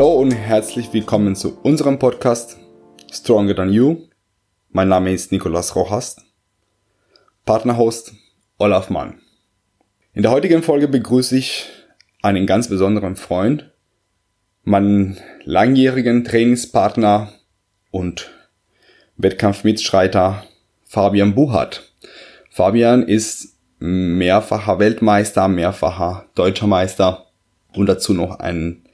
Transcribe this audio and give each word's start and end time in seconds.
Hallo 0.00 0.14
und 0.14 0.30
herzlich 0.30 0.94
willkommen 0.94 1.36
zu 1.36 1.58
unserem 1.62 1.98
Podcast 1.98 2.56
Stronger 3.12 3.54
Than 3.54 3.70
You. 3.70 4.06
Mein 4.70 4.88
Name 4.88 5.12
ist 5.12 5.30
Nicolas 5.30 5.76
Rojas, 5.76 6.16
Partnerhost 7.44 8.14
Olaf 8.56 8.88
Mann. 8.88 9.20
In 10.14 10.22
der 10.22 10.30
heutigen 10.30 10.62
Folge 10.62 10.88
begrüße 10.88 11.36
ich 11.36 11.66
einen 12.22 12.46
ganz 12.46 12.68
besonderen 12.68 13.14
Freund, 13.14 13.72
meinen 14.62 15.18
langjährigen 15.44 16.24
Trainingspartner 16.24 17.34
und 17.90 18.30
Wettkampfmitstreiter 19.18 20.44
Fabian 20.82 21.34
Buchert. 21.34 21.92
Fabian 22.48 23.02
ist 23.02 23.54
mehrfacher 23.80 24.78
Weltmeister, 24.78 25.46
mehrfacher 25.48 26.24
deutscher 26.34 26.68
Meister 26.68 27.26
und 27.74 27.84
dazu 27.84 28.14
noch 28.14 28.38
ein 28.38 28.86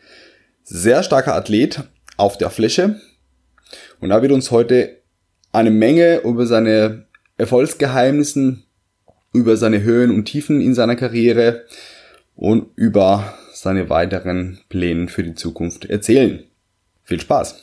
sehr 0.68 1.04
starker 1.04 1.34
Athlet 1.34 1.84
auf 2.16 2.36
der 2.38 2.50
Fläche. 2.50 3.00
Und 4.00 4.10
er 4.10 4.20
wird 4.20 4.32
uns 4.32 4.50
heute 4.50 5.00
eine 5.52 5.70
Menge 5.70 6.18
über 6.18 6.46
seine 6.46 7.06
Erfolgsgeheimnissen, 7.38 8.64
über 9.32 9.56
seine 9.56 9.82
Höhen 9.82 10.10
und 10.10 10.24
Tiefen 10.24 10.60
in 10.60 10.74
seiner 10.74 10.96
Karriere 10.96 11.64
und 12.34 12.66
über 12.74 13.34
seine 13.52 13.88
weiteren 13.88 14.58
Pläne 14.68 15.08
für 15.08 15.22
die 15.22 15.34
Zukunft 15.34 15.84
erzählen. 15.84 16.44
Viel 17.04 17.20
Spaß! 17.20 17.62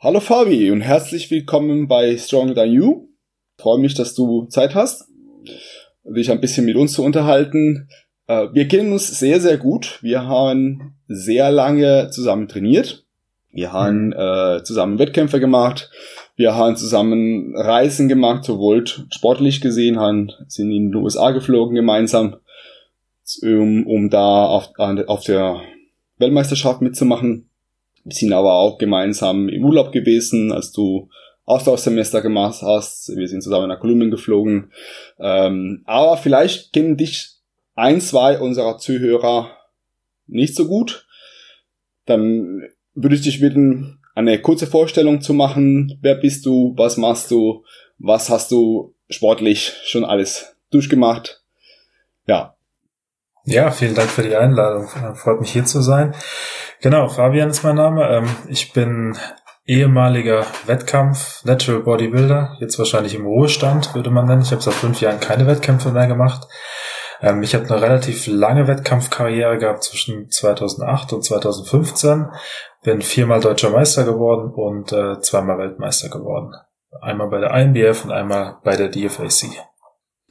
Hallo 0.00 0.20
Fabi 0.20 0.70
und 0.70 0.80
herzlich 0.80 1.30
willkommen 1.30 1.88
bei 1.88 2.16
Stronger 2.18 2.54
Than 2.54 2.72
You. 2.72 3.08
freue 3.60 3.78
mich, 3.78 3.94
dass 3.94 4.14
du 4.14 4.46
Zeit 4.46 4.74
hast, 4.74 5.08
dich 6.04 6.30
ein 6.30 6.40
bisschen 6.40 6.64
mit 6.64 6.76
uns 6.76 6.92
zu 6.92 7.02
unterhalten. 7.04 7.88
Äh, 8.28 8.48
wir 8.52 8.68
kennen 8.68 8.92
uns 8.92 9.08
sehr, 9.18 9.40
sehr 9.40 9.56
gut. 9.56 9.98
Wir 10.02 10.26
haben 10.26 10.94
sehr 11.08 11.50
lange 11.50 12.10
zusammen 12.10 12.46
trainiert. 12.46 13.04
Wir 13.50 13.72
haben 13.72 14.12
äh, 14.12 14.62
zusammen 14.62 15.00
Wettkämpfe 15.00 15.40
gemacht. 15.40 15.90
Wir 16.36 16.54
haben 16.54 16.76
zusammen 16.76 17.56
Reisen 17.56 18.08
gemacht, 18.08 18.44
sowohl 18.44 18.84
sportlich 18.86 19.60
gesehen, 19.60 19.98
haben, 19.98 20.30
sind 20.46 20.70
in 20.70 20.92
den 20.92 21.02
USA 21.02 21.32
geflogen 21.32 21.74
gemeinsam, 21.74 22.36
um, 23.42 23.84
um 23.86 24.10
da 24.10 24.44
auf, 24.44 24.70
auf 24.78 25.24
der 25.24 25.60
Weltmeisterschaft 26.18 26.80
mitzumachen. 26.80 27.48
Wir 28.04 28.14
sind 28.14 28.32
aber 28.32 28.54
auch 28.54 28.78
gemeinsam 28.78 29.48
im 29.48 29.64
Urlaub 29.64 29.90
gewesen, 29.90 30.52
als 30.52 30.70
du 30.70 31.08
Austauschsemester 31.44 32.20
gemacht 32.20 32.62
hast. 32.62 33.16
Wir 33.16 33.26
sind 33.26 33.42
zusammen 33.42 33.68
nach 33.68 33.80
Kolumbien 33.80 34.10
geflogen. 34.10 34.70
Ähm, 35.18 35.82
aber 35.86 36.18
vielleicht 36.18 36.72
kennen 36.72 36.96
dich 36.96 37.37
ein, 37.78 38.00
zwei 38.00 38.40
unserer 38.40 38.78
Zuhörer 38.78 39.56
nicht 40.26 40.56
so 40.56 40.66
gut. 40.66 41.06
Dann 42.06 42.62
würde 42.94 43.14
ich 43.14 43.22
dich 43.22 43.40
bitten, 43.40 44.00
eine 44.14 44.40
kurze 44.40 44.66
Vorstellung 44.66 45.20
zu 45.20 45.32
machen. 45.32 45.96
Wer 46.02 46.16
bist 46.16 46.44
du? 46.44 46.74
Was 46.76 46.96
machst 46.96 47.30
du? 47.30 47.64
Was 47.98 48.30
hast 48.30 48.50
du 48.50 48.94
sportlich 49.08 49.74
schon 49.84 50.04
alles 50.04 50.56
durchgemacht? 50.70 51.42
Ja. 52.26 52.56
Ja, 53.44 53.70
vielen 53.70 53.94
Dank 53.94 54.10
für 54.10 54.24
die 54.24 54.34
Einladung. 54.34 54.88
Freut 55.14 55.40
mich 55.40 55.52
hier 55.52 55.64
zu 55.64 55.80
sein. 55.80 56.14
Genau, 56.80 57.08
Fabian 57.08 57.50
ist 57.50 57.62
mein 57.62 57.76
Name. 57.76 58.08
Ähm, 58.08 58.28
ich 58.48 58.72
bin 58.72 59.16
ehemaliger 59.64 60.44
Wettkampf, 60.66 61.44
Natural 61.44 61.82
Bodybuilder, 61.82 62.56
jetzt 62.58 62.78
wahrscheinlich 62.78 63.14
im 63.14 63.26
Ruhestand, 63.26 63.94
würde 63.94 64.10
man 64.10 64.26
nennen. 64.26 64.42
Ich 64.42 64.50
habe 64.50 64.62
seit 64.62 64.74
fünf 64.74 65.00
Jahren 65.00 65.20
keine 65.20 65.46
Wettkämpfe 65.46 65.92
mehr 65.92 66.06
gemacht. 66.06 66.48
Ähm, 67.20 67.42
ich 67.42 67.54
habe 67.54 67.68
eine 67.68 67.82
relativ 67.82 68.26
lange 68.26 68.66
Wettkampfkarriere 68.68 69.58
gehabt 69.58 69.84
zwischen 69.84 70.30
2008 70.30 71.12
und 71.12 71.24
2015. 71.24 72.26
Bin 72.82 73.02
viermal 73.02 73.40
deutscher 73.40 73.70
Meister 73.70 74.04
geworden 74.04 74.52
und 74.54 74.92
äh, 74.92 75.20
zweimal 75.20 75.58
Weltmeister 75.58 76.08
geworden. 76.08 76.52
Einmal 77.00 77.28
bei 77.28 77.40
der 77.40 77.54
INBF 77.54 78.04
und 78.04 78.12
einmal 78.12 78.58
bei 78.64 78.76
der 78.76 78.88
DFAC. 78.88 79.50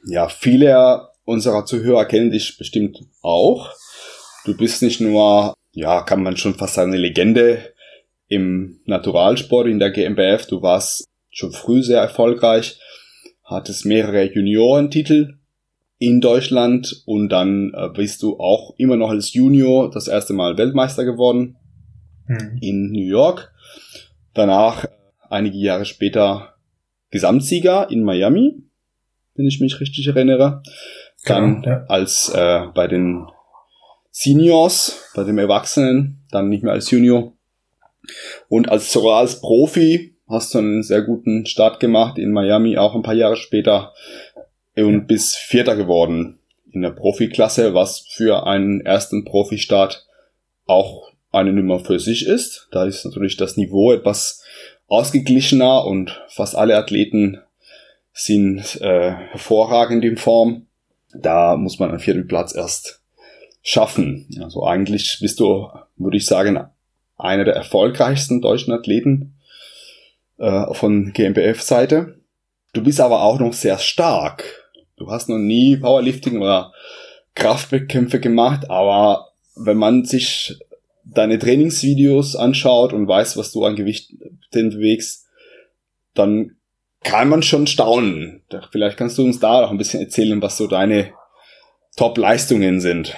Ja, 0.04 0.28
viele 0.28 1.08
unserer 1.24 1.64
Zuhörer 1.66 2.06
kennen 2.06 2.30
dich 2.30 2.56
bestimmt 2.56 2.98
auch. 3.22 3.74
Du 4.44 4.56
bist 4.56 4.82
nicht 4.82 5.00
nur, 5.00 5.54
ja, 5.72 6.02
kann 6.02 6.22
man 6.22 6.36
schon 6.36 6.54
fast 6.54 6.74
sagen, 6.74 6.92
eine 6.92 7.00
Legende 7.00 7.74
im 8.28 8.80
Naturalsport 8.86 9.66
in 9.66 9.78
der 9.78 9.90
GmbF. 9.90 10.46
Du 10.46 10.62
warst 10.62 11.04
schon 11.30 11.52
früh 11.52 11.82
sehr 11.82 12.00
erfolgreich, 12.00 12.80
hattest 13.44 13.84
mehrere 13.84 14.24
Juniorentitel 14.24 15.37
in 15.98 16.20
Deutschland 16.20 17.02
und 17.06 17.28
dann 17.28 17.72
äh, 17.74 17.88
bist 17.88 18.22
du 18.22 18.38
auch 18.38 18.74
immer 18.78 18.96
noch 18.96 19.10
als 19.10 19.32
Junior 19.32 19.90
das 19.90 20.06
erste 20.06 20.32
Mal 20.32 20.56
Weltmeister 20.56 21.04
geworden 21.04 21.56
mhm. 22.26 22.58
in 22.60 22.92
New 22.92 23.06
York. 23.06 23.52
Danach 24.34 24.84
äh, 24.84 24.88
einige 25.28 25.58
Jahre 25.58 25.84
später 25.84 26.54
Gesamtsieger 27.10 27.90
in 27.90 28.04
Miami, 28.04 28.62
wenn 29.34 29.46
ich 29.46 29.60
mich 29.60 29.80
richtig 29.80 30.06
erinnere. 30.06 30.62
Dann 31.24 31.62
genau, 31.62 31.76
ja. 31.76 31.84
als 31.88 32.28
äh, 32.28 32.66
bei 32.74 32.86
den 32.86 33.26
Seniors, 34.10 35.10
bei 35.14 35.24
den 35.24 35.38
Erwachsenen, 35.38 36.24
dann 36.30 36.48
nicht 36.48 36.62
mehr 36.62 36.72
als 36.72 36.90
Junior. 36.90 37.32
Und 38.48 38.68
als 38.68 38.92
sogar 38.92 39.18
als 39.18 39.40
Profi 39.40 40.16
hast 40.28 40.54
du 40.54 40.58
einen 40.58 40.82
sehr 40.82 41.02
guten 41.02 41.46
Start 41.46 41.80
gemacht 41.80 42.18
in 42.18 42.32
Miami, 42.32 42.76
auch 42.76 42.94
ein 42.94 43.02
paar 43.02 43.14
Jahre 43.14 43.36
später 43.36 43.94
und 44.84 45.06
bis 45.06 45.34
Vierter 45.34 45.76
geworden 45.76 46.38
in 46.70 46.82
der 46.82 46.90
Profiklasse, 46.90 47.74
was 47.74 48.00
für 48.00 48.46
einen 48.46 48.80
ersten 48.80 49.24
Profistart 49.24 50.06
auch 50.66 51.10
eine 51.30 51.52
Nummer 51.52 51.80
für 51.80 51.98
sich 51.98 52.26
ist. 52.26 52.68
Da 52.70 52.84
ist 52.84 53.04
natürlich 53.04 53.36
das 53.36 53.56
Niveau 53.56 53.92
etwas 53.92 54.42
ausgeglichener 54.86 55.84
und 55.84 56.22
fast 56.28 56.56
alle 56.56 56.76
Athleten 56.76 57.40
sind 58.12 58.80
äh, 58.80 59.12
hervorragend 59.12 60.04
in 60.04 60.16
Form. 60.16 60.66
Da 61.14 61.56
muss 61.56 61.78
man 61.78 61.90
einen 61.90 62.00
vierten 62.00 62.26
Platz 62.26 62.54
erst 62.54 63.00
schaffen. 63.62 64.26
Also 64.42 64.64
eigentlich 64.64 65.18
bist 65.20 65.40
du, 65.40 65.68
würde 65.96 66.16
ich 66.16 66.26
sagen, 66.26 66.58
einer 67.16 67.44
der 67.44 67.54
erfolgreichsten 67.54 68.40
deutschen 68.40 68.72
Athleten 68.72 69.34
äh, 70.38 70.72
von 70.74 71.12
GmbF-Seite. 71.12 72.18
Du 72.72 72.82
bist 72.82 73.00
aber 73.00 73.22
auch 73.22 73.40
noch 73.40 73.52
sehr 73.52 73.78
stark. 73.78 74.67
Du 74.98 75.10
hast 75.10 75.28
noch 75.28 75.38
nie 75.38 75.76
Powerlifting 75.76 76.40
oder 76.40 76.72
Kraftwettkämpfe 77.34 78.20
gemacht, 78.20 78.68
aber 78.70 79.28
wenn 79.54 79.76
man 79.76 80.04
sich 80.04 80.58
deine 81.04 81.38
Trainingsvideos 81.38 82.36
anschaut 82.36 82.92
und 82.92 83.08
weiß, 83.08 83.36
was 83.36 83.52
du 83.52 83.64
an 83.64 83.76
Gewicht 83.76 84.12
bewegst, 84.50 85.26
dann 86.14 86.56
kann 87.02 87.28
man 87.28 87.42
schon 87.42 87.66
staunen. 87.66 88.42
Vielleicht 88.72 88.96
kannst 88.96 89.18
du 89.18 89.24
uns 89.24 89.38
da 89.38 89.64
auch 89.64 89.70
ein 89.70 89.78
bisschen 89.78 90.00
erzählen, 90.00 90.42
was 90.42 90.56
so 90.56 90.66
deine 90.66 91.12
Top-Leistungen 91.96 92.80
sind. 92.80 93.16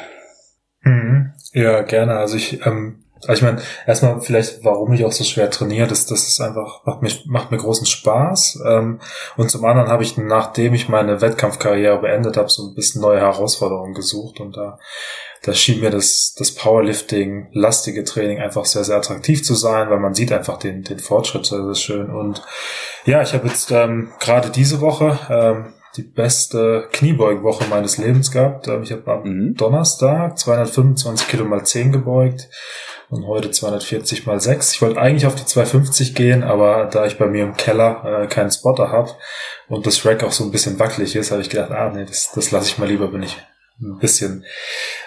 Mhm. 0.83 1.33
Ja, 1.53 1.83
gerne. 1.83 2.12
Also 2.15 2.37
ich 2.37 2.65
ähm, 2.65 3.05
also 3.26 3.32
ich 3.34 3.42
meine, 3.42 3.62
erstmal 3.86 4.20
vielleicht, 4.20 4.64
warum 4.64 4.92
ich 4.92 5.04
auch 5.04 5.12
so 5.12 5.25
schwer 5.25 5.50
trainiere, 5.50 5.86
das, 5.86 6.06
das 6.06 6.26
ist 6.26 6.41
einfach, 6.41 6.84
macht, 6.86 7.03
mich, 7.03 7.26
macht 7.26 7.50
mir 7.50 7.58
großen 7.58 7.86
Spaß. 7.86 8.60
Ähm, 8.66 9.00
und 9.36 9.50
zum 9.50 9.64
anderen 9.64 9.91
habe 9.91 10.03
ich, 10.03 10.16
nachdem 10.16 10.72
ich 10.72 10.88
meine 10.88 11.20
Wettkampfkarriere 11.20 12.00
beendet 12.00 12.38
habe, 12.38 12.48
so 12.48 12.66
ein 12.66 12.75
bisschen 12.75 13.03
neue 13.03 13.20
Herausforderungen 13.20 13.92
gesucht. 13.92 14.41
Und 14.41 14.56
da, 14.56 14.78
da 15.42 15.53
schien 15.53 15.81
mir 15.81 15.91
das, 15.91 16.34
das 16.38 16.54
Powerlifting, 16.54 17.48
lastige 17.53 18.04
Training 18.04 18.41
einfach 18.41 18.64
sehr, 18.64 18.84
sehr 18.84 18.97
attraktiv 18.97 19.44
zu 19.44 19.54
sein, 19.54 19.91
weil 19.91 20.00
man 20.00 20.14
sieht 20.14 20.32
einfach 20.32 20.58
den, 20.58 20.82
den 20.82 20.98
Fortschritt 20.98 21.44
sehr, 21.44 21.62
sehr 21.62 21.75
schön. 21.75 22.10
Und 22.10 22.42
ja, 23.04 23.20
ich 23.20 23.34
habe 23.34 23.48
jetzt 23.48 23.70
ähm, 23.70 24.12
gerade 24.19 24.48
diese 24.48 24.81
Woche 24.81 25.19
ähm, 25.28 25.75
die 25.96 26.02
beste 26.02 26.88
Kniebeugwoche 26.92 27.64
meines 27.69 27.98
Lebens 27.98 28.31
gehabt. 28.31 28.69
Ich 28.82 28.92
habe 28.92 29.10
am 29.10 29.22
mhm. 29.25 29.54
Donnerstag 29.54 30.38
225 30.38 31.28
Kilo 31.28 31.44
mal 31.44 31.64
10 31.64 31.90
gebeugt 31.90 32.48
und 33.08 33.26
heute 33.26 33.50
240 33.50 34.26
mal 34.26 34.40
6. 34.40 34.75
Ich 34.75 34.82
wollte 34.82 35.00
eigentlich 35.00 35.26
auf 35.26 35.34
die 35.34 35.44
250 35.44 36.14
gehen, 36.14 36.44
aber 36.44 36.87
da 36.87 37.06
ich 37.06 37.19
bei 37.19 37.26
mir 37.26 37.42
im 37.42 37.56
Keller 37.56 38.22
äh, 38.22 38.26
keinen 38.28 38.50
Spotter 38.50 38.90
habe 38.90 39.10
und 39.69 39.87
das 39.87 40.04
Rack 40.06 40.22
auch 40.22 40.32
so 40.32 40.44
ein 40.44 40.52
bisschen 40.52 40.78
wackelig 40.78 41.16
ist, 41.16 41.32
habe 41.32 41.42
ich 41.42 41.50
gedacht, 41.50 41.72
ah 41.72 41.90
nee, 41.92 42.04
das, 42.04 42.31
das 42.32 42.52
lasse 42.52 42.69
ich 42.69 42.78
mal 42.78 42.88
lieber, 42.88 43.12
wenn 43.12 43.25
ich 43.25 43.37
ein 43.82 43.98
bisschen 43.98 44.44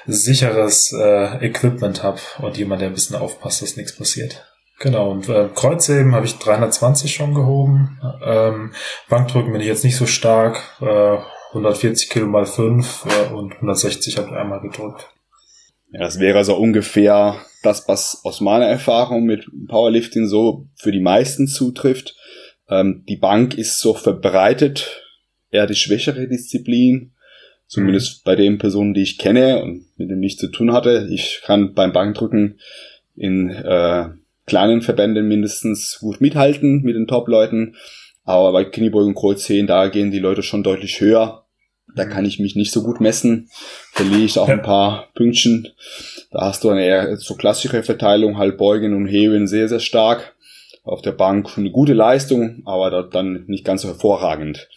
sicheres 0.06 0.92
äh, 0.92 1.46
Equipment 1.46 2.04
habe 2.04 2.20
und 2.40 2.58
jemand, 2.58 2.82
der 2.82 2.90
ein 2.90 2.96
bisschen 2.96 3.16
aufpasst, 3.16 3.62
dass 3.62 3.78
nichts 3.78 3.96
passiert. 3.96 4.44
Genau, 4.80 5.12
und 5.12 5.30
äh, 5.30 5.50
Kreuzheben 5.54 6.14
habe 6.16 6.26
ich 6.26 6.40
320 6.40 7.14
schon 7.14 7.34
gehoben. 7.34 8.00
Ähm, 8.24 8.74
Bankdrücken 9.08 9.52
bin 9.52 9.62
ich 9.62 9.68
jetzt 9.68 9.84
nicht 9.84 9.96
so 9.96 10.06
stark. 10.06 10.62
Äh, 10.82 11.18
140 11.50 12.10
Kilo 12.10 12.28
mal 12.28 12.46
5 12.46 13.06
äh, 13.06 13.34
und 13.34 13.54
160 13.54 14.18
habe 14.18 14.30
ich 14.30 14.36
einmal 14.36 14.62
gedrückt. 14.62 15.08
Ja, 15.92 16.00
das 16.00 16.20
wäre 16.20 16.44
so 16.44 16.56
ungefähr 16.56 17.40
das, 17.62 17.88
was 17.88 18.22
aus 18.24 18.42
meiner 18.42 18.66
Erfahrung 18.66 19.26
mit 19.26 19.46
Powerlifting 19.68 20.28
so 20.28 20.68
für 20.76 20.92
die 20.92 21.00
meisten 21.00 21.48
zutrifft. 21.48 22.16
Ähm, 22.68 23.04
die 23.08 23.18
Bank 23.18 23.56
ist 23.56 23.80
so 23.80 23.94
verbreitet, 23.94 25.04
eher 25.52 25.68
die 25.68 25.76
schwächere 25.76 26.28
Disziplin. 26.28 27.14
Zumindest 27.68 28.18
mhm. 28.18 28.22
bei 28.26 28.36
den 28.36 28.58
Personen, 28.58 28.94
die 28.94 29.04
ich 29.04 29.18
kenne 29.18 29.62
und 29.62 29.86
mit 29.98 30.10
denen 30.10 30.24
ich 30.24 30.38
zu 30.38 30.50
tun 30.50 30.74
hatte. 30.74 31.08
Ich 31.12 31.42
kann 31.44 31.74
beim 31.74 31.94
Bankdrücken 31.94 32.60
in 33.16 33.50
äh, 33.50 34.10
kleinen 34.46 34.82
Verbänden 34.82 35.28
mindestens 35.28 36.00
gut 36.00 36.22
mithalten 36.22 36.82
mit 36.84 36.96
den 36.96 37.08
Top-Leuten. 37.08 37.76
Aber 38.24 38.52
bei 38.52 38.66
Kniebeugen 38.66 39.10
und 39.10 39.16
Kreuzheben, 39.16 39.68
da 39.68 39.88
gehen 39.88 40.12
die 40.12 40.20
Leute 40.20 40.44
schon 40.44 40.64
deutlich 40.64 41.02
höher. 41.02 41.46
Da 41.96 42.06
kann 42.06 42.26
ich 42.26 42.40
mich 42.40 42.56
nicht 42.56 42.72
so 42.72 42.82
gut 42.82 43.02
messen. 43.02 43.50
Verliere 43.92 44.22
ich 44.22 44.40
auch 44.40 44.50
ein 44.50 44.62
paar 44.62 45.10
Pünktchen. 45.14 45.68
Da 46.32 46.42
hast 46.42 46.64
du 46.64 46.70
eine 46.70 46.84
eher 46.84 47.18
so 47.18 47.36
klassische 47.36 47.84
Verteilung, 47.84 48.38
halt 48.38 48.58
Beugen 48.58 48.96
und 48.96 49.08
Heben 49.08 49.48
sehr, 49.48 49.68
sehr 49.70 49.80
stark. 49.80 50.36
Auf 50.84 51.02
der 51.02 51.12
Bank 51.12 51.58
eine 51.58 51.72
gute 51.72 51.94
Leistung, 51.94 52.64
aber 52.66 53.04
dann 53.04 53.46
nicht 53.48 53.64
ganz 53.64 53.84
so 53.84 53.90
hervorragend. 53.90 54.68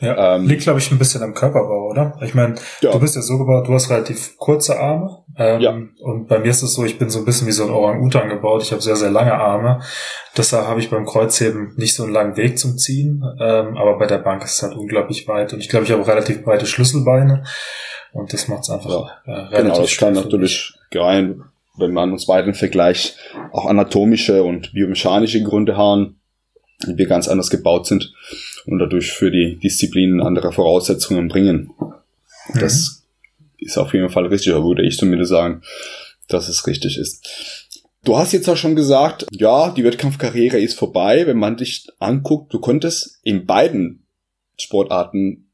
Ja, 0.00 0.36
ähm, 0.36 0.46
liegt, 0.46 0.62
glaube 0.62 0.78
ich, 0.78 0.90
ein 0.90 0.98
bisschen 0.98 1.22
am 1.22 1.34
Körperbau, 1.34 1.90
oder? 1.90 2.18
Ich 2.22 2.34
meine, 2.34 2.54
ja. 2.80 2.92
du 2.92 3.00
bist 3.00 3.16
ja 3.16 3.22
so 3.22 3.36
gebaut, 3.38 3.68
du 3.68 3.74
hast 3.74 3.90
relativ 3.90 4.36
kurze 4.38 4.78
Arme. 4.78 5.24
Ähm, 5.36 5.60
ja. 5.60 5.70
Und 6.00 6.26
bei 6.26 6.38
mir 6.38 6.50
ist 6.50 6.62
es 6.62 6.74
so, 6.74 6.84
ich 6.84 6.98
bin 6.98 7.10
so 7.10 7.18
ein 7.18 7.24
bisschen 7.24 7.46
wie 7.46 7.52
so 7.52 7.64
ein 7.64 7.70
Orang-Utan 7.70 8.28
gebaut. 8.28 8.62
Ich 8.62 8.72
habe 8.72 8.80
sehr, 8.80 8.96
sehr 8.96 9.10
lange 9.10 9.34
Arme. 9.34 9.80
Deshalb 10.36 10.66
habe 10.66 10.80
ich 10.80 10.90
beim 10.90 11.04
Kreuzheben 11.04 11.74
nicht 11.76 11.94
so 11.94 12.04
einen 12.04 12.12
langen 12.12 12.36
Weg 12.36 12.58
zum 12.58 12.78
Ziehen. 12.78 13.22
Ähm, 13.40 13.76
aber 13.76 13.98
bei 13.98 14.06
der 14.06 14.18
Bank 14.18 14.42
ist 14.42 14.54
es 14.54 14.62
halt 14.62 14.74
unglaublich 14.74 15.28
weit. 15.28 15.52
Und 15.52 15.60
ich 15.60 15.68
glaube, 15.68 15.84
ich 15.84 15.92
habe 15.92 16.06
relativ 16.06 16.42
breite 16.42 16.66
Schlüsselbeine. 16.66 17.44
Und 18.12 18.32
das 18.32 18.48
macht 18.48 18.62
es 18.62 18.70
einfach 18.70 18.90
ja. 18.90 19.10
äh, 19.26 19.30
relativ 19.30 19.62
Genau, 19.62 19.80
das 19.80 19.96
kann 19.96 20.14
natürlich 20.14 20.74
rein, 20.94 21.42
wenn 21.76 21.92
man 21.92 22.12
uns 22.12 22.26
beiden 22.26 22.54
vergleicht, 22.54 23.16
auch 23.52 23.66
anatomische 23.66 24.42
und 24.42 24.72
biomechanische 24.72 25.42
Gründe 25.42 25.76
haben, 25.76 26.19
wir 26.86 27.06
ganz 27.06 27.28
anders 27.28 27.50
gebaut 27.50 27.86
sind 27.86 28.12
und 28.66 28.78
dadurch 28.78 29.12
für 29.12 29.30
die 29.30 29.58
Disziplinen 29.58 30.20
andere 30.20 30.52
Voraussetzungen 30.52 31.28
bringen. 31.28 31.70
Mhm. 32.52 32.60
Das 32.60 33.06
ist 33.58 33.78
auf 33.78 33.92
jeden 33.92 34.08
Fall 34.08 34.26
richtig, 34.26 34.52
oder 34.52 34.64
würde 34.64 34.86
ich 34.86 34.96
zumindest 34.96 35.30
sagen, 35.30 35.62
dass 36.28 36.48
es 36.48 36.66
richtig 36.66 36.96
ist. 36.96 37.80
Du 38.04 38.16
hast 38.16 38.32
jetzt 38.32 38.48
auch 38.48 38.56
schon 38.56 38.76
gesagt, 38.76 39.26
ja, 39.30 39.70
die 39.70 39.84
Wettkampfkarriere 39.84 40.58
ist 40.58 40.78
vorbei. 40.78 41.26
Wenn 41.26 41.38
man 41.38 41.58
dich 41.58 41.86
anguckt, 41.98 42.52
du 42.54 42.58
konntest 42.58 43.20
in 43.24 43.44
beiden 43.44 44.06
Sportarten 44.58 45.50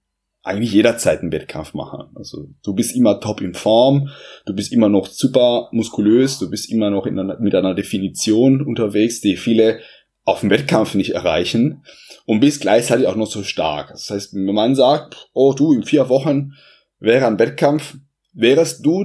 eigentlich 0.46 0.73
jederzeit 0.73 1.23
einen 1.23 1.32
Wettkampf 1.32 1.75
machen. 1.75 2.06
Also 2.14 2.49
du 2.62 2.73
bist 2.73 2.94
immer 2.94 3.19
top 3.19 3.40
in 3.40 3.55
Form, 3.55 4.11
du 4.44 4.55
bist 4.55 4.73
immer 4.73 4.88
noch 4.88 5.08
super 5.08 5.69
muskulös, 5.73 6.38
du 6.38 6.49
bist 6.49 6.70
immer 6.70 6.88
noch 6.88 7.05
einer, 7.06 7.37
mit 7.40 7.52
einer 7.56 7.75
Definition 7.75 8.62
unterwegs, 8.64 9.20
die 9.20 9.37
viele 9.37 9.81
auf 10.26 10.40
dem 10.40 10.50
Wettkampf 10.50 10.94
nicht 10.94 11.14
erreichen 11.14 11.84
und 12.26 12.40
bist 12.40 12.61
gleichzeitig 12.61 13.06
auch 13.06 13.17
noch 13.17 13.31
so 13.31 13.43
stark. 13.43 13.90
Das 13.93 14.11
heißt, 14.11 14.34
wenn 14.34 14.55
man 14.55 14.75
sagt, 14.75 15.31
oh 15.32 15.55
du, 15.55 15.73
in 15.73 15.84
vier 15.84 16.08
Wochen 16.11 16.52
wäre 16.99 17.26
ein 17.26 17.38
Wettkampf, 17.38 17.96
wärst 18.34 18.84
du 18.84 19.05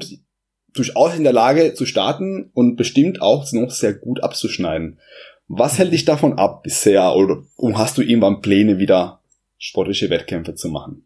durchaus 0.74 1.16
in 1.16 1.24
der 1.24 1.34
Lage 1.34 1.74
zu 1.76 1.86
starten 1.86 2.50
und 2.54 2.76
bestimmt 2.76 3.22
auch 3.22 3.50
noch 3.54 3.72
sehr 3.72 3.94
gut 3.94 4.24
abzuschneiden. 4.24 5.00
Was 5.48 5.78
hält 5.78 5.94
dich 5.94 6.06
davon 6.06 6.40
ab 6.40 6.64
bisher 6.64 7.16
oder 7.16 7.44
hast 7.74 7.98
du 7.98 8.02
irgendwann 8.02 8.42
Pläne 8.42 8.80
wieder 8.80 9.22
sportliche 9.58 10.10
Wettkämpfe 10.10 10.56
zu 10.56 10.70
machen? 10.70 11.06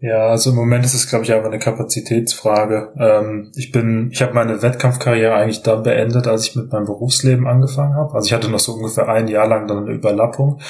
Ja, 0.00 0.28
also 0.28 0.50
im 0.50 0.56
Moment 0.56 0.84
ist 0.84 0.94
es, 0.94 1.08
glaube 1.08 1.24
ich, 1.24 1.32
einfach 1.32 1.48
eine 1.48 1.58
Kapazitätsfrage. 1.58 2.92
Ähm, 2.98 3.50
ich 3.56 3.72
bin, 3.72 4.10
ich 4.12 4.22
habe 4.22 4.32
meine 4.32 4.62
Wettkampfkarriere 4.62 5.34
eigentlich 5.34 5.62
dann 5.62 5.82
beendet, 5.82 6.28
als 6.28 6.46
ich 6.46 6.54
mit 6.54 6.70
meinem 6.70 6.86
Berufsleben 6.86 7.48
angefangen 7.48 7.96
habe. 7.96 8.14
Also 8.14 8.26
ich 8.26 8.32
hatte 8.32 8.48
noch 8.48 8.60
so 8.60 8.74
ungefähr 8.74 9.08
ein 9.08 9.26
Jahr 9.26 9.48
lang 9.48 9.66
dann 9.66 9.78
eine 9.78 9.92
Überlappung. 9.92 10.60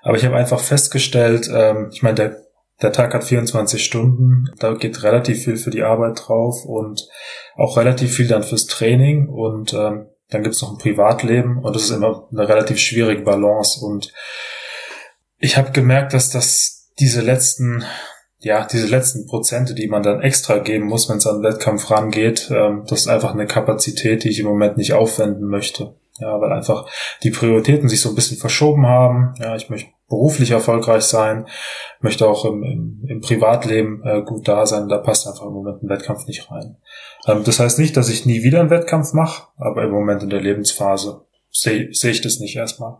Aber 0.00 0.16
ich 0.16 0.24
habe 0.24 0.36
einfach 0.36 0.60
festgestellt, 0.60 1.50
ähm, 1.52 1.90
ich 1.92 2.02
meine, 2.02 2.14
der, 2.14 2.36
der 2.80 2.92
Tag 2.92 3.12
hat 3.12 3.24
24 3.24 3.84
Stunden, 3.84 4.50
da 4.58 4.72
geht 4.72 5.02
relativ 5.02 5.44
viel 5.44 5.58
für 5.58 5.70
die 5.70 5.82
Arbeit 5.82 6.22
drauf 6.26 6.64
und 6.64 7.06
auch 7.56 7.76
relativ 7.76 8.16
viel 8.16 8.26
dann 8.26 8.42
fürs 8.42 8.66
Training 8.66 9.28
und 9.28 9.74
ähm, 9.74 10.06
dann 10.30 10.42
gibt's 10.42 10.62
noch 10.62 10.72
ein 10.72 10.78
Privatleben 10.78 11.58
und 11.58 11.76
das 11.76 11.84
ist 11.84 11.90
immer 11.90 12.26
eine 12.32 12.48
relativ 12.48 12.78
schwierige 12.78 13.22
Balance 13.22 13.84
und 13.84 14.12
ich 15.38 15.58
habe 15.58 15.72
gemerkt, 15.72 16.14
dass 16.14 16.30
das 16.30 16.90
diese 16.98 17.20
letzten 17.20 17.84
ja, 18.42 18.66
diese 18.66 18.88
letzten 18.88 19.26
Prozente, 19.26 19.74
die 19.74 19.86
man 19.86 20.02
dann 20.02 20.20
extra 20.20 20.58
geben 20.58 20.86
muss, 20.86 21.08
wenn 21.08 21.18
es 21.18 21.26
an 21.26 21.40
den 21.40 21.52
Wettkampf 21.52 21.90
rangeht, 21.90 22.50
ähm, 22.52 22.84
das 22.88 23.00
ist 23.00 23.08
einfach 23.08 23.34
eine 23.34 23.46
Kapazität, 23.46 24.24
die 24.24 24.30
ich 24.30 24.40
im 24.40 24.46
Moment 24.46 24.76
nicht 24.76 24.92
aufwenden 24.94 25.46
möchte. 25.46 25.94
Ja, 26.18 26.40
weil 26.40 26.52
einfach 26.52 26.86
die 27.22 27.30
Prioritäten 27.30 27.88
sich 27.88 28.00
so 28.00 28.10
ein 28.10 28.14
bisschen 28.14 28.36
verschoben 28.36 28.86
haben. 28.86 29.34
Ja, 29.40 29.56
ich 29.56 29.70
möchte 29.70 29.90
beruflich 30.08 30.50
erfolgreich 30.50 31.04
sein, 31.04 31.46
möchte 32.00 32.28
auch 32.28 32.44
im, 32.44 32.62
im, 32.62 33.04
im 33.08 33.20
Privatleben 33.20 34.02
äh, 34.04 34.22
gut 34.22 34.46
da 34.46 34.66
sein. 34.66 34.88
Da 34.88 34.98
passt 34.98 35.26
einfach 35.26 35.46
im 35.46 35.52
Moment 35.52 35.82
ein 35.82 35.88
Wettkampf 35.88 36.26
nicht 36.26 36.50
rein. 36.50 36.76
Ähm, 37.26 37.44
das 37.44 37.60
heißt 37.60 37.78
nicht, 37.78 37.96
dass 37.96 38.10
ich 38.10 38.26
nie 38.26 38.42
wieder 38.42 38.60
einen 38.60 38.70
Wettkampf 38.70 39.14
mache, 39.14 39.48
aber 39.56 39.84
im 39.84 39.90
Moment 39.90 40.22
in 40.22 40.30
der 40.30 40.42
Lebensphase 40.42 41.22
sehe 41.50 41.88
seh 41.92 42.10
ich 42.10 42.20
das 42.20 42.40
nicht 42.40 42.56
erstmal. 42.56 42.98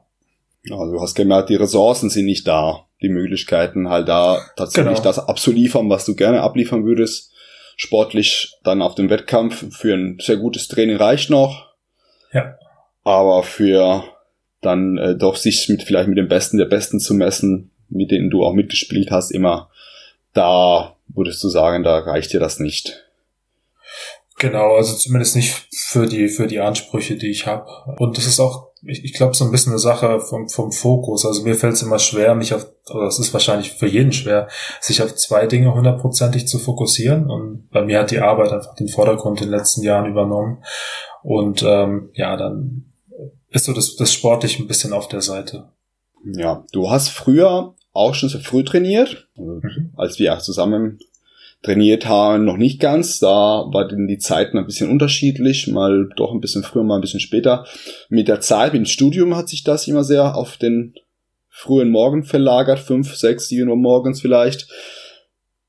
Ja, 0.64 0.76
du 0.76 1.00
hast 1.00 1.14
gemerkt, 1.14 1.50
die 1.50 1.56
Ressourcen 1.56 2.08
sind 2.08 2.26
nicht 2.26 2.46
da 2.46 2.86
die 3.02 3.08
Möglichkeiten, 3.08 3.88
halt 3.88 4.08
da 4.08 4.40
tatsächlich 4.56 4.94
genau. 4.94 5.04
das 5.04 5.18
abzuliefern, 5.18 5.88
was 5.90 6.04
du 6.04 6.14
gerne 6.14 6.42
abliefern 6.42 6.84
würdest. 6.84 7.32
Sportlich 7.76 8.54
dann 8.62 8.82
auf 8.82 8.94
dem 8.94 9.10
Wettkampf 9.10 9.64
für 9.76 9.94
ein 9.94 10.18
sehr 10.20 10.36
gutes 10.36 10.68
Training 10.68 10.96
reicht 10.96 11.30
noch. 11.30 11.72
Ja. 12.32 12.56
Aber 13.02 13.42
für 13.42 14.04
dann 14.60 14.96
äh, 14.96 15.16
doch 15.16 15.36
sich 15.36 15.68
mit 15.68 15.82
vielleicht 15.82 16.08
mit 16.08 16.18
dem 16.18 16.28
Besten 16.28 16.58
der 16.58 16.66
Besten 16.66 17.00
zu 17.00 17.14
messen, 17.14 17.70
mit 17.88 18.10
denen 18.10 18.30
du 18.30 18.44
auch 18.44 18.52
mitgespielt 18.52 19.10
hast, 19.10 19.30
immer, 19.32 19.70
da 20.32 20.96
würdest 21.08 21.42
du 21.42 21.48
sagen, 21.48 21.82
da 21.82 21.98
reicht 21.98 22.32
dir 22.32 22.40
das 22.40 22.58
nicht. 22.58 23.04
Genau, 24.38 24.76
also 24.76 24.96
zumindest 24.96 25.36
nicht 25.36 25.66
für 25.72 26.06
die 26.06 26.28
für 26.28 26.46
die 26.46 26.60
Ansprüche, 26.60 27.16
die 27.16 27.30
ich 27.30 27.46
habe. 27.46 27.66
Und 27.98 28.16
das 28.16 28.26
ist 28.26 28.40
auch 28.40 28.71
ich, 28.84 29.04
ich 29.04 29.12
glaube, 29.12 29.34
so 29.34 29.44
ein 29.44 29.50
bisschen 29.50 29.72
eine 29.72 29.78
Sache 29.78 30.20
vom, 30.20 30.48
vom 30.48 30.72
Fokus. 30.72 31.24
Also 31.24 31.42
mir 31.42 31.54
fällt 31.54 31.74
es 31.74 31.82
immer 31.82 31.98
schwer, 31.98 32.34
mich 32.34 32.54
auf, 32.54 32.66
oder 32.90 33.06
es 33.06 33.18
ist 33.18 33.32
wahrscheinlich 33.32 33.72
für 33.72 33.86
jeden 33.86 34.12
schwer, 34.12 34.48
sich 34.80 35.02
auf 35.02 35.14
zwei 35.14 35.46
Dinge 35.46 35.74
hundertprozentig 35.74 36.48
zu 36.48 36.58
fokussieren. 36.58 37.30
Und 37.30 37.68
bei 37.70 37.82
mir 37.82 38.00
hat 38.00 38.10
die 38.10 38.20
Arbeit 38.20 38.52
einfach 38.52 38.74
den 38.74 38.88
Vordergrund 38.88 39.40
in 39.40 39.48
den 39.48 39.56
letzten 39.56 39.82
Jahren 39.82 40.10
übernommen. 40.10 40.62
Und 41.22 41.62
ähm, 41.62 42.10
ja, 42.14 42.36
dann 42.36 42.92
ist 43.50 43.66
so 43.66 43.72
das, 43.72 43.96
das 43.96 44.12
sportlich 44.12 44.58
ein 44.58 44.66
bisschen 44.66 44.92
auf 44.92 45.08
der 45.08 45.20
Seite. 45.20 45.68
Ja, 46.24 46.64
du 46.72 46.90
hast 46.90 47.08
früher 47.08 47.74
auch 47.92 48.14
schon 48.14 48.28
so 48.28 48.38
früh 48.38 48.64
trainiert, 48.64 49.28
also 49.36 49.60
mhm. 49.62 49.92
als 49.96 50.18
wir 50.18 50.38
zusammen 50.38 50.98
trainiert 51.62 52.06
haben, 52.06 52.44
noch 52.44 52.56
nicht 52.56 52.80
ganz. 52.80 53.18
Da 53.18 53.28
waren 53.28 54.08
die 54.08 54.18
Zeiten 54.18 54.58
ein 54.58 54.66
bisschen 54.66 54.90
unterschiedlich, 54.90 55.68
mal 55.68 56.08
doch 56.16 56.32
ein 56.32 56.40
bisschen 56.40 56.64
früher, 56.64 56.82
mal 56.82 56.96
ein 56.96 57.00
bisschen 57.00 57.20
später. 57.20 57.66
Mit 58.08 58.28
der 58.28 58.40
Zeit, 58.40 58.74
im 58.74 58.84
Studium 58.84 59.36
hat 59.36 59.48
sich 59.48 59.62
das 59.62 59.86
immer 59.86 60.04
sehr 60.04 60.34
auf 60.34 60.56
den 60.56 60.94
frühen 61.48 61.90
Morgen 61.90 62.24
verlagert, 62.24 62.80
fünf, 62.80 63.14
sechs, 63.14 63.48
sieben 63.48 63.68
Uhr 63.68 63.76
morgens 63.76 64.20
vielleicht. 64.20 64.68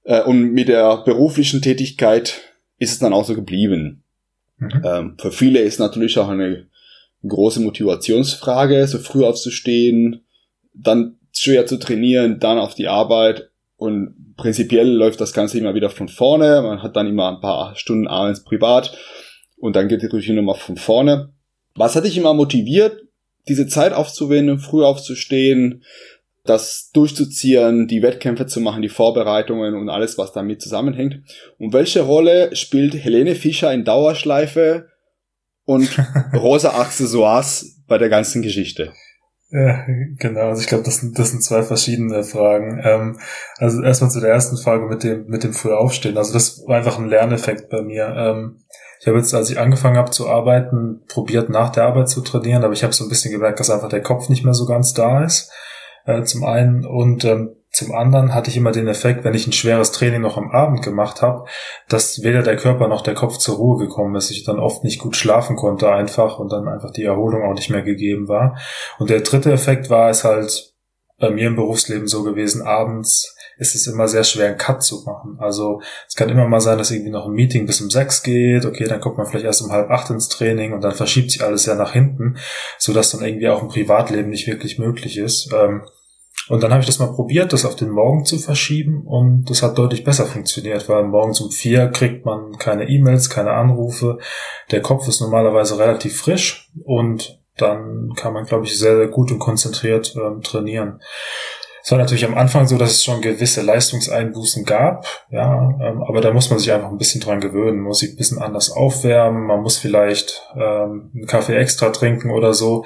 Äh, 0.04 0.24
und 0.24 0.54
mit 0.54 0.68
der 0.68 1.04
beruflichen 1.04 1.62
Tätigkeit 1.62 2.42
ist 2.80 2.94
es 2.94 3.00
dann 3.00 3.14
auch 3.14 3.26
so 3.26 3.36
geblieben. 3.36 4.04
Mhm. 4.58 4.82
Ähm, 4.84 5.18
für 5.20 5.32
viele 5.32 5.60
ist 5.60 5.80
natürlich 5.80 6.18
auch 6.18 6.30
eine 6.30 6.68
große 7.28 7.62
Motivationsfrage, 7.62 8.88
so 8.88 8.98
früh 8.98 9.24
aufzustehen, 9.24 10.22
dann 10.74 11.18
schwer 11.32 11.66
zu 11.66 11.78
trainieren, 11.78 12.40
dann 12.40 12.58
auf 12.58 12.76
die 12.76 12.88
Arbeit 12.88 13.50
und 13.78 14.16
prinzipiell 14.38 14.88
läuft 14.88 15.22
das 15.22 15.34
Ganze 15.34 15.58
immer 15.58 15.76
wieder 15.76 15.90
von 15.90 16.08
vorne. 16.08 16.62
Man 16.62 16.84
hat 16.84 16.96
dann 16.96 17.08
immer 17.08 17.30
ein 17.30 17.42
paar 17.42 17.76
Stunden 17.76 18.08
abends 18.08 18.44
privat 18.44 18.98
und 19.58 19.76
dann 19.76 19.88
geht 19.88 20.02
die 20.02 20.08
Routine 20.08 20.42
nochmal 20.42 20.56
von 20.56 20.78
vorne. 20.78 21.34
Was 21.76 21.96
hat 21.96 22.06
dich 22.06 22.18
immer 22.18 22.34
motiviert, 22.34 23.02
diese 23.48 23.68
Zeit 23.68 23.94
aufzuwenden, 23.94 24.60
früh 24.60 24.84
aufzustehen, 24.84 25.84
das 26.46 26.92
durchzuziehen, 26.94 27.88
die 27.88 28.02
Wettkämpfe 28.02 28.46
zu 28.46 28.60
machen, 28.60 28.82
die 28.82 28.90
Vorbereitungen 28.90 29.76
und 29.76 29.90
alles, 29.90 30.18
was 30.18 30.34
damit 30.34 30.62
zusammenhängt? 30.62 31.22
Und 31.58 31.74
welche 31.74 32.02
Rolle 32.02 32.56
spielt 32.56 32.94
Helene 32.94 33.36
Fischer 33.36 33.74
in 33.74 33.86
Dauerschleife 33.86 34.90
und 35.66 35.90
rosa 36.34 36.80
Accessoires 36.80 37.82
bei 37.88 37.98
der 37.98 38.10
ganzen 38.10 38.42
Geschichte? 38.42 38.92
Ja, 39.56 39.86
genau. 40.18 40.50
Also 40.50 40.62
ich 40.62 40.68
glaube, 40.68 40.84
das 40.84 40.98
sind, 40.98 41.20
das 41.20 41.30
sind 41.30 41.44
zwei 41.44 41.62
verschiedene 41.62 42.24
Fragen. 42.24 42.82
Ähm, 42.84 43.20
also 43.60 43.84
erstmal 43.84 44.10
zu 44.10 44.20
der 44.20 44.32
ersten 44.32 44.58
Frage 44.58 44.88
mit 44.88 45.04
dem, 45.04 45.28
mit 45.28 45.44
dem 45.44 45.54
früh 45.54 45.72
aufstehen. 45.72 46.18
Also 46.18 46.34
das 46.34 46.64
war 46.66 46.78
einfach 46.78 46.98
ein 46.98 47.08
Lerneffekt 47.08 47.70
bei 47.70 47.84
mir. 47.84 48.08
Ähm, 48.18 48.64
ich 49.00 49.06
habe 49.08 49.20
jetzt, 49.20 49.32
als 49.36 49.52
ich 49.52 49.60
angefangen 49.60 49.98
habe 49.98 50.10
zu 50.10 50.28
arbeiten, 50.28 51.02
probiert 51.08 51.50
nach 51.50 51.70
der 51.70 51.86
Arbeit 51.86 52.10
zu 52.10 52.22
trainieren, 52.22 52.64
aber 52.64 52.74
ich 52.74 52.84
habe 52.84 52.94
so 52.94 53.04
ein 53.04 53.10
bisschen 53.10 53.32
gemerkt, 53.32 53.60
dass 53.60 53.70
einfach 53.70 53.90
der 53.90 54.02
Kopf 54.02 54.28
nicht 54.28 54.44
mehr 54.44 54.56
so 54.56 54.66
ganz 54.66 54.94
da 54.94 55.24
ist. 55.24 55.52
Äh, 56.06 56.24
zum 56.24 56.44
einen 56.44 56.84
und 56.84 57.24
ähm, 57.24 57.56
zum 57.74 57.92
anderen 57.94 58.36
hatte 58.36 58.52
ich 58.52 58.58
immer 58.58 58.72
den 58.72 58.88
Effekt, 58.88 59.24
wenn 59.24 59.34
ich 59.34 59.48
ein 59.48 59.52
schweres 59.52 59.92
Training 59.92 60.22
noch 60.22 60.38
am 60.38 60.52
Abend 60.52 60.84
gemacht 60.84 61.24
habe, 61.24 61.46
dass 61.90 62.22
weder 62.22 62.44
der 62.44 62.56
Körper 62.56 62.88
noch 62.88 63.02
der 63.02 63.16
Kopf 63.16 63.38
zur 63.38 63.56
Ruhe 63.56 63.80
gekommen 63.80 64.16
ist. 64.16 64.30
Ich 64.30 64.44
dann 64.44 64.60
oft 64.60 64.84
nicht 64.84 65.00
gut 65.00 65.16
schlafen 65.16 65.56
konnte 65.56 65.92
einfach 65.92 66.38
und 66.38 66.52
dann 66.52 66.68
einfach 66.68 66.92
die 66.92 67.04
Erholung 67.04 67.44
auch 67.44 67.56
nicht 67.56 67.72
mehr 67.72 67.82
gegeben 67.82 68.28
war. 68.28 68.60
Und 69.00 69.10
der 69.10 69.22
dritte 69.22 69.52
Effekt 69.52 69.90
war 69.90 70.12
es 70.12 70.24
halt, 70.24 70.74
bei 71.20 71.30
mir 71.30 71.48
im 71.48 71.56
Berufsleben 71.56 72.08
so 72.08 72.24
gewesen, 72.24 72.64
abends 72.64 73.36
ist 73.58 73.76
es 73.76 73.88
immer 73.88 74.08
sehr 74.08 74.24
schwer, 74.24 74.48
einen 74.48 74.58
Cut 74.58 74.84
zu 74.84 75.04
machen. 75.06 75.38
Also 75.40 75.82
es 76.08 76.16
kann 76.16 76.28
immer 76.30 76.48
mal 76.48 76.60
sein, 76.60 76.78
dass 76.78 76.92
irgendwie 76.92 77.12
noch 77.12 77.28
ein 77.28 77.34
Meeting 77.34 77.66
bis 77.66 77.82
um 77.82 77.90
sechs 77.90 78.24
geht, 78.24 78.66
okay, 78.66 78.86
dann 78.86 79.00
kommt 79.00 79.18
man 79.18 79.26
vielleicht 79.26 79.46
erst 79.46 79.62
um 79.62 79.72
halb 79.72 79.90
acht 79.90 80.10
ins 80.10 80.28
Training 80.28 80.74
und 80.74 80.84
dann 80.84 80.94
verschiebt 80.94 81.32
sich 81.32 81.44
alles 81.44 81.66
ja 81.66 81.76
nach 81.76 81.94
hinten, 81.94 82.38
so 82.78 82.94
dass 82.94 83.12
dann 83.12 83.24
irgendwie 83.24 83.48
auch 83.48 83.62
ein 83.62 83.70
Privatleben 83.70 84.32
nicht 84.32 84.48
wirklich 84.48 84.80
möglich 84.80 85.18
ist. 85.18 85.54
Ähm, 85.54 85.84
und 86.50 86.62
dann 86.62 86.72
habe 86.72 86.82
ich 86.82 86.88
das 86.88 87.00
mal 87.00 87.14
probiert, 87.14 87.54
das 87.54 87.66
auf 87.66 87.76
den 87.76 87.90
Morgen 87.90 88.26
zu 88.26 88.38
verschieben 88.38 89.04
und 89.06 89.50
das 89.50 89.64
hat 89.64 89.78
deutlich 89.78 90.04
besser 90.04 90.26
funktioniert, 90.26 90.90
weil 90.90 91.04
morgens 91.04 91.40
um 91.40 91.52
vier 91.52 91.88
kriegt 91.88 92.26
man 92.26 92.58
keine 92.58 92.90
E-Mails, 92.90 93.30
keine 93.30 93.52
Anrufe, 93.52 94.20
der 94.72 94.82
Kopf 94.82 95.08
ist 95.08 95.22
normalerweise 95.22 95.80
relativ 95.80 96.18
frisch 96.18 96.70
und 96.84 97.40
dann 97.58 98.14
kann 98.16 98.34
man, 98.34 98.46
glaube 98.46 98.66
ich, 98.66 98.78
sehr, 98.78 98.98
sehr 98.98 99.08
gut 99.08 99.32
und 99.32 99.40
konzentriert 99.40 100.16
ähm, 100.16 100.42
trainieren. 100.42 101.00
Es 101.82 101.92
war 101.92 101.98
natürlich 101.98 102.26
am 102.26 102.38
Anfang 102.38 102.66
so, 102.66 102.78
dass 102.78 102.92
es 102.92 103.04
schon 103.04 103.22
gewisse 103.22 103.62
Leistungseinbußen 103.62 104.64
gab, 104.64 105.06
ja, 105.30 105.70
ähm, 105.82 106.02
aber 106.02 106.22
da 106.22 106.32
muss 106.34 106.50
man 106.50 106.58
sich 106.58 106.72
einfach 106.72 106.90
ein 106.90 106.98
bisschen 106.98 107.22
dran 107.22 107.42
gewöhnen, 107.42 107.82
muss 107.82 108.00
sich 108.00 108.14
ein 108.14 108.18
bisschen 108.18 108.42
anders 108.42 108.72
aufwärmen, 108.72 109.46
man 109.46 109.62
muss 109.62 109.78
vielleicht 109.78 110.42
ähm, 110.56 111.12
einen 111.14 111.28
Kaffee 111.28 111.56
extra 111.56 111.90
trinken 111.90 112.32
oder 112.32 112.54
so 112.54 112.86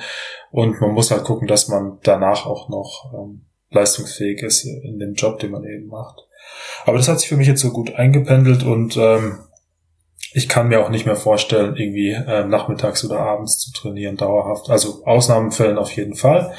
und 0.52 0.82
man 0.82 0.92
muss 0.92 1.12
halt 1.12 1.24
gucken, 1.24 1.48
dass 1.48 1.68
man 1.68 2.00
danach 2.04 2.46
auch 2.46 2.70
noch 2.70 3.14
ähm, 3.14 3.47
leistungsfähig 3.72 4.42
ist 4.44 4.66
in 4.66 5.00
dem 5.00 5.14
Job, 5.14 5.40
den 5.40 5.52
man 5.52 5.64
eben 5.64 5.88
macht. 5.88 6.28
Aber 6.86 6.98
das 6.98 7.08
hat 7.08 7.20
sich 7.20 7.30
für 7.30 7.38
mich 7.38 7.48
jetzt 7.48 7.62
so 7.62 7.72
gut 7.72 7.96
eingependelt 7.96 8.64
und 8.64 8.98
ähm, 8.98 9.40
ich 10.34 10.50
kann 10.50 10.68
mir 10.68 10.84
auch 10.84 10.90
nicht 10.90 11.06
mehr 11.06 11.16
vorstellen, 11.16 11.76
irgendwie 11.76 12.12
äh, 12.12 12.46
nachmittags 12.46 13.04
oder 13.04 13.20
abends 13.20 13.60
zu 13.60 13.72
trainieren, 13.72 14.18
dauerhaft. 14.18 14.70
Also 14.70 15.04
Ausnahmenfällen 15.06 15.78
auf 15.78 15.92
jeden 15.92 16.16
Fall, 16.16 16.54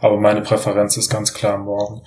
aber 0.00 0.18
meine 0.18 0.42
Präferenz 0.42 0.96
ist 0.96 1.10
ganz 1.10 1.34
klar 1.34 1.58
morgen. 1.58 2.02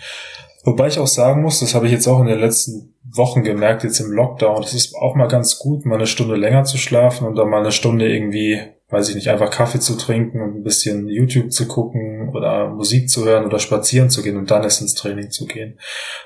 Wobei 0.63 0.87
ich 0.87 0.99
auch 0.99 1.07
sagen 1.07 1.43
muss, 1.43 1.59
das 1.59 1.75
habe 1.75 1.85
ich 1.85 1.93
jetzt 1.93 2.07
auch 2.07 2.19
in 2.19 2.27
den 2.27 2.39
letzten 2.39 2.93
Wochen 3.09 3.43
gemerkt, 3.43 3.83
jetzt 3.83 3.99
im 3.99 4.11
Lockdown, 4.11 4.63
es 4.63 4.73
ist 4.73 4.95
auch 4.95 5.15
mal 5.15 5.27
ganz 5.27 5.59
gut, 5.59 5.85
mal 5.85 5.95
eine 5.95 6.07
Stunde 6.07 6.35
länger 6.35 6.65
zu 6.65 6.77
schlafen 6.77 7.25
und 7.25 7.35
dann 7.35 7.49
mal 7.49 7.61
eine 7.61 7.71
Stunde 7.71 8.13
irgendwie, 8.13 8.59
weiß 8.89 9.09
ich 9.09 9.15
nicht, 9.15 9.29
einfach 9.29 9.49
Kaffee 9.49 9.79
zu 9.79 9.95
trinken 9.95 10.41
und 10.41 10.55
ein 10.55 10.63
bisschen 10.63 11.07
YouTube 11.07 11.51
zu 11.53 11.67
gucken 11.67 12.16
oder 12.29 12.69
Musik 12.69 13.09
zu 13.09 13.25
hören 13.25 13.45
oder 13.45 13.59
spazieren 13.59 14.09
zu 14.09 14.21
gehen 14.21 14.37
und 14.37 14.51
dann 14.51 14.63
erst 14.63 14.81
ins 14.81 14.95
Training 14.95 15.31
zu 15.31 15.45
gehen. 15.45 15.79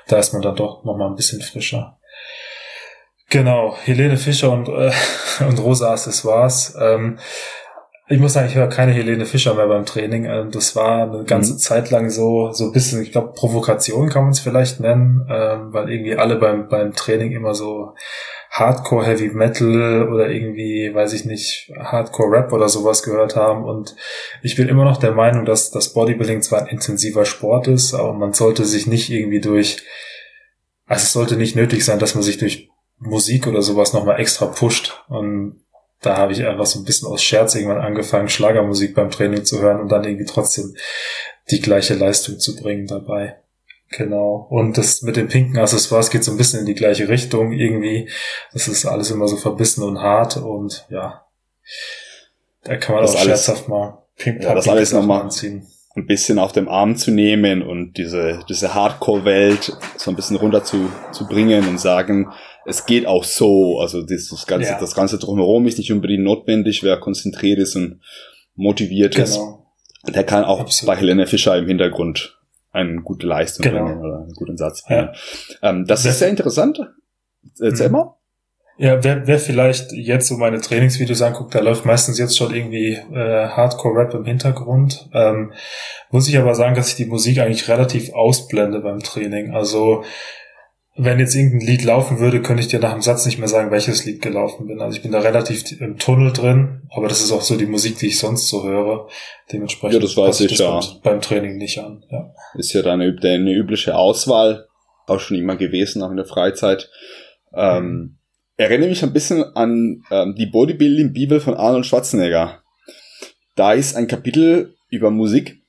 Da 0.08 0.18
ist 0.18 0.32
man 0.32 0.42
dann 0.42 0.56
doch 0.56 0.84
nochmal 0.84 1.08
ein 1.08 1.16
bisschen 1.16 1.40
frischer. 1.40 1.98
Genau, 3.30 3.76
Helene 3.84 4.18
Fischer 4.18 4.52
und, 4.52 4.68
äh, 4.68 4.92
und 5.48 5.58
Rosa 5.58 5.92
Accessoires. 5.92 6.76
Ähm, 6.78 7.18
ich 8.08 8.20
muss 8.20 8.34
sagen, 8.34 8.48
ich 8.48 8.54
höre 8.54 8.68
keine 8.68 8.92
Helene 8.92 9.24
Fischer 9.24 9.54
mehr 9.54 9.68
beim 9.68 9.86
Training. 9.86 10.26
Ähm, 10.26 10.50
das 10.50 10.76
war 10.76 11.04
eine 11.10 11.24
ganze 11.24 11.54
mhm. 11.54 11.58
Zeit 11.58 11.90
lang 11.90 12.10
so, 12.10 12.52
so 12.52 12.64
ein 12.64 12.72
bisschen, 12.72 13.02
ich 13.02 13.10
glaube, 13.10 13.32
Provokation 13.32 14.10
kann 14.10 14.24
man 14.24 14.32
es 14.32 14.40
vielleicht 14.40 14.80
nennen, 14.80 15.26
ähm, 15.30 15.72
weil 15.72 15.90
irgendwie 15.90 16.16
alle 16.16 16.36
beim, 16.36 16.68
beim 16.68 16.92
Training 16.92 17.32
immer 17.32 17.54
so 17.54 17.94
Hardcore 18.52 19.06
Heavy 19.06 19.30
Metal 19.30 20.10
oder 20.12 20.28
irgendwie, 20.28 20.94
weiß 20.94 21.14
ich 21.14 21.24
nicht, 21.24 21.72
Hardcore 21.74 22.30
Rap 22.30 22.52
oder 22.52 22.68
sowas 22.68 23.02
gehört 23.02 23.34
haben. 23.34 23.64
Und 23.64 23.96
ich 24.42 24.56
bin 24.56 24.68
immer 24.68 24.84
noch 24.84 24.98
der 24.98 25.12
Meinung, 25.12 25.46
dass 25.46 25.70
das 25.70 25.94
Bodybuilding 25.94 26.42
zwar 26.42 26.60
ein 26.60 26.66
intensiver 26.66 27.24
Sport 27.24 27.66
ist, 27.68 27.94
aber 27.94 28.12
man 28.12 28.34
sollte 28.34 28.66
sich 28.66 28.86
nicht 28.86 29.08
irgendwie 29.08 29.40
durch, 29.40 29.82
also 30.84 31.02
es 31.02 31.12
sollte 31.14 31.36
nicht 31.36 31.56
nötig 31.56 31.82
sein, 31.82 31.98
dass 31.98 32.14
man 32.14 32.22
sich 32.22 32.36
durch 32.36 32.68
Musik 32.98 33.46
oder 33.46 33.62
sowas 33.62 33.94
nochmal 33.94 34.20
extra 34.20 34.44
pusht. 34.44 35.02
Und 35.08 35.64
da 36.02 36.18
habe 36.18 36.32
ich 36.32 36.44
einfach 36.44 36.66
so 36.66 36.78
ein 36.78 36.84
bisschen 36.84 37.08
aus 37.08 37.22
Scherz 37.22 37.54
irgendwann 37.54 37.80
angefangen, 37.80 38.28
Schlagermusik 38.28 38.94
beim 38.94 39.10
Training 39.10 39.46
zu 39.46 39.62
hören 39.62 39.80
und 39.80 39.88
dann 39.88 40.04
irgendwie 40.04 40.26
trotzdem 40.26 40.74
die 41.50 41.62
gleiche 41.62 41.94
Leistung 41.94 42.38
zu 42.38 42.54
bringen 42.54 42.86
dabei. 42.86 43.41
Genau. 43.92 44.46
Und 44.50 44.78
das 44.78 45.02
mit 45.02 45.16
den 45.16 45.28
pinken 45.28 45.58
Accessoires 45.58 46.10
geht 46.10 46.24
so 46.24 46.32
ein 46.32 46.38
bisschen 46.38 46.60
in 46.60 46.66
die 46.66 46.74
gleiche 46.74 47.08
Richtung 47.08 47.52
irgendwie. 47.52 48.08
Das 48.52 48.66
ist 48.66 48.86
alles 48.86 49.10
immer 49.10 49.28
so 49.28 49.36
verbissen 49.36 49.84
und 49.84 50.00
hart 50.00 50.36
und 50.38 50.86
ja. 50.90 51.26
Da 52.64 52.76
kann 52.76 52.94
man 52.94 53.04
das 53.04 53.14
auch 53.14 53.20
alles, 53.20 53.44
scherzhaft 53.44 53.68
mal 53.68 54.02
pink 54.16 54.42
ja, 54.42 54.54
das 54.54 54.68
alles 54.68 54.92
nochmal 54.92 55.22
anziehen 55.22 55.66
ein 55.94 56.06
bisschen 56.06 56.38
auf 56.38 56.52
dem 56.52 56.68
Arm 56.68 56.96
zu 56.96 57.10
nehmen 57.10 57.62
und 57.62 57.98
diese, 57.98 58.40
diese 58.48 58.74
Hardcore-Welt 58.74 59.76
so 59.96 60.10
ein 60.10 60.16
bisschen 60.16 60.36
runter 60.36 60.64
zu, 60.64 60.90
zu 61.12 61.26
bringen 61.26 61.68
und 61.68 61.78
sagen, 61.78 62.32
es 62.64 62.86
geht 62.86 63.06
auch 63.06 63.24
so. 63.24 63.78
Also 63.78 64.02
das, 64.02 64.28
das 64.28 64.46
ganze, 64.46 64.70
ja. 64.70 64.80
das 64.80 64.94
ganze 64.94 65.18
drumherum 65.18 65.66
ist 65.66 65.78
nicht 65.78 65.92
unbedingt 65.92 66.24
notwendig, 66.24 66.82
wer 66.82 66.98
konzentriert 66.98 67.58
ist 67.58 67.76
und 67.76 68.00
motiviert 68.54 69.14
genau. 69.14 69.24
ist. 69.24 70.14
Der 70.14 70.24
kann 70.24 70.44
auch 70.44 70.60
Absolut. 70.60 70.94
bei 70.94 71.00
Helene 71.00 71.26
Fischer 71.26 71.56
im 71.58 71.66
Hintergrund 71.66 72.38
eine 72.72 73.02
gute 73.02 73.26
Leistung 73.26 73.64
genau. 73.64 73.84
bringen 73.84 74.00
oder 74.00 74.18
einen 74.22 74.32
guten 74.34 74.56
Satz 74.56 74.84
bringen. 74.84 75.10
Ja. 75.62 75.70
Ähm, 75.70 75.86
das, 75.86 76.02
das 76.02 76.12
ist 76.12 76.18
sehr 76.20 76.28
interessant. 76.28 76.80
Erzähl 77.60 77.88
mhm. 77.88 77.92
mal. 77.92 78.16
Ja, 78.78 79.04
wer, 79.04 79.26
wer 79.26 79.38
vielleicht 79.38 79.92
jetzt 79.92 80.28
so 80.28 80.36
meine 80.38 80.60
Trainingsvideos 80.60 81.20
anguckt, 81.20 81.54
da 81.54 81.60
läuft 81.60 81.84
meistens 81.84 82.18
jetzt 82.18 82.36
schon 82.36 82.54
irgendwie 82.54 82.94
äh, 82.94 83.48
Hardcore-Rap 83.48 84.14
im 84.14 84.24
Hintergrund. 84.24 85.10
Ähm, 85.12 85.52
muss 86.10 86.26
ich 86.26 86.38
aber 86.38 86.54
sagen, 86.54 86.74
dass 86.74 86.88
ich 86.88 86.96
die 86.96 87.04
Musik 87.04 87.38
eigentlich 87.38 87.68
relativ 87.68 88.12
ausblende 88.14 88.80
beim 88.80 89.00
Training. 89.00 89.54
Also 89.54 90.04
wenn 90.94 91.18
jetzt 91.18 91.34
irgendein 91.34 91.66
Lied 91.66 91.84
laufen 91.84 92.18
würde, 92.18 92.42
könnte 92.42 92.62
ich 92.62 92.68
dir 92.68 92.78
nach 92.78 92.92
dem 92.92 93.00
Satz 93.00 93.24
nicht 93.24 93.38
mehr 93.38 93.48
sagen, 93.48 93.70
welches 93.70 94.04
Lied 94.04 94.20
gelaufen 94.20 94.66
bin. 94.66 94.80
Also 94.82 94.96
ich 94.96 95.02
bin 95.02 95.12
da 95.12 95.20
relativ 95.20 95.80
im 95.80 95.96
Tunnel 95.98 96.32
drin, 96.32 96.82
aber 96.90 97.08
das 97.08 97.22
ist 97.22 97.32
auch 97.32 97.40
so 97.40 97.56
die 97.56 97.66
Musik, 97.66 97.98
die 97.98 98.08
ich 98.08 98.18
sonst 98.18 98.48
so 98.48 98.62
höre. 98.62 99.08
Dementsprechend 99.50 99.94
ja, 99.94 100.00
das 100.00 100.16
weiß 100.16 100.40
ich, 100.40 100.48
das 100.48 100.58
ja. 100.58 100.80
beim 101.02 101.22
Training 101.22 101.56
nicht 101.56 101.78
an. 101.78 102.04
Ja. 102.10 102.34
Ist 102.54 102.74
ja 102.74 102.82
deine, 102.82 103.16
deine 103.16 103.52
übliche 103.52 103.96
Auswahl, 103.96 104.66
auch 105.06 105.18
schon 105.18 105.38
immer 105.38 105.56
gewesen, 105.56 106.02
auch 106.02 106.10
in 106.10 106.16
der 106.16 106.26
Freizeit. 106.26 106.90
Ähm, 107.54 107.84
mhm. 107.84 108.18
erinnere 108.58 108.90
mich 108.90 109.02
ein 109.02 109.14
bisschen 109.14 109.44
an 109.56 110.02
ähm, 110.10 110.34
die 110.36 110.46
Bodybuilding-Bibel 110.46 111.40
von 111.40 111.54
Arnold 111.54 111.86
Schwarzenegger. 111.86 112.62
Da 113.54 113.72
ist 113.72 113.96
ein 113.96 114.08
Kapitel 114.08 114.74
über 114.90 115.10
Musik 115.10 115.62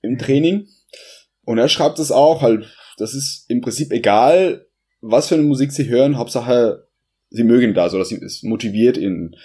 im 0.00 0.16
Training 0.16 0.68
und 1.44 1.58
er 1.58 1.68
schreibt 1.68 1.98
es 1.98 2.12
auch 2.12 2.40
halt 2.40 2.72
das 2.96 3.14
ist 3.14 3.46
im 3.48 3.60
Prinzip 3.60 3.92
egal, 3.92 4.66
was 5.00 5.28
für 5.28 5.34
eine 5.34 5.44
Musik 5.44 5.72
sie 5.72 5.88
hören, 5.88 6.16
Hauptsache, 6.16 6.86
sie 7.30 7.44
mögen 7.44 7.74
das 7.74 7.94
oder 7.94 8.04
sie 8.04 8.16
es 8.16 8.42
motiviert 8.42 8.96
ihnen. 8.96 9.36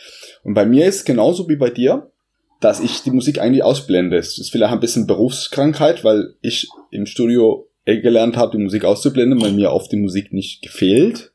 Und 0.44 0.54
bei 0.54 0.66
mir 0.66 0.86
ist 0.86 0.96
es 0.98 1.06
genauso 1.06 1.50
wie 1.50 1.58
bei 1.58 1.70
dir, 1.70 2.12
dass 2.62 2.80
ich 2.80 3.04
die 3.04 3.12
Musik 3.12 3.40
eigentlich 3.40 3.64
ausblende. 3.64 4.18
Es 4.18 4.38
ist 4.38 4.52
vielleicht 4.52 4.74
ein 4.74 4.80
bisschen 4.80 5.08
Berufskrankheit, 5.08 6.04
weil 6.04 6.36
ich 6.42 6.68
im 6.92 7.06
Studio 7.06 7.68
gelernt 7.86 8.38
habe, 8.38 8.56
die 8.56 8.64
Musik 8.64 8.86
auszublenden, 8.86 9.42
weil 9.42 9.52
mir 9.52 9.72
oft 9.72 9.92
die 9.92 9.98
Musik 9.98 10.32
nicht 10.32 10.62
gefehlt. 10.62 11.32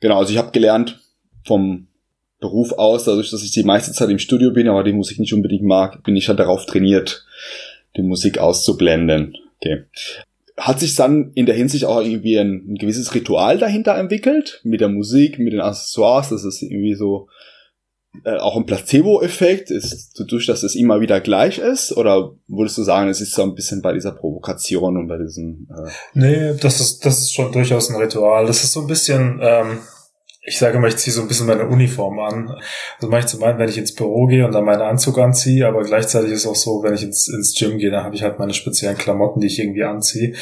Genau, 0.00 0.18
also 0.18 0.32
ich 0.32 0.38
habe 0.38 0.52
gelernt 0.52 1.00
vom 1.44 1.88
Beruf 2.38 2.72
aus, 2.72 3.04
dadurch, 3.04 3.30
dass 3.30 3.42
ich 3.42 3.50
die 3.50 3.64
meiste 3.64 3.92
Zeit 3.92 4.10
im 4.10 4.18
Studio 4.18 4.52
bin, 4.52 4.68
aber 4.68 4.84
die 4.84 4.92
Musik 4.92 5.18
nicht 5.18 5.32
unbedingt 5.32 5.64
mag, 5.64 6.04
bin 6.04 6.14
ich 6.16 6.28
halt 6.28 6.38
darauf 6.38 6.66
trainiert, 6.66 7.26
die 7.96 8.02
Musik 8.02 8.38
auszublenden. 8.38 9.36
Okay 9.56 9.84
hat 10.56 10.80
sich 10.80 10.94
dann 10.94 11.32
in 11.34 11.46
der 11.46 11.54
Hinsicht 11.54 11.84
auch 11.84 12.00
irgendwie 12.00 12.38
ein, 12.38 12.64
ein, 12.68 12.74
gewisses 12.76 13.14
Ritual 13.14 13.58
dahinter 13.58 13.96
entwickelt, 13.96 14.60
mit 14.64 14.80
der 14.80 14.88
Musik, 14.88 15.38
mit 15.38 15.52
den 15.52 15.60
Accessoires, 15.60 16.30
das 16.30 16.44
ist 16.44 16.62
irgendwie 16.62 16.94
so 16.94 17.28
äh, 18.24 18.36
auch 18.36 18.56
ein 18.56 18.64
Placebo-Effekt, 18.64 19.70
ist 19.70 20.18
dadurch, 20.18 20.46
dass 20.46 20.62
es 20.62 20.74
immer 20.74 21.00
wieder 21.00 21.20
gleich 21.20 21.58
ist, 21.58 21.94
oder 21.94 22.32
würdest 22.48 22.78
du 22.78 22.82
sagen, 22.82 23.10
es 23.10 23.20
ist 23.20 23.34
so 23.34 23.42
ein 23.42 23.54
bisschen 23.54 23.82
bei 23.82 23.92
dieser 23.92 24.12
Provokation 24.12 24.96
und 24.96 25.08
bei 25.08 25.18
diesem 25.18 25.68
äh 25.70 25.90
Nee, 26.14 26.54
das 26.60 26.80
ist, 26.80 27.04
das 27.04 27.18
ist 27.18 27.34
schon 27.34 27.52
durchaus 27.52 27.90
ein 27.90 27.96
Ritual. 27.96 28.46
Das 28.46 28.64
ist 28.64 28.72
so 28.72 28.80
ein 28.80 28.86
bisschen, 28.86 29.38
ähm, 29.42 29.80
ich 30.48 30.58
sage 30.58 30.78
mal, 30.78 30.88
ich 30.88 30.96
ziehe 30.96 31.12
so 31.12 31.22
ein 31.22 31.28
bisschen 31.28 31.46
meine 31.46 31.66
Uniform 31.66 32.20
an. 32.20 32.48
Also 32.96 33.08
mache 33.08 33.20
ich 33.20 33.26
zum 33.26 33.42
einen, 33.42 33.58
wenn 33.58 33.68
ich 33.68 33.78
ins 33.78 33.94
Büro 33.94 34.26
gehe 34.26 34.46
und 34.46 34.52
dann 34.52 34.64
meinen 34.64 34.80
Anzug 34.80 35.18
anziehe, 35.18 35.66
aber 35.66 35.82
gleichzeitig 35.82 36.30
ist 36.30 36.40
es 36.40 36.46
auch 36.46 36.54
so, 36.54 36.84
wenn 36.84 36.94
ich 36.94 37.02
ins, 37.02 37.26
ins 37.26 37.58
Gym 37.58 37.78
gehe, 37.78 37.90
dann 37.90 38.04
habe 38.04 38.14
ich 38.14 38.22
halt 38.22 38.38
meine 38.38 38.54
speziellen 38.54 38.96
Klamotten, 38.96 39.40
die 39.40 39.48
ich 39.48 39.58
irgendwie 39.58 39.82
anziehe. 39.82 40.34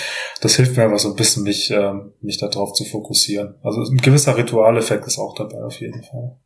Das 0.43 0.57
hilft 0.57 0.77
mir 0.77 0.85
einfach 0.85 0.99
so 0.99 1.09
ein 1.09 1.17
bisschen, 1.17 1.43
mich, 1.43 1.71
ähm, 1.71 2.13
mich 2.21 2.39
darauf 2.39 2.75
zu 2.75 2.85
fokussieren. 2.85 3.55
Also 3.63 3.81
ein 3.81 3.97
gewisser 3.97 4.37
Ritualeffekt 4.37 5.07
ist 5.07 5.19
auch 5.19 5.35
dabei 5.35 5.65
auf 5.65 5.81
jeden 5.81 6.03
Fall. 6.03 6.37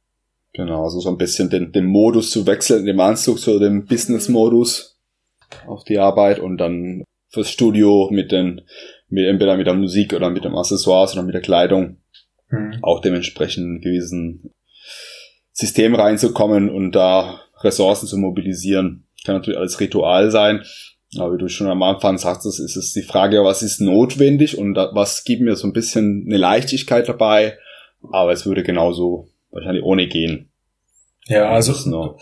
Genau, 0.52 0.84
also 0.84 1.00
so 1.00 1.08
ein 1.08 1.18
bisschen 1.18 1.50
den, 1.50 1.72
den 1.72 1.86
Modus 1.86 2.30
zu 2.30 2.46
wechseln, 2.46 2.86
dem 2.86 3.00
Anzug 3.00 3.40
zu 3.40 3.58
dem 3.58 3.86
Business-Modus 3.86 5.00
auf 5.66 5.82
die 5.82 5.98
Arbeit 5.98 6.38
und 6.38 6.58
dann 6.58 7.02
fürs 7.28 7.50
Studio 7.50 8.08
mit 8.12 8.30
den, 8.30 8.62
mit, 9.08 9.26
entweder 9.26 9.56
mit 9.56 9.66
der 9.66 9.74
Musik 9.74 10.12
oder 10.14 10.30
mit 10.30 10.44
dem 10.44 10.56
Accessoires 10.56 11.14
oder 11.14 11.24
mit 11.24 11.34
der 11.34 11.42
Kleidung 11.42 11.98
mhm. 12.50 12.78
auch 12.82 13.00
dementsprechend 13.00 13.82
gewissen 13.82 14.50
System 15.52 15.94
reinzukommen 15.94 16.70
und 16.70 16.92
da 16.92 17.40
Ressourcen 17.60 18.06
zu 18.06 18.16
mobilisieren. 18.16 19.06
Kann 19.24 19.36
natürlich 19.36 19.58
alles 19.58 19.80
Ritual 19.80 20.30
sein. 20.30 20.62
Aber 21.16 21.34
wie 21.34 21.38
du 21.38 21.48
schon 21.48 21.68
am 21.68 21.82
Anfang 21.82 22.18
sagtest, 22.18 22.60
ist 22.60 22.76
es 22.76 22.92
die 22.92 23.02
Frage, 23.02 23.42
was 23.42 23.62
ist 23.62 23.80
notwendig 23.80 24.58
und 24.58 24.76
was 24.76 25.24
gibt 25.24 25.42
mir 25.42 25.56
so 25.56 25.66
ein 25.66 25.72
bisschen 25.72 26.24
eine 26.26 26.36
Leichtigkeit 26.36 27.08
dabei. 27.08 27.56
Aber 28.12 28.32
es 28.32 28.46
würde 28.46 28.62
genauso 28.62 29.28
wahrscheinlich 29.50 29.82
ohne 29.82 30.06
gehen. 30.06 30.50
Ja, 31.26 31.50
also 31.50 32.16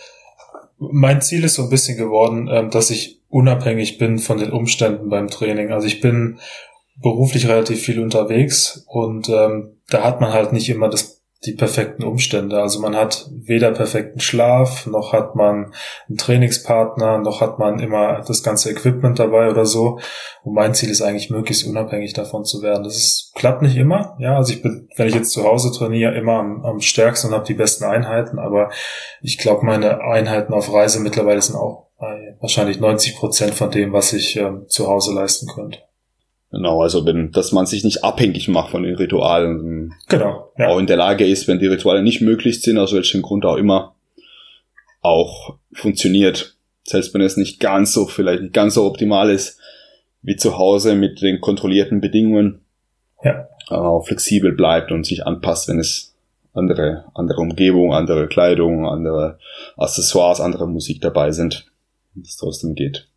mein 0.79 1.23
Ziel 1.23 1.45
ist 1.45 1.55
so 1.55 1.63
ein 1.63 1.71
bisschen 1.71 1.97
geworden, 1.97 2.49
ähm, 2.51 2.71
dass 2.71 2.91
ich 2.91 3.21
unabhängig 3.29 3.99
bin 3.99 4.19
von 4.19 4.39
den 4.39 4.53
Umständen 4.53 5.09
beim 5.09 5.29
Training. 5.29 5.73
Also 5.73 5.87
ich 5.87 6.01
bin 6.01 6.39
beruflich 7.01 7.49
relativ 7.49 7.81
viel 7.81 8.01
unterwegs 8.01 8.85
und 8.89 9.29
ähm, 9.29 9.76
da 9.89 10.03
hat 10.03 10.21
man 10.21 10.33
halt 10.33 10.53
nicht 10.53 10.69
immer 10.69 10.89
das 10.89 11.17
die 11.45 11.53
perfekten 11.53 12.03
Umstände. 12.03 12.61
Also 12.61 12.81
man 12.81 12.97
hat 12.97 13.29
weder 13.31 13.71
perfekten 13.71 14.21
Schlaf, 14.21 14.87
noch 14.87 15.13
hat 15.13 15.37
man 15.37 15.73
einen 16.09 16.19
Trainingspartner, 16.19 17.19
noch 17.19 17.41
hat 17.41 17.59
man 17.59 17.79
immer 17.79 18.23
das 18.27 18.43
ganze 18.43 18.71
Equipment 18.71 19.19
dabei 19.19 19.51
oder 19.51 19.67
so. 19.67 20.01
Und 20.43 20.55
mein 20.55 20.75
Ziel 20.75 20.91
ist 20.91 21.03
eigentlich 21.03 21.31
möglichst 21.31 21.67
unabhängig 21.67 22.15
davon 22.15 22.45
zu 22.45 22.63
werden. 22.63 22.85
Das 22.85 22.97
ist, 22.97 23.33
klappt 23.35 23.63
nicht 23.63 23.77
immer. 23.77 24.17
Ja, 24.19 24.37
also 24.37 24.53
ich 24.53 24.63
bin, 24.63 24.89
wenn 24.97 25.09
ich 25.09 25.15
jetzt 25.15 25.31
zu 25.31 25.45
Hause 25.45 25.71
trainiere, 25.73 26.17
immer 26.17 26.39
am, 26.39 26.65
am 26.65 26.81
stärksten 26.81 27.29
und 27.29 27.35
habe 27.35 27.47
die 27.47 27.55
besten 27.55 27.85
Einheiten. 27.85 28.39
Aber 28.39 28.71
ich 29.21 29.39
glaube, 29.39 29.65
meine 29.65 30.01
Einheiten 30.01 30.55
auf 30.55 30.73
Reise 30.73 31.01
mittlerweile 31.01 31.43
sind 31.43 31.57
auch 31.57 31.87
wahrscheinlich 32.41 32.81
90 32.81 33.17
Prozent 33.17 33.55
von 33.55 33.71
dem, 33.71 33.93
was 33.93 34.13
ich 34.13 34.37
ähm, 34.37 34.67
zu 34.69 34.87
Hause 34.87 35.15
leisten 35.15 35.47
könnte. 35.47 35.79
Genau, 36.51 36.81
also 36.81 37.05
wenn, 37.05 37.33
dass 37.33 37.53
man 37.53 37.67
sich 37.67 37.85
nicht 37.85 38.05
abhängig 38.05 38.49
macht 38.49 38.71
von 38.71 38.85
den 38.85 38.95
Ritualen. 38.95 39.93
Genau. 40.09 40.53
Ja. 40.59 40.69
Auch 40.69 40.79
in 40.79 40.87
der 40.87 40.97
Lage 40.97 41.27
ist, 41.27 41.49
wenn 41.49 41.59
die 41.59 41.67
Rituale 41.67 42.03
nicht 42.03 42.21
möglich 42.21 42.63
sind, 42.63 42.79
aus 42.79 42.93
welchem 42.93 43.23
Grund 43.23 43.45
auch 43.45 43.57
immer, 43.57 43.95
auch 45.01 45.57
funktioniert. 45.73 46.57
Selbst 46.85 47.13
wenn 47.15 47.21
es 47.21 47.37
nicht 47.37 47.59
ganz 47.59 47.93
so, 47.93 48.07
vielleicht 48.07 48.43
nicht 48.43 48.55
ganz 48.55 48.75
so 48.75 48.85
optimal 48.85 49.31
ist, 49.31 49.59
wie 50.23 50.37
zu 50.37 50.57
Hause 50.57 50.95
mit 50.95 51.21
den 51.21 51.41
kontrollierten 51.41 52.01
Bedingungen. 52.01 52.61
Ja. 53.23 53.49
Auch 53.69 54.07
flexibel 54.07 54.53
bleibt 54.53 54.93
und 54.93 55.05
sich 55.05 55.27
anpasst, 55.27 55.69
wenn 55.69 55.81
es 55.81 56.15
andere, 56.53 57.05
andere 57.15 57.41
Umgebung, 57.41 57.93
andere 57.93 58.29
Kleidung, 58.29 58.87
andere 58.87 59.39
Accessoires, 59.77 60.41
andere 60.41 60.69
Musik 60.69 61.01
dabei 61.01 61.33
sind. 61.33 61.67
es 62.23 62.37
trotzdem 62.37 62.75
geht. 62.75 63.09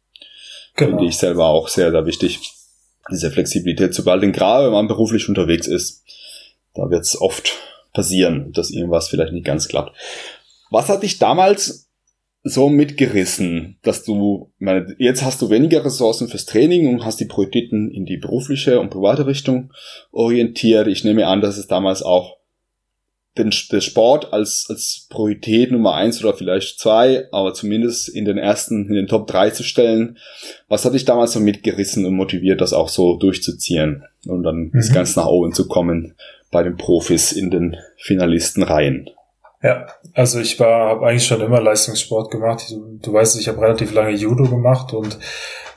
Genau. 0.75 0.97
Finde 0.97 1.05
ich 1.05 1.17
selber 1.17 1.45
auch 1.45 1.67
sehr, 1.67 1.91
sehr 1.91 2.05
wichtig 2.05 2.39
diese 3.11 3.31
Flexibilität 3.31 3.93
zu 3.93 4.03
behalten, 4.03 4.31
gerade 4.31 4.65
wenn 4.65 4.73
man 4.73 4.87
beruflich 4.87 5.27
unterwegs 5.27 5.67
ist. 5.67 6.03
Da 6.73 6.89
wird 6.89 7.03
es 7.03 7.19
oft 7.19 7.57
passieren, 7.93 8.51
dass 8.53 8.71
irgendwas 8.71 9.09
vielleicht 9.09 9.33
nicht 9.33 9.45
ganz 9.45 9.67
klappt. 9.67 9.95
Was 10.69 10.89
hat 10.89 11.03
dich 11.03 11.17
damals 11.17 11.89
so 12.43 12.69
mitgerissen, 12.69 13.77
dass 13.81 14.03
du, 14.03 14.51
meine, 14.59 14.95
jetzt 14.97 15.23
hast 15.23 15.41
du 15.41 15.49
weniger 15.49 15.83
Ressourcen 15.83 16.29
fürs 16.29 16.45
Training 16.45 16.87
und 16.87 17.05
hast 17.05 17.19
die 17.19 17.25
Prioritäten 17.25 17.91
in 17.91 18.05
die 18.05 18.17
berufliche 18.17 18.79
und 18.79 18.89
private 18.89 19.27
Richtung 19.27 19.73
orientiert. 20.11 20.87
Ich 20.87 21.03
nehme 21.03 21.27
an, 21.27 21.41
dass 21.41 21.57
es 21.57 21.67
damals 21.67 22.01
auch 22.01 22.38
den, 23.39 23.51
den 23.71 23.81
Sport 23.81 24.33
als, 24.33 24.67
als 24.69 25.07
Priorität 25.09 25.71
Nummer 25.71 25.95
eins 25.95 26.23
oder 26.23 26.33
vielleicht 26.33 26.79
zwei, 26.79 27.27
aber 27.31 27.53
zumindest 27.53 28.09
in 28.09 28.25
den 28.25 28.37
ersten, 28.37 28.87
in 28.87 28.93
den 28.93 29.07
Top 29.07 29.27
drei 29.27 29.49
zu 29.49 29.63
stellen. 29.63 30.17
Was 30.67 30.85
hat 30.85 30.93
dich 30.93 31.05
damals 31.05 31.33
so 31.33 31.39
mitgerissen 31.39 32.05
und 32.05 32.13
motiviert, 32.13 32.61
das 32.61 32.73
auch 32.73 32.89
so 32.89 33.17
durchzuziehen 33.17 34.03
und 34.25 34.43
dann 34.43 34.57
mhm. 34.57 34.71
bis 34.71 34.93
ganz 34.93 35.15
nach 35.15 35.27
oben 35.27 35.53
zu 35.53 35.67
kommen 35.67 36.15
bei 36.51 36.63
den 36.63 36.77
Profis 36.77 37.31
in 37.31 37.49
den 37.49 37.75
Finalistenreihen? 37.97 39.09
Ja, 39.61 39.87
also 40.13 40.39
ich 40.39 40.57
war, 40.59 40.89
habe 40.89 41.07
eigentlich 41.07 41.25
schon 41.25 41.41
immer 41.41 41.59
Leistungssport 41.59 42.31
gemacht. 42.31 42.65
Du, 42.69 42.97
du 43.01 43.13
weißt, 43.13 43.37
ich 43.39 43.49
habe 43.49 43.61
relativ 43.61 43.91
lange 43.91 44.11
Judo 44.11 44.45
gemacht 44.45 44.93
und 44.93 45.19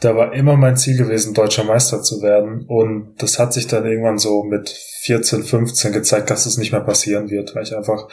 da 0.01 0.17
war 0.17 0.33
immer 0.33 0.57
mein 0.57 0.77
Ziel 0.77 0.97
gewesen, 0.97 1.35
deutscher 1.35 1.65
Meister 1.65 2.03
zu 2.03 2.23
werden. 2.23 2.65
Und 2.67 3.15
das 3.19 3.39
hat 3.39 3.53
sich 3.53 3.67
dann 3.67 3.85
irgendwann 3.85 4.19
so 4.19 4.45
mit 4.45 4.69
14, 4.69 5.43
15 5.43 5.93
gezeigt, 5.93 6.31
dass 6.31 6.47
es 6.47 6.59
nicht 6.59 6.73
mehr 6.73 6.81
passieren 6.81 7.29
wird, 7.31 7.55
weil 7.55 7.65
ich 7.65 7.77
einfach 7.77 8.09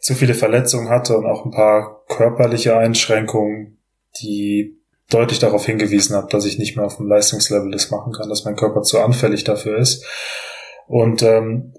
zu 0.00 0.14
viele 0.14 0.34
Verletzungen 0.34 0.88
hatte 0.88 1.16
und 1.16 1.26
auch 1.26 1.44
ein 1.44 1.50
paar 1.50 2.04
körperliche 2.08 2.76
Einschränkungen, 2.76 3.78
die 4.20 4.78
deutlich 5.10 5.38
darauf 5.40 5.66
hingewiesen 5.66 6.14
haben, 6.14 6.28
dass 6.28 6.44
ich 6.44 6.58
nicht 6.58 6.76
mehr 6.76 6.86
auf 6.86 6.96
dem 6.96 7.08
Leistungslevel 7.08 7.70
das 7.72 7.90
machen 7.90 8.12
kann, 8.12 8.28
dass 8.28 8.44
mein 8.44 8.56
Körper 8.56 8.82
zu 8.82 9.00
anfällig 9.00 9.42
dafür 9.42 9.78
ist. 9.78 10.04
Und 10.86 11.22
ähm, 11.22 11.74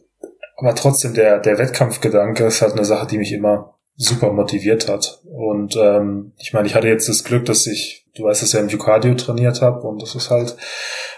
aber 0.59 0.75
trotzdem, 0.75 1.13
der, 1.13 1.39
der 1.39 1.57
Wettkampfgedanke 1.57 2.45
ist 2.45 2.61
halt 2.61 2.74
eine 2.74 2.85
Sache, 2.85 3.07
die 3.07 3.17
mich 3.17 3.31
immer 3.31 3.75
super 3.95 4.31
motiviert 4.31 4.87
hat. 4.87 5.22
Und 5.25 5.75
ähm, 5.75 6.31
ich 6.37 6.53
meine, 6.53 6.67
ich 6.67 6.75
hatte 6.75 6.87
jetzt 6.87 7.09
das 7.09 7.25
Glück, 7.25 7.45
dass 7.45 7.67
ich, 7.67 8.07
du 8.15 8.24
weißt, 8.24 8.43
ich 8.43 8.53
ja 8.53 8.61
im 8.61 8.69
Jucardio 8.69 9.13
trainiert 9.15 9.61
habe 9.61 9.81
und 9.81 10.01
das 10.01 10.15
ist 10.15 10.29
halt 10.31 10.55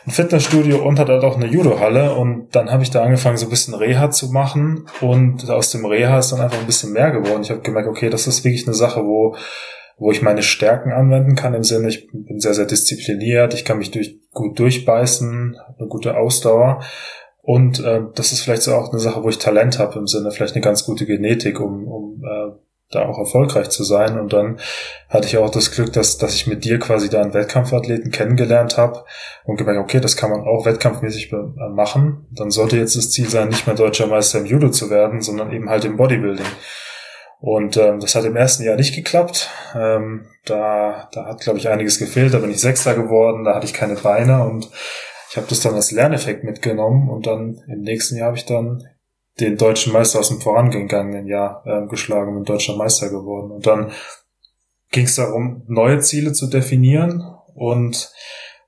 ein 0.08 0.12
Fitnessstudio 0.12 0.84
und 0.84 0.98
hat 0.98 1.10
halt 1.10 1.24
auch 1.24 1.36
eine 1.36 1.46
Judo-Halle 1.46 2.16
und 2.16 2.56
dann 2.56 2.72
habe 2.72 2.82
ich 2.82 2.90
da 2.90 3.04
angefangen, 3.04 3.38
so 3.38 3.46
ein 3.46 3.52
bisschen 3.52 3.76
Reha 3.76 4.10
zu 4.10 4.32
machen 4.32 4.88
und 5.00 5.48
aus 5.50 5.72
dem 5.72 5.86
Reha 5.86 6.18
ist 6.18 6.32
dann 6.32 6.42
einfach 6.42 6.60
ein 6.60 6.66
bisschen 6.66 6.92
mehr 6.92 7.12
geworden. 7.12 7.44
Ich 7.44 7.52
habe 7.52 7.62
gemerkt, 7.62 7.88
okay, 7.88 8.10
das 8.10 8.26
ist 8.26 8.44
wirklich 8.44 8.66
eine 8.66 8.76
Sache, 8.76 9.06
wo 9.06 9.36
wo 10.02 10.12
ich 10.12 10.24
meine 10.24 10.42
Stärken 10.42 10.92
anwenden 10.92 11.36
kann, 11.36 11.54
im 11.54 11.64
Sinne, 11.64 11.90
ich 11.90 12.08
bin 12.12 12.40
sehr, 12.40 12.56
sehr 12.56 12.66
diszipliniert, 12.66 13.54
ich 13.54 13.64
kann 13.64 13.78
mich 13.78 13.92
durch, 13.92 14.20
gut 14.32 14.58
durchbeißen, 14.58 15.56
eine 15.78 15.88
gute 15.88 16.18
Ausdauer 16.18 16.82
und 17.42 17.80
äh, 17.80 18.02
das 18.14 18.32
ist 18.32 18.42
vielleicht 18.42 18.62
so 18.62 18.76
auch 18.76 18.92
eine 18.92 19.00
Sache, 19.00 19.24
wo 19.24 19.30
ich 19.30 19.40
Talent 19.40 19.80
habe 19.80 19.98
im 19.98 20.08
Sinne, 20.08 20.32
vielleicht 20.32 20.56
eine 20.56 20.64
ganz 20.64 20.86
gute 20.86 21.06
Genetik, 21.06 21.60
um, 21.60 21.88
um 21.88 22.24
äh, 22.24 22.52
da 22.92 23.06
auch 23.06 23.18
erfolgreich 23.18 23.70
zu 23.70 23.84
sein. 23.84 24.20
Und 24.20 24.34
dann 24.34 24.60
hatte 25.10 25.26
ich 25.26 25.38
auch 25.38 25.50
das 25.50 25.72
Glück, 25.72 25.92
dass, 25.94 26.18
dass 26.18 26.36
ich 26.36 26.46
mit 26.46 26.66
dir 26.66 26.78
quasi 26.78 27.10
da 27.10 27.22
einen 27.22 27.34
Wettkampfathleten 27.34 28.12
kennengelernt 28.12 28.78
habe 28.78 29.06
und 29.46 29.58
gemerkt, 29.58 29.80
okay, 29.80 30.00
das 30.00 30.18
kann 30.18 30.30
man 30.30 30.42
auch 30.42 30.66
wettkampfmäßig 30.66 31.32
äh, 31.32 31.70
machen. 31.70 32.28
Dann 32.32 32.52
sollte 32.52 32.78
jetzt 32.78 32.96
das 32.96 33.10
Ziel 33.10 33.30
sein, 33.30 33.50
nicht 33.50 33.66
mehr 33.66 33.76
deutscher 33.76 34.08
Meister 34.08 34.40
im 34.40 34.46
Judo 34.46 34.70
zu 34.70 34.90
werden, 34.90 35.22
sondern 35.22 35.52
eben 35.52 35.70
halt 35.70 35.86
im 35.86 35.98
Bodybuilding. 35.98 36.46
Und 37.40 37.76
ähm, 37.78 38.00
das 38.00 38.14
hat 38.14 38.24
im 38.26 38.36
ersten 38.36 38.64
Jahr 38.64 38.76
nicht 38.76 38.94
geklappt. 38.94 39.50
Ähm, 39.76 40.28
da, 40.46 41.10
da 41.12 41.26
hat, 41.26 41.42
glaube 41.42 41.58
ich, 41.58 41.70
einiges 41.70 41.98
gefehlt. 41.98 42.36
Da 42.36 42.38
bin 42.38 42.52
ich 42.52 42.62
Sechster 42.62 42.94
geworden, 42.94 43.46
da 43.46 43.56
hatte 43.56 43.66
ich 43.66 43.74
keine 43.74 43.96
Beine 43.96 44.44
und 44.44 44.70
ich 45.32 45.38
habe 45.38 45.48
das 45.48 45.62
dann 45.62 45.76
als 45.76 45.92
Lerneffekt 45.92 46.44
mitgenommen 46.44 47.10
und 47.10 47.26
dann 47.26 47.64
im 47.70 47.82
nächsten 47.84 48.18
Jahr 48.18 48.28
habe 48.28 48.38
ich 48.38 48.46
dann 48.46 48.84
den 49.40 49.56
deutschen 49.56 49.94
Meister 49.94 50.20
aus 50.20 50.28
dem 50.28 50.42
vorangegangenen 50.42 51.26
Jahr 51.26 51.64
äh, 51.66 51.88
geschlagen 51.88 52.36
und 52.36 52.50
deutscher 52.50 52.76
Meister 52.76 53.10
geworden. 53.10 53.50
Und 53.50 53.66
dann 53.66 53.94
ging 54.92 55.06
es 55.06 55.16
darum, 55.16 55.64
neue 55.68 56.00
Ziele 56.00 56.34
zu 56.34 56.48
definieren 56.48 57.24
und 57.56 58.12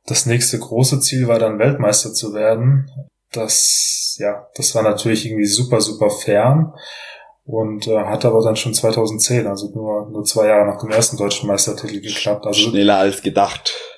das 0.05 0.25
nächste 0.25 0.57
große 0.57 1.01
Ziel 1.01 1.27
war 1.27 1.37
dann 1.37 1.59
Weltmeister 1.59 2.13
zu 2.13 2.33
werden. 2.33 2.89
Das, 3.33 4.15
ja, 4.19 4.47
das 4.55 4.73
war 4.73 4.83
natürlich 4.83 5.25
irgendwie 5.25 5.45
super, 5.45 5.81
super 5.81 6.11
fern 6.11 6.73
und 7.43 7.87
äh, 7.87 8.05
hat 8.05 8.23
aber 8.23 8.41
dann 8.41 8.55
schon 8.55 8.73
2010, 8.73 9.47
also 9.47 9.69
nur, 9.75 10.09
nur 10.09 10.23
zwei 10.23 10.47
Jahre 10.47 10.65
nach 10.65 10.79
dem 10.79 10.91
ersten 10.91 11.17
deutschen 11.17 11.45
Meistertitel 11.45 11.99
geklappt. 11.99 12.45
Also 12.45 12.69
schneller 12.69 12.99
als 12.99 13.21
gedacht 13.21 13.92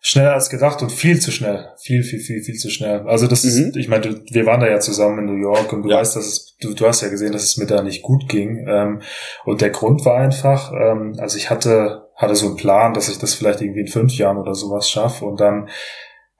schneller 0.00 0.32
als 0.32 0.48
gedacht 0.48 0.80
und 0.80 0.90
viel 0.90 1.20
zu 1.20 1.30
schnell. 1.30 1.68
Viel, 1.78 2.02
viel, 2.02 2.20
viel, 2.20 2.42
viel 2.42 2.54
zu 2.54 2.70
schnell. 2.70 3.06
Also 3.06 3.26
das 3.26 3.44
mhm. 3.44 3.50
ist, 3.50 3.76
ich 3.76 3.88
meine, 3.88 4.22
wir 4.30 4.46
waren 4.46 4.60
da 4.60 4.68
ja 4.68 4.80
zusammen 4.80 5.18
in 5.18 5.26
New 5.26 5.40
York 5.40 5.72
und 5.72 5.82
du 5.82 5.90
ja. 5.90 5.98
weißt, 5.98 6.16
dass 6.16 6.26
es, 6.26 6.56
du, 6.60 6.74
du 6.74 6.86
hast 6.86 7.02
ja 7.02 7.08
gesehen, 7.08 7.32
dass 7.32 7.44
es 7.44 7.58
mir 7.58 7.66
da 7.66 7.82
nicht 7.82 8.02
gut 8.02 8.28
ging. 8.28 8.66
Ähm, 8.66 9.02
und 9.44 9.60
der 9.60 9.70
Grund 9.70 10.04
war 10.06 10.16
einfach, 10.16 10.72
ähm, 10.72 11.16
also 11.18 11.36
ich 11.36 11.50
hatte, 11.50 12.08
hatte 12.16 12.34
so 12.34 12.46
einen 12.46 12.56
Plan, 12.56 12.94
dass 12.94 13.10
ich 13.10 13.18
das 13.18 13.34
vielleicht 13.34 13.60
irgendwie 13.60 13.80
in 13.80 13.88
fünf 13.88 14.14
Jahren 14.14 14.38
oder 14.38 14.54
sowas 14.54 14.88
schaffe 14.88 15.26
und 15.26 15.38
dann 15.38 15.68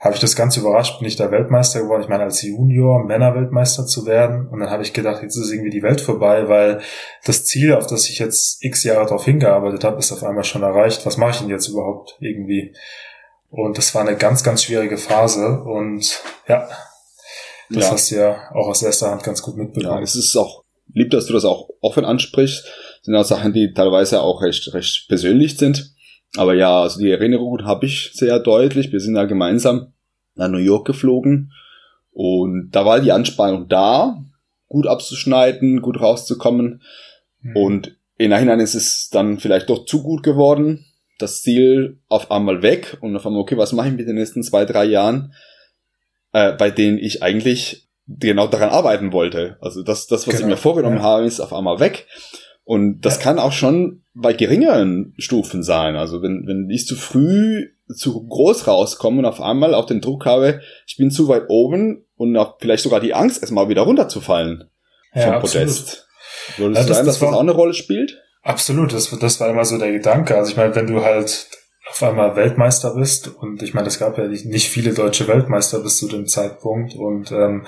habe 0.01 0.15
ich 0.15 0.21
das 0.23 0.35
ganz 0.35 0.57
überrascht, 0.57 0.99
bin 0.99 1.09
ich 1.09 1.17
da 1.17 1.31
Weltmeister 1.31 1.83
geworden. 1.83 2.01
Ich 2.01 2.09
meine, 2.09 2.23
als 2.23 2.41
Junior 2.41 3.05
Männerweltmeister 3.05 3.85
zu 3.85 4.07
werden. 4.07 4.49
Und 4.49 4.61
dann 4.61 4.71
habe 4.71 4.83
ich 4.83 4.95
gedacht, 4.95 5.23
jetzt 5.23 5.37
ist 5.37 5.53
irgendwie 5.53 5.69
die 5.69 5.83
Welt 5.83 6.01
vorbei, 6.01 6.49
weil 6.49 6.81
das 7.27 7.45
Ziel, 7.45 7.75
auf 7.75 7.87
das 7.87 8.09
ich 8.09 8.19
jetzt 8.19 8.65
x 8.65 8.83
Jahre 8.85 9.05
darauf 9.05 9.27
hingearbeitet 9.27 9.85
habe, 9.85 9.99
ist 9.99 10.11
auf 10.11 10.25
einmal 10.25 10.45
schon 10.45 10.63
erreicht. 10.63 11.05
Was 11.05 11.19
mache 11.19 11.33
ich 11.33 11.39
denn 11.41 11.51
jetzt 11.51 11.69
überhaupt 11.69 12.17
irgendwie? 12.21 12.75
Und 13.51 13.79
das 13.79 13.95
war 13.95 14.03
eine 14.03 14.17
ganz, 14.17 14.45
ganz 14.45 14.63
schwierige 14.63 14.97
Phase. 14.97 15.61
Und 15.63 16.23
ja, 16.49 16.69
das 17.69 17.85
ja. 17.85 17.91
hast 17.91 18.11
du 18.11 18.15
ja 18.17 18.51
auch 18.55 18.69
aus 18.69 18.83
erster 18.83 19.11
Hand 19.11 19.25
ganz 19.25 19.43
gut 19.43 19.57
mitbekommen. 19.57 19.99
Ja, 19.99 20.03
es 20.03 20.15
ist 20.15 20.37
auch 20.37 20.65
lieb, 20.93 21.11
dass 21.11 21.27
du 21.27 21.33
das 21.33 21.45
auch 21.45 21.69
offen 21.81 22.05
ansprichst. 22.05 22.65
Das 22.65 23.05
sind 23.05 23.17
auch 23.17 23.25
Sachen, 23.25 23.53
die 23.53 23.75
teilweise 23.75 24.23
auch 24.23 24.43
recht, 24.43 24.73
recht 24.73 25.07
persönlich 25.09 25.59
sind. 25.59 25.93
Aber 26.37 26.55
ja, 26.55 26.83
also 26.83 27.01
die 27.01 27.11
Erinnerung 27.11 27.65
habe 27.65 27.87
ich 27.87 28.13
sehr 28.15 28.39
deutlich. 28.39 28.93
Wir 28.93 29.01
sind 29.01 29.17
ja 29.17 29.25
gemeinsam 29.25 29.93
nach 30.37 30.49
New 30.49 30.59
York 30.59 30.87
geflogen. 30.87 31.53
Und 32.13 32.71
da 32.71 32.85
war 32.85 33.01
die 33.01 33.13
Anspannung 33.13 33.69
da, 33.69 34.23
gut 34.69 34.87
abzuschneiden, 34.87 35.83
gut 35.83 36.01
rauszukommen. 36.01 36.83
Mhm. 37.41 37.57
Und 37.57 37.97
im 38.17 38.31
Nachhinein 38.31 38.61
ist 38.61 38.75
es 38.75 39.09
dann 39.11 39.41
vielleicht 39.41 39.71
doch 39.71 39.87
zu 39.87 40.03
gut 40.05 40.23
geworden 40.23 40.87
das 41.21 41.43
Ziel 41.43 41.99
auf 42.09 42.31
einmal 42.31 42.63
weg 42.63 42.99
und 43.01 43.17
auf 43.17 43.27
einmal, 43.27 43.41
okay, 43.41 43.57
was 43.57 43.73
mache 43.73 43.89
ich 43.89 43.95
mit 43.95 44.09
den 44.09 44.17
nächsten 44.17 44.43
zwei, 44.43 44.65
drei 44.65 44.85
Jahren, 44.85 45.33
äh, 46.33 46.53
bei 46.53 46.71
denen 46.71 46.99
ich 46.99 47.23
eigentlich 47.23 47.89
genau 48.07 48.47
daran 48.47 48.71
arbeiten 48.71 49.13
wollte. 49.13 49.57
Also 49.61 49.83
das, 49.83 50.07
das 50.07 50.27
was 50.27 50.35
genau. 50.35 50.47
ich 50.47 50.51
mir 50.51 50.57
vorgenommen 50.57 50.99
ja. 50.99 51.03
habe, 51.03 51.25
ist 51.25 51.41
auf 51.41 51.53
einmal 51.53 51.81
weg. 51.81 52.07
Und 52.65 53.01
das 53.01 53.17
ja. 53.17 53.23
kann 53.23 53.39
auch 53.39 53.53
schon 53.53 54.05
bei 54.15 54.33
geringeren 54.33 55.15
Stufen 55.19 55.63
sein. 55.63 55.97
Also 55.97 56.23
wenn, 56.23 56.47
wenn 56.47 56.69
ich 56.71 56.87
zu 56.87 56.97
früh 56.97 57.69
zu 57.97 58.27
groß 58.27 58.69
rauskomme 58.69 59.19
und 59.19 59.25
auf 59.25 59.41
einmal 59.41 59.75
auch 59.75 59.87
den 59.87 60.01
Druck 60.01 60.27
habe, 60.27 60.61
ich 60.87 60.97
bin 60.97 61.11
zu 61.11 61.29
weit 61.29 61.45
oben 61.49 62.07
und 62.17 62.37
auch 62.37 62.59
vielleicht 62.61 62.85
sogar 62.85 63.01
die 63.01 63.15
Angst, 63.15 63.43
erstmal 63.43 63.69
wieder 63.69 63.83
runterzufallen 63.83 64.71
ja, 65.15 65.23
vom 65.23 65.35
absolut. 65.35 65.67
Protest. 65.67 66.07
Würdest 66.57 66.81
ja, 66.81 66.87
du 66.87 66.95
sagen, 66.95 67.07
dass 67.07 67.19
das 67.19 67.29
auch 67.29 67.41
eine 67.41 67.53
Rolle 67.53 67.75
spielt? 67.75 68.23
Absolut, 68.51 68.93
das, 68.93 69.17
das 69.17 69.39
war 69.39 69.49
immer 69.49 69.65
so 69.65 69.79
der 69.79 69.93
Gedanke. 69.93 70.37
Also 70.37 70.51
ich 70.51 70.57
meine, 70.57 70.75
wenn 70.75 70.89
du 70.89 71.05
halt 71.05 71.49
auf 71.89 72.03
einmal 72.03 72.35
Weltmeister 72.35 72.95
bist. 72.95 73.29
Und 73.29 73.63
ich 73.63 73.75
meine, 73.75 73.87
es 73.87 73.99
gab 73.99 74.19
ja 74.19 74.27
nicht 74.27 74.69
viele 74.69 74.93
deutsche 74.93 75.29
Weltmeister 75.29 75.79
bis 75.79 75.99
zu 75.99 76.09
dem 76.09 76.27
Zeitpunkt. 76.27 76.95
Und 76.97 77.31
ähm, 77.31 77.67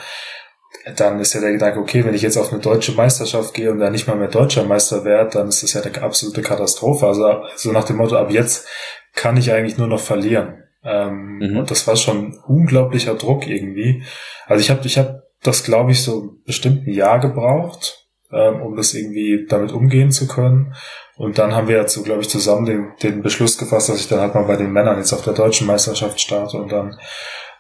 dann 0.97 1.21
ist 1.21 1.35
ja 1.35 1.40
der 1.40 1.53
Gedanke, 1.53 1.79
okay, 1.79 2.05
wenn 2.05 2.14
ich 2.14 2.23
jetzt 2.23 2.37
auf 2.37 2.53
eine 2.53 2.61
deutsche 2.61 2.92
Meisterschaft 2.92 3.55
gehe 3.55 3.71
und 3.71 3.79
da 3.79 3.90
nicht 3.90 4.09
mal 4.09 4.16
mehr 4.16 4.29
deutscher 4.29 4.64
Meister 4.64 5.05
werde, 5.05 5.31
dann 5.31 5.49
ist 5.49 5.62
das 5.62 5.75
ja 5.75 5.83
eine 5.83 6.03
absolute 6.03 6.42
Katastrophe. 6.42 7.07
Also 7.07 7.42
so 7.55 7.71
nach 7.71 7.85
dem 7.85 7.99
Motto, 7.99 8.16
ab 8.16 8.33
jetzt 8.33 8.66
kann 9.14 9.37
ich 9.37 9.53
eigentlich 9.53 9.79
nur 9.79 9.87
noch 9.88 10.01
verlieren. 10.01 10.64
Ähm, 10.85 11.38
mhm. 11.38 11.57
Und 11.59 11.71
das 11.71 11.87
war 11.87 11.95
schon 11.95 12.40
unglaublicher 12.47 13.14
Druck 13.14 13.47
irgendwie. 13.47 14.03
Also 14.47 14.61
ich 14.61 14.71
habe 14.71 14.85
ich 14.85 14.99
hab 14.99 15.23
das, 15.42 15.62
glaube 15.62 15.92
ich, 15.92 16.03
so 16.03 16.38
bestimmt 16.45 16.88
ein 16.88 16.92
Jahr 16.92 17.21
gebraucht, 17.21 18.02
ähm, 18.33 18.62
um 18.62 18.77
das 18.77 18.95
irgendwie 18.95 19.47
damit 19.49 19.73
umgehen 19.73 20.11
zu 20.11 20.27
können. 20.27 20.75
Und 21.16 21.38
dann 21.38 21.55
haben 21.55 21.68
wir 21.68 21.87
so, 21.88 22.03
glaube 22.03 22.23
ich, 22.23 22.29
zusammen 22.29 22.64
den, 22.64 22.92
den 23.03 23.23
Beschluss 23.23 23.59
gefasst, 23.59 23.88
dass 23.88 24.01
ich 24.01 24.09
dann 24.09 24.21
halt 24.21 24.35
mal 24.35 24.45
bei 24.45 24.57
den 24.57 24.73
Männern 24.73 24.99
jetzt 24.99 25.12
auf 25.12 25.23
der 25.23 25.35
deutschen 25.35 25.66
Meisterschaft 25.66 26.21
starte 26.21 26.57
und 26.57 26.73
dann 26.73 26.97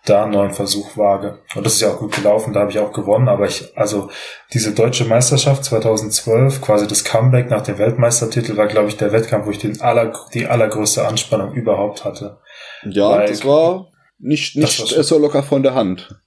da 0.04 0.24
einen 0.24 0.32
neuen 0.32 0.50
Versuch 0.50 0.96
wage. 0.96 1.38
Und 1.54 1.64
das 1.64 1.74
ist 1.74 1.82
ja 1.82 1.90
auch 1.90 1.98
gut 1.98 2.14
gelaufen, 2.14 2.52
da 2.52 2.60
habe 2.60 2.70
ich 2.72 2.78
auch 2.78 2.92
gewonnen. 2.92 3.28
Aber 3.28 3.46
ich, 3.46 3.76
also 3.76 4.10
diese 4.52 4.74
deutsche 4.74 5.04
Meisterschaft 5.04 5.64
2012, 5.64 6.60
quasi 6.60 6.88
das 6.88 7.04
Comeback 7.04 7.50
nach 7.50 7.62
dem 7.62 7.78
Weltmeistertitel, 7.78 8.56
war, 8.56 8.66
glaube 8.66 8.88
ich, 8.88 8.96
der 8.96 9.12
Wettkampf, 9.12 9.46
wo 9.46 9.50
ich 9.50 9.58
den 9.58 9.80
aller, 9.80 10.12
die 10.34 10.46
allergrößte 10.46 11.06
Anspannung 11.06 11.54
überhaupt 11.54 12.04
hatte. 12.04 12.40
Ja, 12.84 13.10
Weil, 13.10 13.28
das 13.28 13.44
war 13.44 13.92
nicht, 14.18 14.56
nicht 14.56 14.80
war 14.80 15.04
so 15.04 15.18
locker 15.18 15.42
von 15.42 15.62
der 15.62 15.74
Hand. 15.74 16.21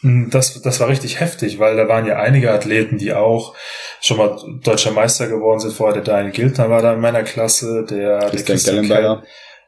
Hm, 0.00 0.30
das, 0.30 0.60
das 0.62 0.80
war 0.80 0.88
richtig 0.88 1.20
heftig, 1.20 1.58
weil 1.58 1.76
da 1.76 1.88
waren 1.88 2.06
ja 2.06 2.16
einige 2.16 2.52
Athleten, 2.52 2.98
die 2.98 3.12
auch 3.12 3.54
schon 4.00 4.18
mal 4.18 4.36
deutscher 4.62 4.92
Meister 4.92 5.28
geworden 5.28 5.60
sind. 5.60 5.74
Vorher 5.74 6.00
der 6.00 6.14
Daniel 6.14 6.32
Gildner 6.32 6.70
war 6.70 6.82
da 6.82 6.94
in 6.94 7.00
meiner 7.00 7.22
Klasse, 7.22 7.84
der, 7.88 8.30
der 8.30 8.42
Christian. 8.42 9.22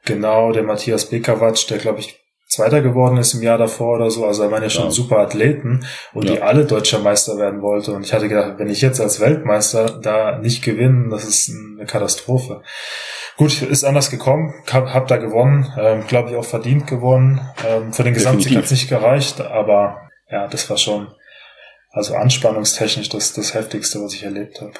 Genau, 0.04 0.52
der 0.52 0.62
Matthias 0.62 1.06
Bekawatsch, 1.06 1.68
der 1.68 1.78
glaube 1.78 2.00
ich 2.00 2.18
Zweiter 2.48 2.80
geworden 2.80 3.18
ist 3.18 3.34
im 3.34 3.42
Jahr 3.42 3.58
davor 3.58 3.96
oder 3.96 4.10
so. 4.10 4.24
Also 4.24 4.42
er 4.42 4.50
waren 4.50 4.62
ja 4.62 4.70
schon 4.70 4.84
ja. 4.84 4.90
super 4.90 5.18
Athleten 5.18 5.84
und 6.14 6.26
ja. 6.26 6.34
die 6.34 6.42
alle 6.42 6.64
deutscher 6.64 6.98
Meister 6.98 7.36
werden 7.36 7.60
wollte. 7.60 7.92
Und 7.92 8.06
ich 8.06 8.14
hatte 8.14 8.26
gedacht, 8.26 8.54
wenn 8.56 8.70
ich 8.70 8.80
jetzt 8.80 9.02
als 9.02 9.20
Weltmeister 9.20 10.00
da 10.00 10.38
nicht 10.38 10.64
gewinne, 10.64 11.10
das 11.10 11.24
ist 11.24 11.50
eine 11.50 11.84
Katastrophe. 11.84 12.62
Gut, 13.36 13.60
ist 13.60 13.84
anders 13.84 14.10
gekommen, 14.10 14.54
hab, 14.72 14.94
hab 14.94 15.08
da 15.08 15.18
gewonnen, 15.18 15.70
ähm, 15.78 16.06
glaube 16.08 16.30
ich 16.30 16.36
auch 16.36 16.44
verdient 16.44 16.86
gewonnen. 16.86 17.40
Ähm, 17.68 17.92
für 17.92 18.02
den 18.02 18.14
Gesamtsieg 18.14 18.56
hat 18.56 18.64
es 18.64 18.70
nicht 18.70 18.88
gereicht, 18.88 19.42
aber 19.42 20.08
ja, 20.30 20.48
das 20.48 20.68
war 20.70 20.76
schon, 20.76 21.08
also 21.90 22.14
anspannungstechnisch 22.14 23.08
das, 23.08 23.32
das 23.32 23.54
heftigste, 23.54 24.00
was 24.00 24.14
ich 24.14 24.22
erlebt 24.22 24.60
habe. 24.60 24.74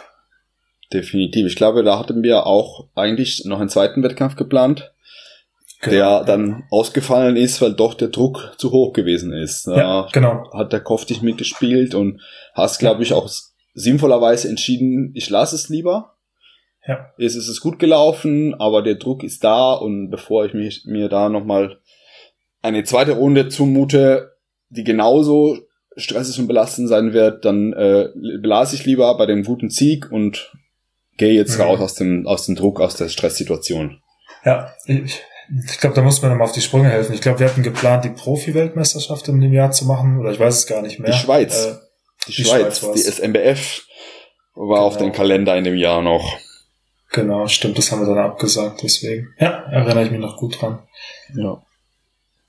Definitiv. 0.92 1.46
Ich 1.46 1.56
glaube, 1.56 1.82
da 1.82 1.98
hatten 1.98 2.22
wir 2.22 2.46
auch 2.46 2.88
eigentlich 2.94 3.44
noch 3.44 3.61
einen 3.61 3.68
zweiten 3.68 4.02
Wettkampf 4.02 4.37
geplant 4.37 4.92
genau. 5.80 5.96
der 5.96 6.24
dann 6.24 6.64
ausgefallen 6.70 7.37
ist, 7.37 7.61
weil 7.61 7.72
doch 7.72 7.94
der 7.94 8.08
Druck 8.08 8.54
zu 8.58 8.72
hoch 8.72 8.92
gewesen 8.92 9.32
ist. 9.32 9.66
Ja, 9.66 10.08
genau. 10.12 10.50
Hat 10.52 10.72
der 10.72 10.80
Kopf 10.80 11.04
dich 11.04 11.22
mitgespielt 11.22 11.94
und 11.94 12.20
hast, 12.54 12.78
glaube 12.78 13.02
ich, 13.02 13.12
auch 13.12 13.28
sinnvollerweise 13.74 14.48
entschieden, 14.48 15.12
ich 15.14 15.30
lasse 15.30 15.54
es 15.54 15.68
lieber. 15.68 16.16
Ja. 16.87 17.11
Es 17.18 17.37
ist 17.37 17.48
es 17.48 17.61
gut 17.61 17.78
gelaufen, 17.78 18.54
aber 18.58 18.82
der 18.82 18.94
Druck 18.94 19.22
ist 19.22 19.44
da 19.44 19.74
und 19.74 20.11
bevor 20.11 20.46
ich 20.46 20.54
mich, 20.54 20.84
mir 20.87 21.08
da 21.08 21.28
nochmal 21.28 21.80
eine 22.62 22.82
zweite 22.84 23.12
Runde 23.12 23.48
zumute, 23.48 24.38
die 24.70 24.85
genauso 24.85 25.59
stressig 25.96 26.38
und 26.38 26.46
belastend 26.46 26.88
sein 26.88 27.12
wird, 27.12 27.44
dann 27.44 27.72
äh, 27.72 28.09
blase 28.40 28.76
ich 28.76 28.85
lieber 28.85 29.16
bei 29.16 29.26
dem 29.26 29.42
guten 29.42 29.70
Sieg 29.70 30.11
und 30.11 30.52
gehe 31.16 31.33
jetzt 31.33 31.59
mhm. 31.59 31.64
raus 31.64 31.81
aus 31.81 31.94
dem, 31.94 32.26
aus 32.26 32.46
dem 32.46 32.54
Druck, 32.54 32.81
aus 32.81 32.94
der 32.94 33.09
Stresssituation. 33.09 34.00
Ja, 34.44 34.72
ich, 34.87 35.20
ich 35.66 35.78
glaube, 35.78 35.96
da 35.96 36.02
muss 36.02 36.22
man 36.22 36.31
nochmal 36.31 36.46
auf 36.46 36.52
die 36.52 36.61
Sprünge 36.61 36.88
helfen. 36.88 37.14
Ich 37.14 37.20
glaube, 37.20 37.40
wir 37.40 37.48
hatten 37.48 37.62
geplant, 37.62 38.04
die 38.04 38.11
Profi-Weltmeisterschaft 38.11 39.28
in 39.28 39.40
dem 39.40 39.52
Jahr 39.52 39.72
zu 39.72 39.87
machen, 39.87 40.18
oder 40.20 40.31
ich 40.31 40.38
weiß 40.38 40.54
es 40.54 40.66
gar 40.66 40.83
nicht 40.83 41.00
mehr. 41.00 41.11
Die 41.11 41.18
Schweiz. 41.18 41.66
Äh, 41.66 41.74
die, 42.28 42.37
die, 42.37 42.44
Schweiz, 42.44 42.78
Schweiz 42.81 42.94
die 42.94 43.11
SMBF 43.11 43.83
war 44.54 44.66
genau. 44.66 44.87
auf 44.87 44.96
dem 44.98 45.12
Kalender 45.12 45.57
in 45.57 45.64
dem 45.64 45.76
Jahr 45.76 46.02
noch. 46.02 46.38
Genau, 47.11 47.46
stimmt, 47.48 47.78
das 47.78 47.90
haben 47.90 48.07
wir 48.07 48.14
dann 48.14 48.24
abgesagt, 48.24 48.83
deswegen. 48.83 49.35
Ja, 49.38 49.64
erinnere 49.70 50.04
ich 50.04 50.11
mich 50.11 50.20
noch 50.20 50.37
gut 50.37 50.61
dran. 50.61 50.81
Ja. 51.35 51.62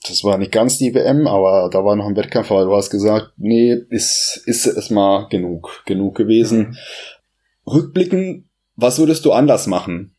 Das 0.08 0.24
war 0.24 0.38
nicht 0.38 0.52
ganz 0.52 0.78
die 0.78 0.94
WM, 0.94 1.28
aber 1.28 1.70
da 1.72 1.84
war 1.84 1.96
noch 1.96 2.08
ein 2.08 2.16
Wettkampf, 2.16 2.52
aber 2.52 2.66
du 2.66 2.76
hast 2.76 2.90
gesagt, 2.90 3.34
nee, 3.38 3.74
ist, 3.90 4.42
ist 4.46 4.66
erstmal 4.66 5.28
genug, 5.28 5.84
genug 5.86 6.16
gewesen. 6.16 6.60
Mhm. 6.60 6.78
Rückblicken, 7.68 8.50
was 8.76 8.98
würdest 8.98 9.26
du 9.26 9.34
anders 9.34 9.68
machen? 9.68 10.16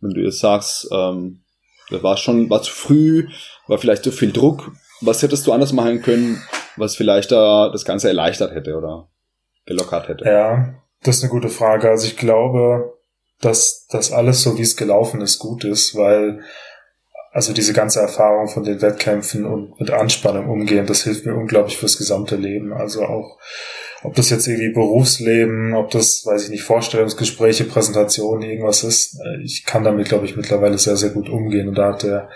Wenn 0.00 0.10
du 0.10 0.20
jetzt 0.20 0.40
sagst, 0.40 0.88
ähm, 0.92 1.44
das 1.90 2.02
war 2.02 2.16
schon, 2.16 2.50
war 2.50 2.62
zu 2.62 2.72
früh, 2.72 3.28
war 3.66 3.78
vielleicht 3.78 4.04
zu 4.04 4.12
viel 4.12 4.32
Druck. 4.32 4.72
Was 5.00 5.22
hättest 5.22 5.46
du 5.46 5.52
anders 5.52 5.72
machen 5.72 6.02
können, 6.02 6.42
was 6.76 6.96
vielleicht 6.96 7.30
da 7.30 7.68
das 7.70 7.84
Ganze 7.84 8.08
erleichtert 8.08 8.54
hätte 8.54 8.76
oder 8.76 9.08
gelockert 9.66 10.08
hätte? 10.08 10.24
Ja, 10.24 10.74
das 11.02 11.18
ist 11.18 11.22
eine 11.22 11.30
gute 11.30 11.48
Frage. 11.48 11.88
Also 11.88 12.06
ich 12.06 12.16
glaube, 12.16 12.94
dass 13.40 13.86
das 13.88 14.12
alles 14.12 14.42
so, 14.42 14.58
wie 14.58 14.62
es 14.62 14.76
gelaufen 14.76 15.20
ist, 15.20 15.38
gut 15.38 15.64
ist, 15.64 15.96
weil 15.96 16.42
also 17.32 17.52
diese 17.52 17.72
ganze 17.72 18.00
Erfahrung 18.00 18.48
von 18.48 18.64
den 18.64 18.82
Wettkämpfen 18.82 19.44
und 19.44 19.78
mit 19.78 19.90
Anspannung 19.90 20.48
umgehen, 20.48 20.86
das 20.86 21.02
hilft 21.02 21.26
mir 21.26 21.34
unglaublich 21.34 21.76
fürs 21.76 21.98
gesamte 21.98 22.36
Leben. 22.36 22.72
Also 22.72 23.04
auch 23.04 23.38
ob 24.02 24.14
das 24.14 24.30
jetzt 24.30 24.46
irgendwie 24.46 24.72
Berufsleben, 24.72 25.74
ob 25.74 25.90
das, 25.90 26.24
weiß 26.24 26.44
ich 26.44 26.50
nicht, 26.50 26.62
Vorstellungsgespräche, 26.62 27.64
Präsentationen, 27.64 28.48
irgendwas 28.48 28.82
ist, 28.82 29.18
äh, 29.20 29.42
ich 29.42 29.64
kann 29.64 29.84
damit, 29.84 30.08
glaube 30.08 30.24
ich, 30.24 30.36
mittlerweile 30.36 30.78
sehr, 30.78 30.96
sehr 30.96 31.10
gut 31.10 31.28
umgehen. 31.28 31.68
Und 31.68 31.76
da 31.76 31.92
hat 31.92 32.02
der, 32.02 32.30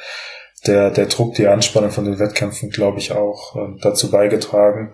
der, 0.66 0.90
der 0.90 1.06
Druck, 1.06 1.34
die 1.34 1.46
Anspannung 1.46 1.90
von 1.90 2.04
den 2.04 2.18
Wettkämpfen, 2.18 2.70
glaube 2.70 2.98
ich, 2.98 3.12
auch 3.12 3.56
äh, 3.56 3.80
dazu 3.80 4.10
beigetragen. 4.10 4.92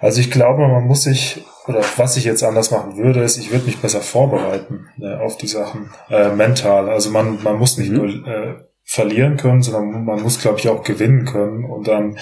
Also 0.00 0.20
ich 0.20 0.30
glaube, 0.30 0.68
man 0.68 0.84
muss 0.84 1.02
sich, 1.02 1.42
oder 1.66 1.80
was 1.96 2.16
ich 2.16 2.24
jetzt 2.24 2.44
anders 2.44 2.70
machen 2.70 2.98
würde, 2.98 3.22
ist, 3.22 3.38
ich 3.38 3.50
würde 3.50 3.64
mich 3.64 3.80
besser 3.80 4.00
vorbereiten 4.00 4.88
äh, 5.00 5.14
auf 5.16 5.38
die 5.38 5.48
Sachen, 5.48 5.90
äh, 6.10 6.28
mental. 6.28 6.88
Also 6.88 7.10
man, 7.10 7.42
man 7.42 7.58
muss 7.58 7.78
nicht 7.78 7.90
mhm. 7.90 7.96
nur 7.96 8.06
äh, 8.06 8.67
verlieren 8.88 9.36
können, 9.36 9.62
sondern 9.62 10.04
man 10.04 10.22
muss, 10.22 10.40
glaube 10.40 10.58
ich, 10.58 10.68
auch 10.68 10.82
gewinnen 10.82 11.26
können 11.26 11.64
und 11.64 11.86
dann 11.86 12.18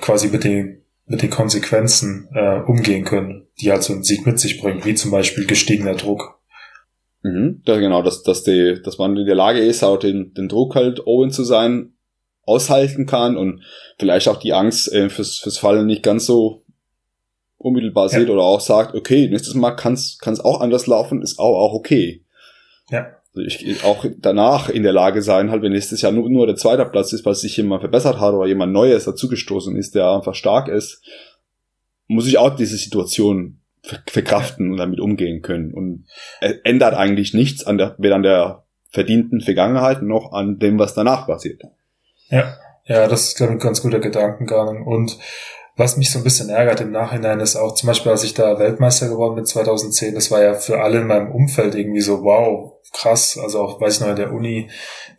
quasi 0.00 0.28
mit 0.28 0.44
den 0.44 0.82
mit 1.10 1.22
den 1.22 1.30
Konsequenzen 1.30 2.28
äh, 2.34 2.60
umgehen 2.60 3.04
können, 3.04 3.46
die 3.60 3.70
halt 3.70 3.82
so 3.82 3.94
ein 3.94 4.02
Sieg 4.02 4.26
mit 4.26 4.38
sich 4.38 4.60
bringt, 4.60 4.84
wie 4.84 4.94
zum 4.94 5.10
Beispiel 5.10 5.46
gestiegener 5.46 5.94
Druck. 5.94 6.38
Mhm, 7.22 7.62
ja, 7.64 7.78
genau, 7.78 8.02
dass, 8.02 8.22
dass, 8.22 8.44
die, 8.44 8.80
dass 8.82 8.98
man 8.98 9.16
in 9.16 9.24
der 9.24 9.34
Lage 9.34 9.58
ist, 9.58 9.82
auch 9.82 9.96
den, 9.96 10.34
den 10.34 10.48
Druck 10.48 10.74
halt 10.74 11.06
Owen 11.06 11.30
zu 11.30 11.44
sein, 11.44 11.94
aushalten 12.44 13.06
kann 13.06 13.36
und 13.36 13.62
vielleicht 13.98 14.28
auch 14.28 14.38
die 14.38 14.52
Angst 14.52 14.92
äh, 14.92 15.08
fürs, 15.08 15.38
fürs 15.38 15.58
Fallen 15.58 15.86
nicht 15.86 16.02
ganz 16.02 16.26
so 16.26 16.64
unmittelbar 17.58 18.10
ja. 18.10 18.18
sieht 18.18 18.30
oder 18.30 18.42
auch 18.42 18.60
sagt, 18.60 18.94
okay, 18.94 19.28
nächstes 19.28 19.54
Mal 19.54 19.72
kann 19.72 19.94
es 19.94 20.40
auch 20.40 20.60
anders 20.60 20.86
laufen, 20.86 21.22
ist 21.22 21.38
auch, 21.38 21.58
auch 21.58 21.74
okay. 21.74 22.24
Ja. 22.90 23.17
Also 23.34 23.42
ich 23.42 23.84
auch 23.84 24.04
danach 24.18 24.68
in 24.68 24.82
der 24.82 24.92
Lage 24.92 25.22
sein, 25.22 25.50
halt 25.50 25.62
wenn 25.62 25.72
nächstes 25.72 26.02
Jahr 26.02 26.12
nur, 26.12 26.28
nur 26.30 26.46
der 26.46 26.56
zweite 26.56 26.84
Platz 26.86 27.12
ist, 27.12 27.24
weil 27.24 27.34
sich 27.34 27.56
jemand 27.56 27.82
verbessert 27.82 28.20
hat 28.20 28.34
oder 28.34 28.46
jemand 28.46 28.72
Neues 28.72 29.04
dazugestoßen 29.04 29.76
ist, 29.76 29.94
der 29.94 30.10
einfach 30.10 30.34
stark 30.34 30.68
ist, 30.68 31.02
muss 32.06 32.26
ich 32.26 32.38
auch 32.38 32.56
diese 32.56 32.76
Situation 32.76 33.60
verkraften 33.82 34.72
und 34.72 34.78
damit 34.78 35.00
umgehen 35.00 35.42
können. 35.42 35.72
Und 35.72 36.06
ändert 36.64 36.94
eigentlich 36.94 37.34
nichts 37.34 37.64
an 37.64 37.78
der, 37.78 37.94
weder 37.98 38.16
an 38.16 38.22
der 38.22 38.64
verdienten 38.90 39.40
Vergangenheit 39.40 40.02
noch 40.02 40.32
an 40.32 40.58
dem, 40.58 40.78
was 40.78 40.94
danach 40.94 41.26
passiert. 41.26 41.62
Ja, 42.30 42.56
ja, 42.86 43.06
das 43.06 43.28
ist, 43.28 43.36
glaube 43.36 43.52
ich, 43.52 43.58
ein 43.58 43.62
ganz 43.62 43.82
guter 43.82 44.00
Gedankengang. 44.00 44.84
Und 44.86 45.18
was 45.78 45.96
mich 45.96 46.10
so 46.10 46.18
ein 46.18 46.24
bisschen 46.24 46.50
ärgert 46.50 46.80
im 46.80 46.90
Nachhinein 46.90 47.38
ist 47.38 47.54
auch 47.54 47.72
zum 47.72 47.86
Beispiel, 47.86 48.10
als 48.10 48.24
ich 48.24 48.34
da 48.34 48.58
Weltmeister 48.58 49.08
geworden 49.08 49.36
bin 49.36 49.46
2010, 49.46 50.16
das 50.16 50.30
war 50.30 50.42
ja 50.42 50.54
für 50.54 50.80
alle 50.80 50.98
in 50.98 51.06
meinem 51.06 51.30
Umfeld 51.30 51.76
irgendwie 51.76 52.00
so, 52.00 52.24
wow, 52.24 52.72
krass. 52.92 53.38
Also 53.40 53.60
auch, 53.60 53.80
weiß 53.80 53.94
ich 53.94 54.00
noch, 54.00 54.08
in 54.08 54.16
der 54.16 54.32
Uni, 54.32 54.68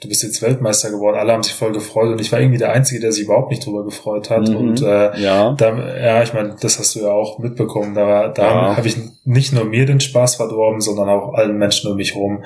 du 0.02 0.10
bist 0.10 0.22
jetzt 0.22 0.42
Weltmeister 0.42 0.92
geworden, 0.92 1.18
alle 1.18 1.32
haben 1.32 1.44
sich 1.44 1.54
voll 1.54 1.72
gefreut 1.72 2.12
und 2.12 2.20
ich 2.20 2.34
war 2.34 2.42
irgendwie 2.42 2.58
der 2.58 2.74
Einzige, 2.74 3.00
der 3.00 3.14
sich 3.14 3.24
überhaupt 3.24 3.52
nicht 3.52 3.66
drüber 3.66 3.86
gefreut 3.86 4.30
hat. 4.30 4.50
Mhm, 4.50 4.56
und 4.58 4.82
äh, 4.82 5.18
ja, 5.18 5.54
da, 5.54 5.98
ja 5.98 6.24
ich 6.24 6.34
meine, 6.34 6.58
das 6.60 6.78
hast 6.78 6.96
du 6.96 7.00
ja 7.00 7.12
auch 7.12 7.40
mitbekommen. 7.40 7.96
Da, 7.96 8.28
da 8.28 8.44
ja. 8.44 8.78
habe 8.78 8.88
ich 8.88 8.98
nicht 9.24 9.54
nur 9.54 9.64
mir 9.64 9.86
den 9.86 10.02
Spaß 10.02 10.36
verdorben, 10.36 10.82
sondern 10.82 11.08
auch 11.08 11.34
allen 11.36 11.58
Menschen 11.58 11.90
um 11.90 11.96
mich 11.96 12.16
rum. 12.16 12.44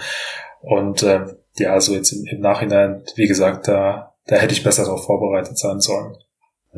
Und 0.62 1.02
äh, 1.02 1.21
ja, 1.58 1.73
also 1.73 1.93
jetzt 1.93 2.12
im, 2.12 2.26
im 2.28 2.41
Nachhinein, 2.41 3.04
wie 3.15 3.28
gesagt, 3.28 3.67
da, 3.67 4.13
da 4.28 4.36
hätte 4.36 4.54
ich 4.54 4.63
besser 4.63 4.86
darauf 4.86 5.06
vorbereitet 5.06 5.58
sein 5.58 5.82
sollen. 5.82 6.15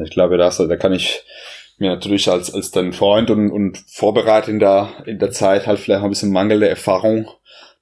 Ich 0.03 0.12
glaube, 0.12 0.38
das, 0.38 0.58
da 0.58 0.75
kann 0.75 0.93
ich 0.93 1.23
mir 1.77 1.89
natürlich 1.89 2.29
als, 2.29 2.53
als 2.53 2.71
dein 2.71 2.93
Freund 2.93 3.29
und, 3.29 3.51
und 3.51 3.84
Vorbereiter 3.88 4.49
in 4.49 4.60
der, 4.60 4.89
in 5.05 5.19
der 5.19 5.31
Zeit 5.31 5.67
halt 5.67 5.79
vielleicht 5.79 6.03
ein 6.03 6.10
bisschen 6.10 6.31
mangelnde 6.31 6.69
Erfahrung, 6.69 7.29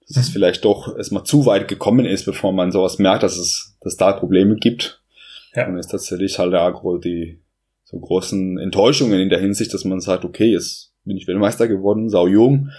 dass 0.07 0.17
es 0.17 0.29
mhm. 0.29 0.33
vielleicht 0.33 0.65
doch 0.65 0.95
erstmal 0.95 1.23
zu 1.23 1.45
weit 1.45 1.67
gekommen 1.67 2.05
ist, 2.05 2.25
bevor 2.25 2.51
man 2.53 2.71
sowas 2.71 2.99
merkt, 2.99 3.23
dass 3.23 3.37
es, 3.37 3.77
dass 3.81 3.95
da 3.95 4.13
Probleme 4.13 4.55
gibt. 4.55 5.01
Ja. 5.55 5.67
Und 5.67 5.77
ist 5.77 5.91
tatsächlich 5.91 6.39
halt 6.39 6.53
der 6.53 6.61
Agro 6.61 6.97
die 6.97 7.39
so 7.83 7.99
großen 7.99 8.57
Enttäuschungen 8.57 9.19
in 9.19 9.29
der 9.29 9.39
Hinsicht, 9.39 9.73
dass 9.73 9.85
man 9.85 10.01
sagt, 10.01 10.25
okay, 10.25 10.51
jetzt 10.51 10.93
bin 11.05 11.17
ich 11.17 11.27
Weltmeister 11.27 11.67
geworden, 11.67 12.09
sau 12.09 12.27
jung. 12.27 12.69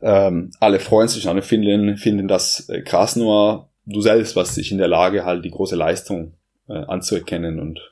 Ähm, 0.00 0.50
alle 0.60 0.78
freuen 0.78 1.08
sich, 1.08 1.28
alle 1.28 1.42
finden, 1.42 1.96
finden 1.96 2.28
das 2.28 2.68
äh, 2.68 2.82
krass, 2.82 3.16
nur 3.16 3.68
du 3.86 4.00
selbst 4.00 4.36
warst 4.36 4.56
dich 4.56 4.70
in 4.70 4.78
der 4.78 4.88
Lage, 4.88 5.24
halt 5.24 5.44
die 5.44 5.50
große 5.50 5.76
Leistung 5.76 6.34
äh, 6.68 6.74
anzuerkennen 6.74 7.60
und 7.60 7.91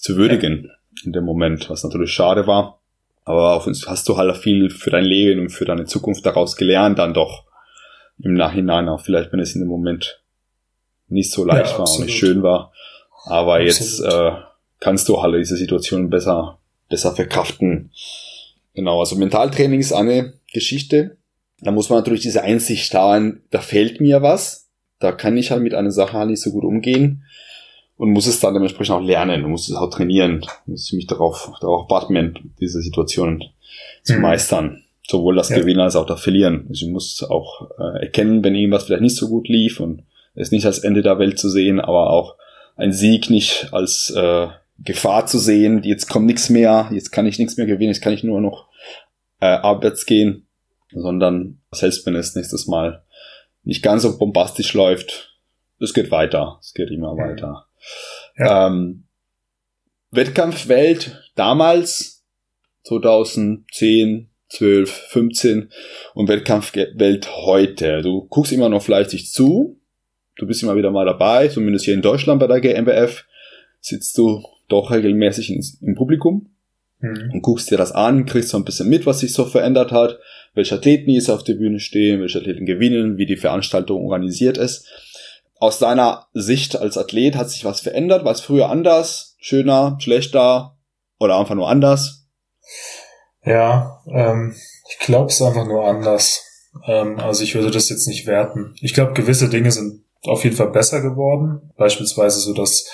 zu 0.00 0.16
würdigen 0.16 0.64
ja. 0.64 1.02
in 1.04 1.12
dem 1.12 1.24
Moment, 1.24 1.68
was 1.70 1.84
natürlich 1.84 2.12
schade 2.12 2.46
war. 2.46 2.80
Aber 3.24 3.54
auf 3.54 3.66
uns 3.66 3.86
hast 3.86 4.08
du 4.08 4.16
halt 4.16 4.34
viel 4.36 4.70
für 4.70 4.90
dein 4.90 5.04
Leben 5.04 5.42
und 5.42 5.48
für 5.50 5.64
deine 5.64 5.84
Zukunft 5.84 6.24
daraus 6.24 6.56
gelernt, 6.56 6.98
dann 6.98 7.12
doch 7.12 7.44
im 8.18 8.34
Nachhinein, 8.34 8.88
auch 8.88 9.02
vielleicht, 9.02 9.32
wenn 9.32 9.40
es 9.40 9.54
in 9.54 9.60
dem 9.60 9.68
Moment 9.68 10.22
nicht 11.08 11.30
so 11.30 11.44
leicht 11.44 11.72
ja, 11.72 11.78
war 11.78 11.90
und 11.90 12.06
nicht 12.06 12.16
schön 12.16 12.42
war. 12.42 12.72
Aber 13.24 13.56
absolut. 13.56 13.66
jetzt 13.68 14.00
äh, 14.00 14.32
kannst 14.80 15.08
du 15.08 15.20
halt 15.22 15.34
diese 15.34 15.56
Situation 15.56 16.10
besser, 16.10 16.58
besser 16.88 17.14
verkraften. 17.14 17.92
Genau, 18.74 19.00
also 19.00 19.16
Mentaltraining 19.16 19.80
ist 19.80 19.92
eine 19.92 20.34
Geschichte. 20.52 21.16
Da 21.60 21.70
muss 21.70 21.90
man 21.90 21.98
natürlich 21.98 22.22
diese 22.22 22.42
Einsicht 22.42 22.94
haben, 22.94 23.42
da 23.50 23.60
fehlt 23.60 24.00
mir 24.00 24.22
was. 24.22 24.68
Da 25.00 25.12
kann 25.12 25.36
ich 25.36 25.50
halt 25.50 25.62
mit 25.62 25.74
einer 25.74 25.90
Sache 25.90 26.16
halt 26.16 26.30
nicht 26.30 26.40
so 26.40 26.50
gut 26.50 26.64
umgehen 26.64 27.24
und 27.98 28.12
muss 28.12 28.26
es 28.26 28.40
dann 28.40 28.54
dementsprechend 28.54 28.94
auch 28.94 29.02
lernen 29.02 29.44
und 29.44 29.50
muss 29.50 29.68
es 29.68 29.76
auch 29.76 29.90
trainieren, 29.90 30.46
muss 30.66 30.86
ich 30.86 30.92
mich 30.94 31.06
darauf, 31.06 31.52
darauf 31.60 31.90
warten, 31.90 32.54
diese 32.60 32.80
Situation 32.80 33.44
zu 34.04 34.14
mhm. 34.14 34.22
meistern. 34.22 34.84
Sowohl 35.06 35.36
das 35.36 35.48
ja. 35.48 35.58
Gewinnen 35.58 35.80
als 35.80 35.96
auch 35.96 36.06
das 36.06 36.20
Verlieren. 36.20 36.66
Also 36.68 36.86
ich 36.86 36.92
muss 36.92 37.22
auch 37.24 37.70
äh, 37.78 38.04
erkennen, 38.04 38.44
wenn 38.44 38.54
irgendwas 38.54 38.84
vielleicht 38.84 39.02
nicht 39.02 39.16
so 39.16 39.28
gut 39.28 39.48
lief 39.48 39.80
und 39.80 40.04
es 40.34 40.52
nicht 40.52 40.64
als 40.64 40.78
Ende 40.78 41.02
der 41.02 41.18
Welt 41.18 41.38
zu 41.38 41.48
sehen, 41.48 41.80
aber 41.80 42.10
auch 42.10 42.36
ein 42.76 42.92
Sieg 42.92 43.30
nicht 43.30 43.68
als 43.72 44.10
äh, 44.10 44.46
Gefahr 44.78 45.26
zu 45.26 45.38
sehen, 45.38 45.82
jetzt 45.82 46.08
kommt 46.08 46.26
nichts 46.26 46.50
mehr, 46.50 46.88
jetzt 46.92 47.10
kann 47.10 47.26
ich 47.26 47.38
nichts 47.38 47.56
mehr 47.56 47.66
gewinnen, 47.66 47.92
jetzt 47.92 48.02
kann 48.02 48.12
ich 48.12 48.22
nur 48.22 48.40
noch 48.40 48.68
äh, 49.40 49.46
abwärts 49.46 50.06
gehen, 50.06 50.46
sondern 50.92 51.58
selbst 51.72 52.06
wenn 52.06 52.14
es 52.14 52.36
nächstes 52.36 52.68
Mal 52.68 53.02
nicht 53.64 53.82
ganz 53.82 54.02
so 54.02 54.16
bombastisch 54.16 54.72
läuft, 54.74 55.36
es 55.80 55.94
geht 55.94 56.12
weiter, 56.12 56.58
es 56.60 56.74
geht 56.74 56.90
immer 56.90 57.16
weiter. 57.16 57.67
Ja. 58.36 58.66
Ähm, 58.66 59.04
Wettkampfwelt 60.10 61.22
damals, 61.34 62.24
2010, 62.84 64.28
12, 64.48 64.90
15 64.90 65.70
und 66.14 66.28
Wettkampfwelt 66.28 67.28
heute. 67.36 68.02
Du 68.02 68.26
guckst 68.28 68.52
immer 68.52 68.70
noch 68.70 68.82
fleißig 68.82 69.30
zu, 69.30 69.78
du 70.36 70.46
bist 70.46 70.62
immer 70.62 70.76
wieder 70.76 70.90
mal 70.90 71.04
dabei, 71.04 71.48
zumindest 71.48 71.84
hier 71.84 71.94
in 71.94 72.02
Deutschland 72.02 72.40
bei 72.40 72.46
der 72.46 72.60
GmbF 72.60 73.26
sitzt 73.80 74.16
du 74.16 74.42
doch 74.68 74.90
regelmäßig 74.90 75.78
im 75.82 75.94
Publikum 75.94 76.50
mhm. 77.00 77.30
und 77.32 77.42
guckst 77.42 77.70
dir 77.70 77.76
das 77.76 77.92
an, 77.92 78.24
kriegst 78.24 78.48
so 78.48 78.56
ein 78.56 78.64
bisschen 78.64 78.88
mit, 78.88 79.04
was 79.04 79.20
sich 79.20 79.32
so 79.32 79.44
verändert 79.44 79.92
hat, 79.92 80.18
welche 80.54 80.74
Athleten 80.74 81.10
jetzt 81.10 81.28
auf 81.28 81.44
der 81.44 81.54
Bühne 81.54 81.80
stehen, 81.80 82.20
welche 82.20 82.38
Athleten 82.38 82.64
gewinnen, 82.64 83.18
wie 83.18 83.26
die 83.26 83.36
Veranstaltung 83.36 84.02
organisiert 84.04 84.56
ist 84.56 84.88
aus 85.60 85.78
deiner 85.78 86.26
Sicht 86.32 86.76
als 86.76 86.96
Athlet 86.96 87.36
hat 87.36 87.50
sich 87.50 87.64
was 87.64 87.80
verändert? 87.80 88.24
War 88.24 88.32
es 88.32 88.40
früher 88.40 88.68
anders, 88.70 89.36
schöner, 89.38 89.96
schlechter 90.00 90.76
oder 91.18 91.38
einfach 91.38 91.54
nur 91.54 91.68
anders? 91.68 92.26
Ja, 93.44 94.02
ähm, 94.12 94.54
ich 94.88 94.98
glaube, 94.98 95.30
es 95.30 95.42
einfach 95.42 95.66
nur 95.66 95.86
anders. 95.86 96.44
Ähm, 96.86 97.18
also 97.18 97.42
ich 97.42 97.54
würde 97.54 97.70
das 97.70 97.88
jetzt 97.88 98.06
nicht 98.06 98.26
werten. 98.26 98.74
Ich 98.80 98.94
glaube, 98.94 99.14
gewisse 99.14 99.48
Dinge 99.48 99.70
sind 99.70 100.04
auf 100.24 100.44
jeden 100.44 100.56
Fall 100.56 100.70
besser 100.70 101.00
geworden. 101.00 101.72
Beispielsweise 101.76 102.40
so, 102.40 102.52
dass 102.52 102.86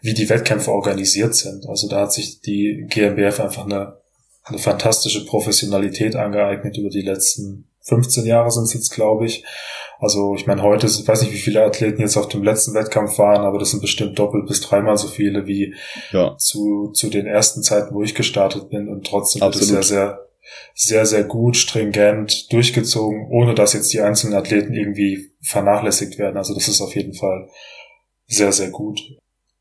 wie 0.00 0.14
die 0.14 0.28
Wettkämpfe 0.28 0.70
organisiert 0.70 1.34
sind. 1.34 1.68
Also 1.68 1.88
da 1.88 2.02
hat 2.02 2.12
sich 2.12 2.40
die 2.40 2.86
GmbF 2.88 3.40
einfach 3.40 3.64
eine, 3.64 4.00
eine 4.44 4.58
fantastische 4.58 5.26
Professionalität 5.26 6.14
angeeignet 6.14 6.76
über 6.78 6.90
die 6.90 7.02
letzten 7.02 7.68
15 7.88 8.26
Jahre 8.26 8.50
sind 8.50 8.64
es 8.64 8.74
jetzt, 8.74 8.90
glaube 8.90 9.26
ich. 9.26 9.44
Also 10.00 10.34
ich 10.36 10.46
meine, 10.46 10.62
heute, 10.62 10.86
ich 10.86 11.06
weiß 11.06 11.22
nicht, 11.22 11.32
wie 11.32 11.38
viele 11.38 11.64
Athleten 11.64 12.00
jetzt 12.00 12.16
auf 12.16 12.28
dem 12.28 12.44
letzten 12.44 12.74
Wettkampf 12.74 13.18
waren, 13.18 13.44
aber 13.44 13.58
das 13.58 13.72
sind 13.72 13.80
bestimmt 13.80 14.18
doppelt 14.18 14.46
bis 14.46 14.60
dreimal 14.60 14.96
so 14.96 15.08
viele 15.08 15.46
wie 15.46 15.74
ja. 16.12 16.36
zu, 16.36 16.92
zu 16.92 17.10
den 17.10 17.26
ersten 17.26 17.62
Zeiten, 17.62 17.94
wo 17.94 18.02
ich 18.02 18.14
gestartet 18.14 18.70
bin. 18.70 18.88
Und 18.88 19.06
trotzdem 19.06 19.42
Absolut. 19.42 19.68
wird 19.68 19.80
es 19.80 19.88
sehr, 19.88 19.98
sehr, 19.98 20.18
sehr, 20.74 21.06
sehr 21.06 21.24
gut, 21.24 21.56
stringent 21.56 22.52
durchgezogen, 22.52 23.26
ohne 23.30 23.54
dass 23.54 23.72
jetzt 23.72 23.92
die 23.92 24.00
einzelnen 24.00 24.34
Athleten 24.34 24.72
irgendwie 24.72 25.32
vernachlässigt 25.42 26.18
werden. 26.18 26.36
Also 26.36 26.54
das 26.54 26.68
ist 26.68 26.80
auf 26.80 26.94
jeden 26.94 27.14
Fall 27.14 27.48
sehr, 28.28 28.52
sehr 28.52 28.70
gut. 28.70 29.00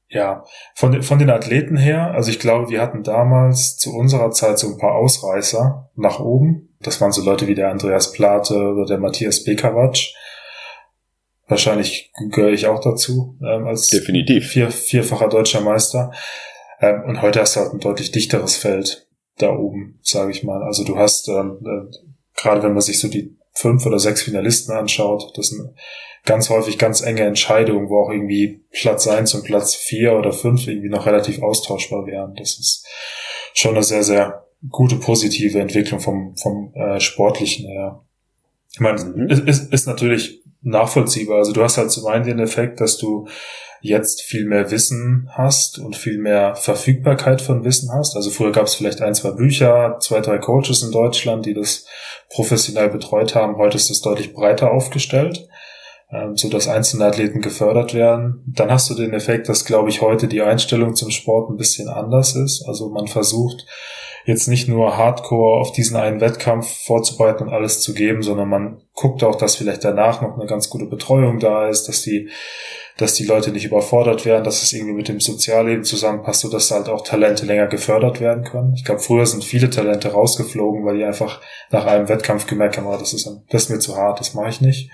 Ja, 0.09 0.45
von, 0.75 1.03
von 1.03 1.19
den 1.19 1.29
Athleten 1.29 1.75
her, 1.75 2.11
also 2.11 2.29
ich 2.29 2.39
glaube, 2.39 2.69
wir 2.69 2.81
hatten 2.81 3.03
damals 3.03 3.77
zu 3.77 3.93
unserer 3.93 4.31
Zeit 4.31 4.57
so 4.57 4.67
ein 4.67 4.77
paar 4.77 4.95
Ausreißer 4.95 5.89
nach 5.95 6.19
oben. 6.19 6.69
Das 6.79 7.01
waren 7.01 7.11
so 7.11 7.23
Leute 7.23 7.47
wie 7.47 7.55
der 7.55 7.71
Andreas 7.71 8.13
Plate 8.13 8.55
oder 8.55 8.85
der 8.85 8.99
Matthias 8.99 9.43
Bekawatsch. 9.43 10.13
Wahrscheinlich 11.47 12.11
gehöre 12.31 12.51
ich 12.51 12.67
auch 12.67 12.81
dazu, 12.81 13.37
ähm, 13.41 13.67
als 13.67 13.87
Definitiv. 13.87 14.47
Vier, 14.47 14.69
vierfacher 14.69 15.29
deutscher 15.29 15.61
Meister. 15.61 16.11
Ähm, 16.81 17.03
und 17.05 17.21
heute 17.21 17.39
hast 17.39 17.55
du 17.55 17.61
halt 17.61 17.73
ein 17.73 17.79
deutlich 17.79 18.11
dichteres 18.11 18.57
Feld 18.57 19.07
da 19.37 19.51
oben, 19.51 19.99
sage 20.01 20.31
ich 20.31 20.43
mal. 20.43 20.61
Also 20.61 20.83
du 20.83 20.97
hast, 20.97 21.29
ähm, 21.29 21.59
äh, 21.65 21.97
gerade 22.35 22.63
wenn 22.63 22.73
man 22.73 22.81
sich 22.81 22.99
so 22.99 23.07
die 23.07 23.37
fünf 23.53 23.85
oder 23.85 23.97
sechs 23.97 24.23
Finalisten 24.23 24.75
anschaut, 24.75 25.31
das 25.35 25.47
sind 25.47 25.73
ganz 26.25 26.49
häufig 26.49 26.77
ganz 26.77 27.01
enge 27.01 27.21
Entscheidungen, 27.21 27.89
wo 27.89 28.03
auch 28.03 28.11
irgendwie 28.11 28.65
Platz 28.71 29.07
eins 29.07 29.33
und 29.33 29.45
Platz 29.45 29.73
vier 29.73 30.17
oder 30.17 30.33
fünf 30.33 30.67
irgendwie 30.67 30.89
noch 30.89 31.05
relativ 31.05 31.41
austauschbar 31.41 32.05
wären. 32.05 32.35
Das 32.35 32.59
ist 32.59 32.85
schon 33.53 33.75
eine 33.75 33.83
sehr, 33.83 34.03
sehr 34.03 34.45
gute 34.69 34.97
positive 34.97 35.59
Entwicklung 35.59 35.99
vom, 35.99 36.35
vom 36.35 36.73
äh, 36.75 36.99
Sportlichen 36.99 37.67
her. 37.67 38.03
Ich 38.73 38.79
meine, 38.79 39.03
mhm. 39.03 39.29
ist, 39.29 39.47
ist, 39.47 39.73
ist 39.73 39.87
natürlich 39.87 40.43
nachvollziehbar. 40.61 41.37
Also 41.37 41.53
du 41.53 41.63
hast 41.63 41.77
halt 41.77 41.91
zum 41.91 42.05
einen 42.07 42.25
den 42.25 42.39
Effekt, 42.39 42.81
dass 42.81 42.97
du 42.97 43.27
jetzt 43.81 44.21
viel 44.21 44.45
mehr 44.45 44.71
Wissen 44.71 45.29
hast 45.31 45.79
und 45.79 45.95
viel 45.95 46.17
mehr 46.17 46.55
Verfügbarkeit 46.55 47.41
von 47.41 47.63
Wissen 47.63 47.91
hast. 47.93 48.15
Also 48.15 48.31
früher 48.31 48.51
gab 48.51 48.65
es 48.65 48.75
vielleicht 48.75 49.01
ein, 49.01 49.13
zwei 49.13 49.31
Bücher, 49.31 49.97
zwei, 49.99 50.19
drei 50.19 50.37
Coaches 50.37 50.83
in 50.83 50.91
Deutschland, 50.91 51.45
die 51.45 51.53
das 51.53 51.85
professionell 52.29 52.89
betreut 52.89 53.35
haben. 53.35 53.57
Heute 53.57 53.77
ist 53.77 53.89
es 53.89 54.01
deutlich 54.01 54.33
breiter 54.33 54.71
aufgestellt, 54.71 55.47
ähm, 56.11 56.35
so 56.35 56.49
dass 56.49 56.67
einzelne 56.67 57.05
Athleten 57.05 57.41
gefördert 57.41 57.93
werden. 57.93 58.43
Dann 58.47 58.71
hast 58.71 58.89
du 58.89 58.95
den 58.95 59.13
Effekt, 59.13 59.47
dass, 59.47 59.65
glaube 59.65 59.89
ich, 59.89 60.01
heute 60.01 60.27
die 60.27 60.41
Einstellung 60.41 60.95
zum 60.95 61.11
Sport 61.11 61.49
ein 61.49 61.57
bisschen 61.57 61.87
anders 61.87 62.35
ist. 62.35 62.65
Also 62.67 62.89
man 62.89 63.07
versucht, 63.07 63.65
jetzt 64.25 64.47
nicht 64.47 64.67
nur 64.67 64.97
hardcore 64.97 65.61
auf 65.61 65.71
diesen 65.71 65.95
einen 65.95 66.19
Wettkampf 66.19 66.67
vorzubereiten 66.85 67.43
und 67.43 67.53
alles 67.53 67.81
zu 67.81 67.93
geben, 67.93 68.21
sondern 68.23 68.49
man 68.49 68.81
guckt 68.97 69.23
auch, 69.23 69.35
dass 69.35 69.55
vielleicht 69.55 69.83
danach 69.83 70.21
noch 70.21 70.37
eine 70.37 70.47
ganz 70.47 70.69
gute 70.69 70.87
Betreuung 70.87 71.39
da 71.39 71.69
ist, 71.69 71.87
dass 71.87 72.01
die, 72.01 72.29
dass 72.97 73.13
die 73.13 73.25
Leute 73.25 73.51
nicht 73.51 73.65
überfordert 73.65 74.25
werden, 74.25 74.43
dass 74.43 74.63
es 74.63 74.73
irgendwie 74.73 74.95
mit 74.95 75.07
dem 75.07 75.19
Sozialleben 75.19 75.83
zusammenpasst, 75.83 76.41
so 76.41 76.49
dass 76.49 76.71
halt 76.71 76.89
auch 76.89 77.03
Talente 77.03 77.45
länger 77.45 77.67
gefördert 77.67 78.19
werden 78.19 78.43
können. 78.43 78.73
Ich 78.73 78.83
glaube, 78.83 78.99
früher 78.99 79.27
sind 79.27 79.43
viele 79.43 79.69
Talente 79.69 80.11
rausgeflogen, 80.11 80.83
weil 80.83 80.97
die 80.97 81.05
einfach 81.05 81.41
nach 81.69 81.85
einem 81.85 82.09
Wettkampf 82.09 82.47
gemerkt 82.47 82.77
haben, 82.77 82.87
oh, 82.87 82.97
das 82.97 83.13
ist, 83.13 83.29
das 83.51 83.63
ist 83.63 83.69
mir 83.69 83.77
zu 83.77 83.95
hart, 83.95 84.19
das 84.19 84.33
mache 84.33 84.49
ich 84.49 84.61
nicht. 84.61 84.89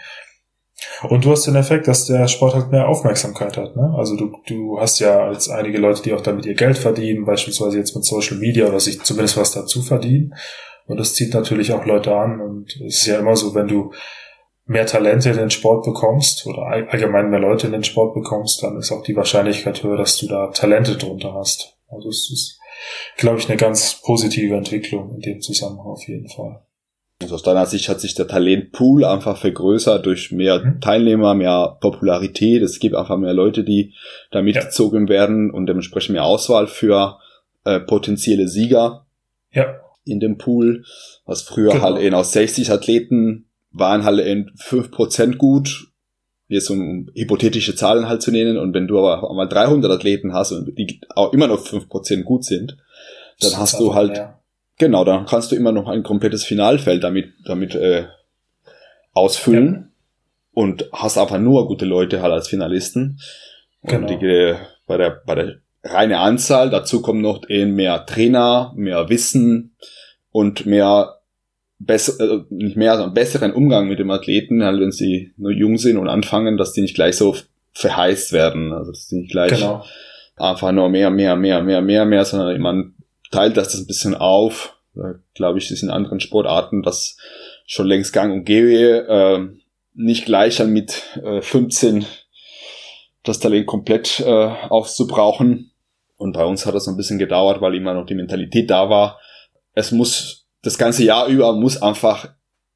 Und 1.07 1.23
du 1.23 1.31
hast 1.31 1.47
den 1.47 1.55
Effekt, 1.55 1.87
dass 1.87 2.05
der 2.05 2.27
Sport 2.27 2.55
halt 2.55 2.71
mehr 2.71 2.89
Aufmerksamkeit 2.89 3.55
hat. 3.55 3.77
Ne? 3.77 3.93
Also 3.97 4.17
du, 4.17 4.33
du 4.45 4.81
hast 4.81 4.99
ja 4.99 5.23
als 5.25 5.47
einige 5.47 5.77
Leute, 5.77 6.01
die 6.01 6.11
auch 6.11 6.21
damit 6.21 6.45
ihr 6.45 6.55
Geld 6.55 6.77
verdienen, 6.77 7.23
beispielsweise 7.23 7.77
jetzt 7.77 7.95
mit 7.95 8.03
Social 8.03 8.37
Media 8.37 8.67
oder 8.67 8.81
sich 8.81 9.01
zumindest 9.01 9.37
was 9.37 9.51
dazu 9.51 9.81
verdienen. 9.81 10.33
Und 10.85 10.99
das 10.99 11.13
zieht 11.13 11.33
natürlich 11.33 11.71
auch 11.71 11.85
Leute 11.85 12.15
an. 12.15 12.41
Und 12.41 12.75
es 12.85 12.99
ist 12.99 13.05
ja 13.05 13.19
immer 13.19 13.35
so, 13.35 13.55
wenn 13.55 13.67
du 13.67 13.93
mehr 14.65 14.85
Talente 14.85 15.29
in 15.29 15.37
den 15.37 15.49
Sport 15.49 15.85
bekommst 15.85 16.45
oder 16.47 16.63
allgemein 16.63 17.29
mehr 17.29 17.39
Leute 17.39 17.67
in 17.67 17.73
den 17.73 17.83
Sport 17.83 18.13
bekommst, 18.13 18.63
dann 18.63 18.77
ist 18.77 18.91
auch 18.91 19.03
die 19.03 19.15
Wahrscheinlichkeit 19.15 19.83
höher, 19.83 19.97
dass 19.97 20.17
du 20.17 20.27
da 20.27 20.47
Talente 20.47 20.95
drunter 20.95 21.33
hast. 21.33 21.77
Also 21.89 22.09
es 22.09 22.29
ist, 22.31 22.59
glaube 23.17 23.39
ich, 23.39 23.49
eine 23.49 23.57
ganz 23.57 24.01
positive 24.03 24.55
Entwicklung 24.55 25.15
in 25.15 25.21
dem 25.21 25.41
Zusammenhang 25.41 25.87
auf 25.87 26.07
jeden 26.07 26.29
Fall. 26.29 26.61
Also 27.21 27.35
aus 27.35 27.43
deiner 27.43 27.65
Sicht 27.65 27.87
hat 27.87 28.01
sich 28.01 28.15
der 28.15 28.27
Talentpool 28.27 29.05
einfach 29.05 29.37
vergrößert 29.37 30.05
durch 30.05 30.31
mehr 30.31 30.59
mhm. 30.59 30.81
Teilnehmer, 30.81 31.35
mehr 31.35 31.77
Popularität. 31.79 32.61
Es 32.61 32.79
gibt 32.79 32.95
einfach 32.95 33.17
mehr 33.17 33.33
Leute, 33.33 33.63
die 33.63 33.93
da 34.31 34.41
mitgezogen 34.41 35.07
ja. 35.07 35.13
werden 35.13 35.51
und 35.51 35.67
dementsprechend 35.67 36.13
mehr 36.13 36.25
Auswahl 36.25 36.67
für 36.67 37.19
äh, 37.65 37.79
potenzielle 37.79 38.47
Sieger 38.47 39.05
ja. 39.51 39.82
In 40.05 40.19
dem 40.19 40.37
Pool. 40.37 40.83
Was 41.25 41.41
früher 41.41 41.71
genau. 41.71 41.83
halt 41.83 42.01
eben 42.01 42.15
aus 42.15 42.31
60 42.33 42.71
Athleten 42.71 43.49
waren 43.71 44.03
halt 44.03 44.19
in 44.19 44.51
5% 44.51 45.37
gut. 45.37 45.87
Jetzt 46.47 46.69
um 46.69 47.09
hypothetische 47.15 47.75
Zahlen 47.75 48.07
halt 48.07 48.21
zu 48.21 48.31
nennen. 48.31 48.57
Und 48.57 48.73
wenn 48.73 48.87
du 48.87 48.99
aber 48.99 49.29
einmal 49.29 49.49
300 49.49 49.91
Athleten 49.91 50.33
hast 50.33 50.51
und 50.51 50.77
die 50.77 51.01
auch 51.15 51.33
immer 51.33 51.47
noch 51.47 51.65
5% 51.65 52.23
gut 52.23 52.45
sind, 52.45 52.77
dann 53.39 53.57
hast 53.57 53.79
du 53.79 53.95
halt 53.95 54.11
mehr 54.11 54.43
Genau, 54.79 55.03
dann 55.03 55.25
kannst 55.25 55.51
du 55.51 55.55
immer 55.55 55.71
noch 55.71 55.87
ein 55.87 56.03
komplettes 56.03 56.43
Finalfeld 56.43 57.03
damit, 57.03 57.33
damit 57.45 57.75
äh, 57.75 58.07
ausfüllen 59.13 59.73
ja. 59.73 59.89
und 60.53 60.89
hast 60.91 61.17
einfach 61.17 61.37
nur 61.37 61.67
gute 61.67 61.85
Leute 61.85 62.21
halt 62.21 62.33
als 62.33 62.47
Finalisten. 62.47 63.19
Genau. 63.83 64.07
Und 64.11 64.21
die, 64.21 64.25
äh, 64.25 64.55
bei 64.87 64.97
der, 64.97 65.21
bei 65.25 65.35
der 65.35 65.55
reine 65.83 66.19
Anzahl, 66.19 66.69
dazu 66.69 67.01
kommen 67.01 67.21
noch 67.21 67.47
eben 67.49 67.75
mehr 67.75 68.05
Trainer, 68.05 68.73
mehr 68.75 69.09
Wissen 69.09 69.75
und 70.31 70.65
mehr 70.65 71.19
besser, 71.79 72.19
äh, 72.19 72.43
nicht 72.49 72.77
mehr, 72.77 72.95
sondern 72.95 73.13
besseren 73.13 73.53
Umgang 73.53 73.87
mit 73.87 73.99
dem 73.99 74.11
Athleten, 74.11 74.63
halt 74.63 74.79
wenn 74.79 74.91
sie 74.91 75.33
nur 75.37 75.51
jung 75.51 75.77
sind 75.77 75.97
und 75.97 76.07
anfangen, 76.07 76.57
dass 76.57 76.73
die 76.73 76.81
nicht 76.81 76.95
gleich 76.95 77.17
so 77.17 77.35
verheizt 77.73 78.31
werden, 78.31 78.71
also 78.71 78.91
dass 78.91 79.07
die 79.07 79.17
nicht 79.17 79.31
gleich 79.31 79.51
genau. 79.51 79.83
einfach 80.37 80.71
nur 80.71 80.89
mehr, 80.89 81.09
mehr, 81.09 81.35
mehr, 81.35 81.61
mehr, 81.61 81.81
mehr, 81.81 82.05
mehr, 82.05 82.25
sondern 82.25 82.59
man 82.61 82.95
teilt 83.31 83.57
das 83.57 83.75
ein 83.75 83.87
bisschen 83.87 84.15
auf. 84.15 84.77
Da 84.95 85.15
glaube 85.33 85.57
ich, 85.57 85.71
ist 85.71 85.81
in 85.81 85.89
anderen 85.89 86.19
Sportarten 86.19 86.83
das 86.83 87.17
schon 87.65 87.87
längst 87.87 88.13
gang 88.13 88.31
und 88.31 88.45
gäbe, 88.45 89.07
äh, 89.07 89.39
nicht 89.95 90.25
gleich 90.25 90.57
dann 90.57 90.71
mit 90.71 91.01
äh, 91.23 91.41
15 91.41 92.05
das 93.23 93.39
Talent 93.39 93.65
komplett 93.65 94.19
äh, 94.19 94.47
aufzubrauchen. 94.69 95.71
Und 96.23 96.31
bei 96.31 96.45
uns 96.45 96.65
hat 96.65 96.73
das 96.73 96.87
ein 96.87 96.95
bisschen 96.95 97.19
gedauert, 97.19 97.59
weil 97.59 97.75
immer 97.75 97.93
noch 97.93 98.05
die 98.05 98.15
Mentalität 98.15 98.69
da 98.69 98.89
war. 98.89 99.19
Es 99.73 99.91
muss 99.91 100.47
das 100.61 100.77
ganze 100.77 101.03
Jahr 101.03 101.27
über 101.27 101.51
muss 101.51 101.81
einfach 101.81 102.29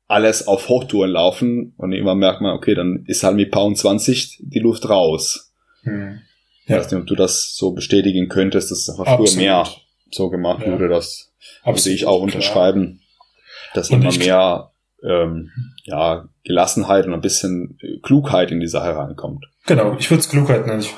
alles 0.05 0.47
auf 0.47 0.67
Hochtouren 0.67 1.11
laufen 1.11 1.73
und 1.77 1.93
immer 1.93 2.13
merkt 2.13 2.41
man, 2.41 2.53
okay, 2.53 2.75
dann 2.75 3.05
ist 3.07 3.23
halt 3.23 3.37
mit 3.37 3.51
Pound 3.51 3.77
20 3.77 4.39
die 4.41 4.59
Luft 4.59 4.89
raus. 4.89 5.53
Hm. 5.83 6.19
Ja. 6.65 6.75
Ich 6.75 6.83
weiß 6.83 6.91
nicht, 6.91 7.01
ob 7.01 7.07
du 7.07 7.15
das 7.15 7.55
so 7.55 7.71
bestätigen 7.71 8.27
könntest, 8.27 8.69
dass 8.69 8.79
es 8.79 8.89
einfach 8.89 9.15
früher 9.15 9.37
mehr 9.37 9.65
so 10.11 10.29
gemacht 10.29 10.63
ja. 10.65 10.73
wurde. 10.73 10.89
Das 10.89 11.31
würde 11.63 11.89
ich 11.89 12.05
auch 12.05 12.21
unterschreiben, 12.21 12.99
klar. 12.99 13.71
dass 13.75 13.89
und 13.91 14.01
immer 14.01 14.17
mehr 14.17 14.71
ähm, 15.03 15.51
ja, 15.83 16.27
Gelassenheit 16.43 17.05
und 17.05 17.13
ein 17.13 17.21
bisschen 17.21 17.77
Klugheit 18.03 18.51
in 18.51 18.59
die 18.59 18.67
Sache 18.67 18.95
reinkommt. 18.95 19.45
Genau, 19.65 19.95
ich 19.99 20.09
würde 20.09 20.21
es 20.21 20.29
Klugheit 20.29 20.65
nennen. 20.65 20.79
Ich, 20.79 20.95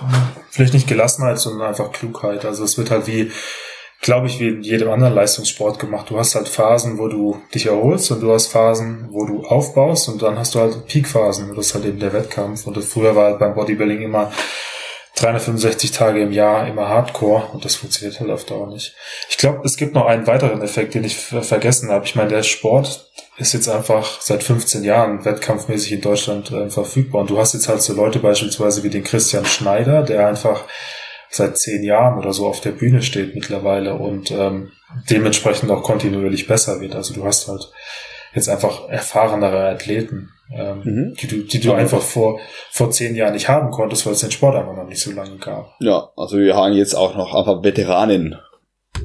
vielleicht 0.52 0.74
nicht 0.74 0.88
Gelassenheit, 0.88 1.40
sondern 1.40 1.68
einfach 1.68 1.92
Klugheit. 1.92 2.46
Also 2.46 2.64
es 2.64 2.78
wird 2.78 2.92
halt 2.92 3.08
wie, 3.08 3.32
glaube 4.02 4.28
ich, 4.28 4.40
wie 4.40 4.50
in 4.50 4.62
jedem 4.62 4.90
anderen 4.90 5.16
Leistungssport 5.16 5.80
gemacht. 5.80 6.10
Du 6.10 6.18
hast 6.18 6.36
halt 6.36 6.48
Phasen, 6.48 6.98
wo 6.98 7.08
du 7.08 7.42
dich 7.54 7.66
erholst 7.66 8.12
und 8.12 8.22
du 8.22 8.32
hast 8.32 8.48
Phasen, 8.48 9.08
wo 9.12 9.26
du 9.26 9.44
aufbaust 9.44 10.08
und 10.10 10.22
dann 10.22 10.38
hast 10.38 10.56
du 10.56 10.60
halt 10.60 10.86
Peakphasen. 10.86 11.56
Das 11.56 11.68
ist 11.68 11.76
halt 11.76 11.86
eben 11.86 12.00
der 12.00 12.14
Wettkampf. 12.14 12.68
Und 12.68 12.82
früher 12.84 13.16
war 13.16 13.26
halt 13.26 13.40
beim 13.40 13.56
Bodybuilding 13.56 14.02
immer 14.02 14.32
365 15.20 15.92
Tage 15.92 16.22
im 16.22 16.32
Jahr 16.32 16.68
immer 16.68 16.88
Hardcore 16.88 17.50
und 17.52 17.66
das 17.66 17.76
funktioniert 17.76 18.20
halt 18.20 18.30
auf 18.30 18.46
Dauer 18.46 18.68
nicht. 18.68 18.96
Ich 19.30 19.38
glaube, 19.38 19.62
es 19.66 19.76
gibt 19.76 19.94
noch 19.94 20.06
einen 20.06 20.28
weiteren 20.28 20.62
Effekt, 20.62 20.94
den 20.94 21.04
ich 21.04 21.18
vergessen 21.18 21.90
habe. 21.90 22.06
Ich 22.06 22.16
meine, 22.16 22.30
der 22.30 22.44
Sport 22.44 23.10
ist 23.40 23.54
jetzt 23.54 23.70
einfach 23.70 24.22
seit 24.22 24.44
15 24.44 24.84
Jahren 24.84 25.26
wettkampfmäßig 25.26 25.94
in 25.94 26.02
Deutschland 26.02 26.52
äh, 26.52 26.70
verfügbar 26.70 27.22
und 27.22 27.30
du 27.30 27.40
hast 27.40 27.54
jetzt 27.54 27.70
halt 27.70 27.82
so 27.82 27.94
Leute 27.94 28.20
beispielsweise 28.20 28.84
wie 28.84 28.90
den 28.90 29.04
Christian 29.04 29.46
Schneider, 29.46 30.04
der 30.04 30.28
einfach 30.28 30.66
seit 31.30 31.58
zehn 31.58 31.84
Jahren 31.84 32.18
oder 32.18 32.34
so 32.34 32.48
auf 32.48 32.62
der 32.62 32.72
Bühne 32.72 33.02
steht 33.02 33.36
mittlerweile 33.36 33.96
und 33.96 34.32
ähm, 34.32 34.72
dementsprechend 35.10 35.72
auch 35.72 35.84
kontinuierlich 35.84 36.48
besser 36.48 36.82
wird. 36.82 36.96
Also 36.96 37.14
du 37.14 37.24
hast 37.24 37.48
halt 37.48 37.72
jetzt 38.34 38.50
einfach 38.50 38.90
erfahrenere 38.90 39.70
Athleten 39.70 40.32
ähm, 40.52 40.82
mhm. 40.84 41.14
die 41.14 41.28
du, 41.28 41.38
die 41.44 41.60
du 41.60 41.74
einfach 41.74 42.02
vor, 42.02 42.40
vor 42.72 42.92
zehn 42.92 43.16
Jahren 43.16 43.34
nicht 43.34 43.48
haben 43.48 43.72
konntest, 43.72 44.06
weil 44.06 44.14
es 44.14 44.22
den 44.22 44.32
Sport 44.32 44.56
einfach 44.56 44.76
noch 44.76 44.88
nicht 44.88 45.02
so 45.02 45.12
lange 45.12 45.38
gab. 45.38 45.76
Ja, 45.80 46.10
also 46.18 46.38
wir 46.38 46.56
haben 46.56 46.74
jetzt 46.74 46.96
auch 46.96 47.16
noch 47.16 47.36
einfach 47.36 47.64
Veteranen 47.64 48.38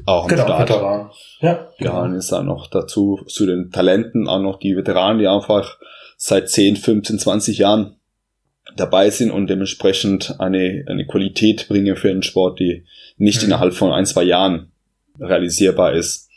auch 0.05 0.27
genau, 0.27 0.43
Start. 0.43 0.69
Veteran. 0.69 1.11
Ja. 1.41 1.67
Genau. 1.77 2.05
jetzt 2.13 2.31
auch 2.31 2.43
noch 2.43 2.67
dazu 2.67 3.21
zu 3.27 3.45
den 3.45 3.71
Talenten 3.71 4.27
auch 4.27 4.39
noch 4.39 4.59
die 4.59 4.75
Veteranen, 4.75 5.19
die 5.19 5.27
einfach 5.27 5.77
seit 6.17 6.49
10, 6.49 6.77
15, 6.77 7.19
20 7.19 7.57
Jahren 7.57 7.95
dabei 8.77 9.09
sind 9.09 9.31
und 9.31 9.47
dementsprechend 9.47 10.39
eine, 10.39 10.85
eine 10.87 11.05
Qualität 11.05 11.67
bringen 11.67 11.95
für 11.95 12.09
den 12.09 12.23
Sport, 12.23 12.59
die 12.59 12.85
nicht 13.17 13.41
mhm. 13.41 13.47
innerhalb 13.47 13.73
von 13.73 13.91
ein, 13.91 14.05
zwei 14.05 14.23
Jahren 14.23 14.71
realisierbar 15.19 15.93
ist. 15.93 16.29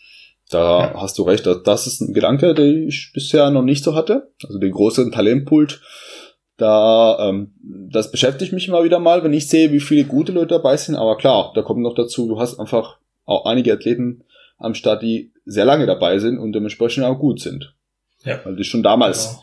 Da 0.50 0.80
ja. 0.80 1.00
hast 1.02 1.18
du 1.18 1.24
recht, 1.24 1.46
das 1.46 1.86
ist 1.86 2.00
ein 2.00 2.14
Gedanke, 2.14 2.54
den 2.54 2.88
ich 2.88 3.10
bisher 3.12 3.50
noch 3.50 3.62
nicht 3.62 3.84
so 3.84 3.94
hatte. 3.94 4.30
Also 4.44 4.58
den 4.58 4.72
großen 4.72 5.12
Talentpult. 5.12 5.80
Da, 6.56 7.28
ähm, 7.28 7.54
das 7.62 8.10
beschäftigt 8.10 8.52
mich 8.52 8.66
immer 8.66 8.82
wieder 8.82 8.98
mal, 8.98 9.22
wenn 9.22 9.32
ich 9.32 9.48
sehe, 9.48 9.72
wie 9.72 9.80
viele 9.80 10.04
gute 10.04 10.32
Leute 10.32 10.54
dabei 10.54 10.76
sind. 10.76 10.96
Aber 10.96 11.16
klar, 11.16 11.52
da 11.54 11.62
kommt 11.62 11.82
noch 11.82 11.94
dazu, 11.94 12.26
du 12.26 12.40
hast 12.40 12.58
einfach 12.58 12.98
auch 13.28 13.44
einige 13.44 13.72
Athleten 13.72 14.24
am 14.58 14.74
Start, 14.74 15.02
die 15.02 15.32
sehr 15.44 15.64
lange 15.64 15.86
dabei 15.86 16.18
sind 16.18 16.38
und 16.38 16.52
dementsprechend 16.52 17.04
auch 17.04 17.18
gut 17.18 17.40
sind. 17.40 17.74
Ja. 18.24 18.40
Weil 18.44 18.56
die 18.56 18.64
schon 18.64 18.82
damals 18.82 19.38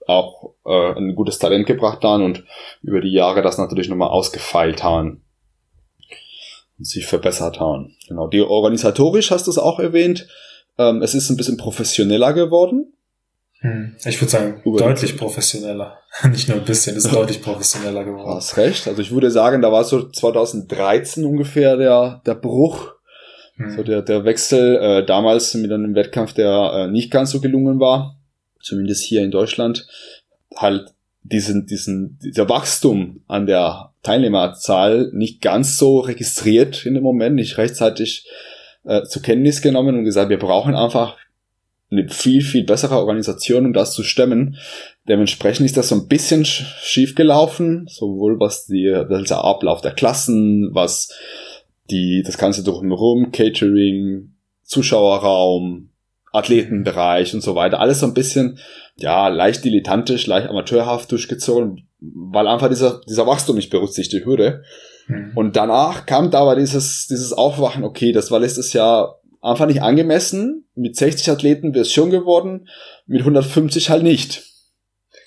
ja. 0.00 0.14
auch 0.14 0.54
äh, 0.64 0.98
ein 0.98 1.14
gutes 1.14 1.38
Talent 1.38 1.66
gebracht 1.66 2.02
haben 2.02 2.24
und 2.24 2.44
über 2.82 3.00
die 3.00 3.12
Jahre 3.12 3.42
das 3.42 3.58
natürlich 3.58 3.88
nochmal 3.88 4.08
ausgefeilt 4.08 4.82
haben 4.82 5.22
und 6.78 6.86
sich 6.86 7.06
verbessert 7.06 7.60
haben. 7.60 7.96
Genau. 8.08 8.26
Die 8.26 8.40
organisatorisch 8.40 9.30
hast 9.30 9.46
du 9.46 9.50
es 9.50 9.58
auch 9.58 9.78
erwähnt. 9.78 10.26
Ähm, 10.78 11.02
es 11.02 11.14
ist 11.14 11.30
ein 11.30 11.36
bisschen 11.36 11.56
professioneller 11.56 12.32
geworden. 12.32 12.92
Hm. 13.60 13.96
Ich 14.04 14.20
würde 14.20 14.30
sagen, 14.30 14.62
Über 14.64 14.78
deutlich 14.78 15.16
professioneller. 15.16 15.98
Nicht 16.30 16.48
nur 16.48 16.58
ein 16.58 16.64
bisschen, 16.64 16.96
ist 16.96 17.12
deutlich 17.12 17.42
professioneller 17.42 18.04
geworden. 18.04 18.28
Du 18.28 18.34
hast 18.34 18.56
recht. 18.56 18.88
Also 18.88 19.00
ich 19.00 19.10
würde 19.10 19.30
sagen, 19.30 19.62
da 19.62 19.72
war 19.72 19.84
so 19.84 20.08
2013 20.08 21.24
ungefähr 21.24 21.76
der, 21.76 22.22
der 22.26 22.34
Bruch. 22.34 22.95
Hm. 23.56 23.70
So 23.70 23.82
der, 23.82 24.02
der 24.02 24.24
Wechsel 24.24 24.76
äh, 24.76 25.06
damals 25.06 25.54
mit 25.54 25.72
einem 25.72 25.94
Wettkampf, 25.94 26.32
der 26.32 26.72
äh, 26.74 26.88
nicht 26.88 27.10
ganz 27.10 27.30
so 27.30 27.40
gelungen 27.40 27.80
war. 27.80 28.18
Zumindest 28.60 29.04
hier 29.04 29.22
in 29.22 29.30
Deutschland. 29.30 29.86
Halt 30.54 30.92
diesen, 31.22 31.66
diesen, 31.66 32.18
dieser 32.22 32.48
Wachstum 32.48 33.22
an 33.26 33.46
der 33.46 33.92
Teilnehmerzahl 34.02 35.10
nicht 35.12 35.40
ganz 35.40 35.76
so 35.76 36.00
registriert 36.00 36.86
in 36.86 36.94
dem 36.94 37.02
Moment, 37.02 37.34
nicht 37.34 37.58
rechtzeitig 37.58 38.26
äh, 38.84 39.02
zur 39.02 39.22
Kenntnis 39.22 39.62
genommen 39.62 39.98
und 39.98 40.04
gesagt, 40.04 40.30
wir 40.30 40.38
brauchen 40.38 40.74
einfach 40.74 41.16
eine 41.90 42.08
viel, 42.08 42.42
viel 42.42 42.64
bessere 42.64 42.96
Organisation, 42.96 43.66
um 43.66 43.72
das 43.72 43.92
zu 43.92 44.02
stemmen. 44.02 44.56
Dementsprechend 45.08 45.66
ist 45.66 45.76
das 45.76 45.88
so 45.88 45.94
ein 45.94 46.08
bisschen 46.08 46.44
schief 46.44 47.14
gelaufen, 47.14 47.86
sowohl 47.88 48.40
was 48.40 48.66
die, 48.66 48.84
der 48.84 49.44
Ablauf 49.44 49.80
der 49.80 49.92
Klassen, 49.92 50.70
was 50.72 51.12
die, 51.90 52.22
das 52.24 52.38
Ganze 52.38 52.62
drumherum, 52.62 53.32
Catering, 53.32 54.34
Zuschauerraum, 54.62 55.90
Athletenbereich 56.32 57.34
und 57.34 57.40
so 57.40 57.54
weiter. 57.54 57.80
Alles 57.80 58.00
so 58.00 58.06
ein 58.06 58.14
bisschen, 58.14 58.58
ja, 58.96 59.28
leicht 59.28 59.64
dilettantisch, 59.64 60.26
leicht 60.26 60.48
amateurhaft 60.48 61.10
durchgezogen, 61.10 61.88
weil 62.00 62.46
einfach 62.46 62.68
dieser, 62.68 63.00
dieser 63.08 63.26
Wachstum 63.26 63.56
nicht 63.56 63.70
berücksichtigt 63.70 64.26
wurde. 64.26 64.62
Mhm. 65.06 65.32
Und 65.34 65.56
danach 65.56 66.06
kam 66.06 66.30
da 66.30 66.40
aber 66.40 66.56
dieses, 66.56 67.06
dieses 67.08 67.32
Aufwachen, 67.32 67.84
okay, 67.84 68.12
das 68.12 68.30
war 68.30 68.40
letztes 68.40 68.72
Jahr 68.72 69.20
einfach 69.40 69.66
nicht 69.66 69.82
angemessen. 69.82 70.64
Mit 70.74 70.96
60 70.96 71.30
Athleten 71.30 71.72
wäre 71.72 71.82
es 71.82 71.92
schon 71.92 72.10
geworden, 72.10 72.68
mit 73.06 73.20
150 73.20 73.90
halt 73.90 74.02
nicht. 74.02 74.42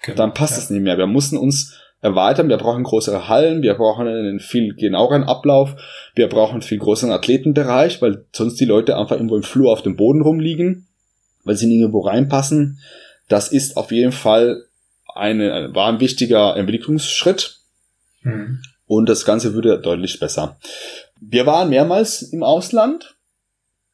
Genau, 0.03 0.17
Dann 0.17 0.33
passt 0.33 0.57
es 0.57 0.69
nicht 0.69 0.81
mehr. 0.81 0.97
Wir 0.97 1.07
mussten 1.07 1.37
uns 1.37 1.75
erweitern, 2.01 2.49
wir 2.49 2.57
brauchen 2.57 2.83
größere 2.83 3.27
Hallen, 3.27 3.61
wir 3.61 3.73
brauchen 3.73 4.07
einen 4.07 4.39
viel 4.39 4.73
genaueren 4.73 5.23
Ablauf, 5.23 5.75
wir 6.15 6.27
brauchen 6.29 6.53
einen 6.53 6.61
viel 6.61 6.79
größeren 6.79 7.11
Athletenbereich, 7.11 8.01
weil 8.01 8.25
sonst 8.33 8.59
die 8.59 8.65
Leute 8.65 8.97
einfach 8.97 9.15
irgendwo 9.15 9.35
im 9.35 9.43
Flur 9.43 9.71
auf 9.71 9.81
dem 9.81 9.95
Boden 9.95 10.21
rumliegen, 10.21 10.87
weil 11.43 11.55
sie 11.55 11.67
nirgendwo 11.67 12.01
reinpassen. 12.01 12.79
Das 13.27 13.51
ist 13.51 13.77
auf 13.77 13.91
jeden 13.91 14.11
Fall 14.11 14.65
eine, 15.13 15.73
war 15.73 15.87
ein 15.87 15.99
wichtiger 15.99 16.55
Entwicklungsschritt. 16.55 17.57
Mhm 18.21 18.61
und 18.89 19.07
das 19.07 19.23
Ganze 19.23 19.53
würde 19.53 19.79
deutlich 19.79 20.19
besser. 20.19 20.57
Wir 21.21 21.45
waren 21.45 21.69
mehrmals 21.69 22.23
im 22.23 22.41
Ausland 22.41 23.15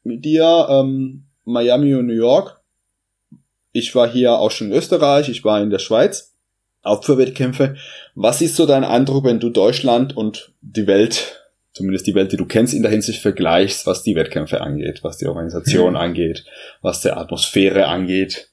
mit 0.04 0.24
dir, 0.24 0.66
ähm, 0.70 1.26
Miami 1.44 1.94
und 1.94 2.06
New 2.06 2.14
York. 2.14 2.58
Ich 3.72 3.94
war 3.94 4.08
hier 4.08 4.38
auch 4.38 4.50
schon 4.50 4.68
in 4.68 4.72
Österreich, 4.72 5.28
ich 5.28 5.44
war 5.44 5.60
in 5.60 5.68
der 5.68 5.80
Schweiz, 5.80 6.34
auch 6.86 7.04
für 7.04 7.18
Wettkämpfe. 7.18 7.76
Was 8.14 8.40
ist 8.40 8.56
so 8.56 8.66
dein 8.66 8.84
Eindruck, 8.84 9.24
wenn 9.24 9.40
du 9.40 9.50
Deutschland 9.50 10.16
und 10.16 10.52
die 10.60 10.86
Welt, 10.86 11.42
zumindest 11.72 12.06
die 12.06 12.14
Welt, 12.14 12.32
die 12.32 12.36
du 12.36 12.46
kennst, 12.46 12.74
in 12.74 12.82
der 12.82 12.90
Hinsicht 12.90 13.20
vergleichst, 13.20 13.86
was 13.86 14.02
die 14.02 14.14
Wettkämpfe 14.14 14.60
angeht, 14.60 15.00
was 15.02 15.18
die 15.18 15.26
Organisation 15.26 15.90
mhm. 15.90 15.96
angeht, 15.96 16.44
was 16.82 17.02
der 17.02 17.16
Atmosphäre 17.16 17.86
angeht? 17.86 18.48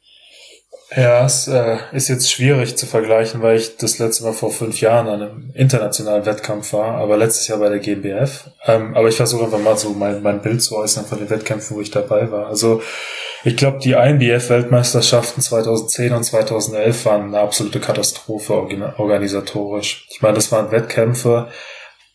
Ja, 0.96 1.26
es 1.26 1.48
äh, 1.48 1.78
ist 1.92 2.08
jetzt 2.08 2.32
schwierig 2.32 2.76
zu 2.76 2.86
vergleichen, 2.86 3.42
weil 3.42 3.58
ich 3.58 3.78
das 3.78 3.98
letzte 3.98 4.26
Mal 4.26 4.34
vor 4.34 4.52
fünf 4.52 4.80
Jahren 4.80 5.08
an 5.08 5.22
einem 5.22 5.52
internationalen 5.56 6.26
Wettkampf 6.26 6.74
war, 6.74 6.98
aber 6.98 7.18
letztes 7.18 7.48
Jahr 7.48 7.58
bei 7.58 7.70
der 7.70 7.80
GmbF. 7.80 8.52
Ähm, 8.66 8.96
aber 8.96 9.08
ich 9.08 9.16
versuche 9.16 9.46
einfach 9.46 9.60
mal 9.60 9.76
so 9.76 9.90
mein, 9.90 10.22
mein 10.22 10.42
Bild 10.42 10.62
zu 10.62 10.76
äußern 10.76 11.06
von 11.06 11.18
den 11.18 11.30
Wettkämpfen, 11.32 11.78
wo 11.78 11.82
ich 11.82 11.90
dabei 11.90 12.32
war. 12.32 12.48
Also 12.48 12.84
ich 13.44 13.58
glaube, 13.58 13.80
die 13.80 13.92
INBF-Weltmeisterschaften 13.92 15.42
2010 15.42 16.14
und 16.14 16.24
2011 16.24 17.06
waren 17.06 17.24
eine 17.24 17.40
absolute 17.40 17.80
Katastrophe 17.80 18.54
organisatorisch. 18.54 20.08
Ich 20.12 20.22
meine, 20.22 20.36
das 20.36 20.52
waren 20.52 20.72
Wettkämpfe, 20.72 21.50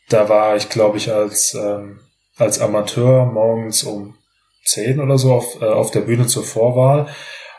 da 0.08 0.28
war 0.28 0.56
ich, 0.56 0.68
glaube 0.68 0.96
ich, 0.96 1.12
als, 1.12 1.54
ähm, 1.54 2.00
als 2.36 2.60
Amateur 2.60 3.26
morgens 3.26 3.82
um 3.84 4.14
10 4.64 5.00
oder 5.00 5.18
so 5.18 5.34
auf, 5.34 5.60
äh, 5.60 5.66
auf 5.66 5.90
der 5.90 6.00
Bühne 6.00 6.26
zur 6.26 6.44
Vorwahl 6.44 7.08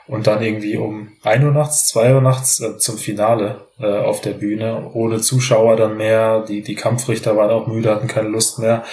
und 0.07 0.25
dann 0.25 0.41
irgendwie 0.41 0.77
um 0.77 1.11
ein 1.23 1.45
Uhr 1.45 1.51
nachts, 1.51 1.87
zwei 1.87 2.13
Uhr 2.13 2.21
nachts 2.21 2.59
äh, 2.61 2.77
zum 2.77 2.97
Finale 2.97 3.67
äh, 3.79 3.85
auf 3.85 4.21
der 4.21 4.33
Bühne, 4.33 4.89
ohne 4.93 5.21
Zuschauer 5.21 5.75
dann 5.75 5.97
mehr, 5.97 6.43
die, 6.47 6.63
die 6.63 6.75
Kampfrichter 6.75 7.37
waren 7.37 7.51
auch 7.51 7.67
müde, 7.67 7.91
hatten 7.91 8.07
keine 8.07 8.29
Lust 8.29 8.57
mehr. 8.57 8.83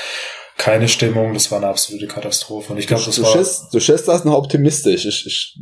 Keine 0.57 0.89
Stimmung, 0.89 1.35
das 1.35 1.51
war 1.51 1.59
eine 1.59 1.69
absolute 1.69 2.07
Katastrophe. 2.07 2.73
Und 2.73 2.79
ich 2.79 2.87
glaube, 2.87 3.03
das 3.05 3.17
du 3.17 3.23
war. 3.23 3.31
Schätzt, 3.31 3.75
du 3.75 3.81
schätzt 3.81 4.09
das 4.09 4.25
noch 4.25 4.35
optimistisch. 4.35 5.05
Ich, 5.05 5.27
ich 5.27 5.59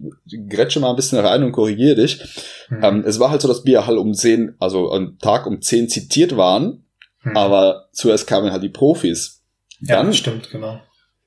grätsche 0.48 0.78
mal 0.78 0.90
ein 0.90 0.96
bisschen 0.96 1.18
rein 1.18 1.42
und 1.42 1.52
korrigiere 1.52 1.96
dich. 1.96 2.20
Mhm. 2.68 2.84
Ähm, 2.84 3.04
es 3.06 3.18
war 3.18 3.30
halt 3.30 3.42
so, 3.42 3.48
dass 3.48 3.64
wir 3.64 3.86
halt 3.86 3.98
um 3.98 4.14
10, 4.14 4.54
also 4.60 4.92
am 4.92 5.18
Tag 5.18 5.46
um 5.46 5.60
10 5.60 5.88
zitiert 5.88 6.36
waren, 6.36 6.84
mhm. 7.22 7.36
aber 7.36 7.88
zuerst 7.92 8.26
kamen 8.26 8.52
halt 8.52 8.62
die 8.62 8.68
Profis. 8.68 9.42
Dann, 9.80 10.06
ja, 10.06 10.12
stimmt, 10.12 10.50
genau. 10.50 10.80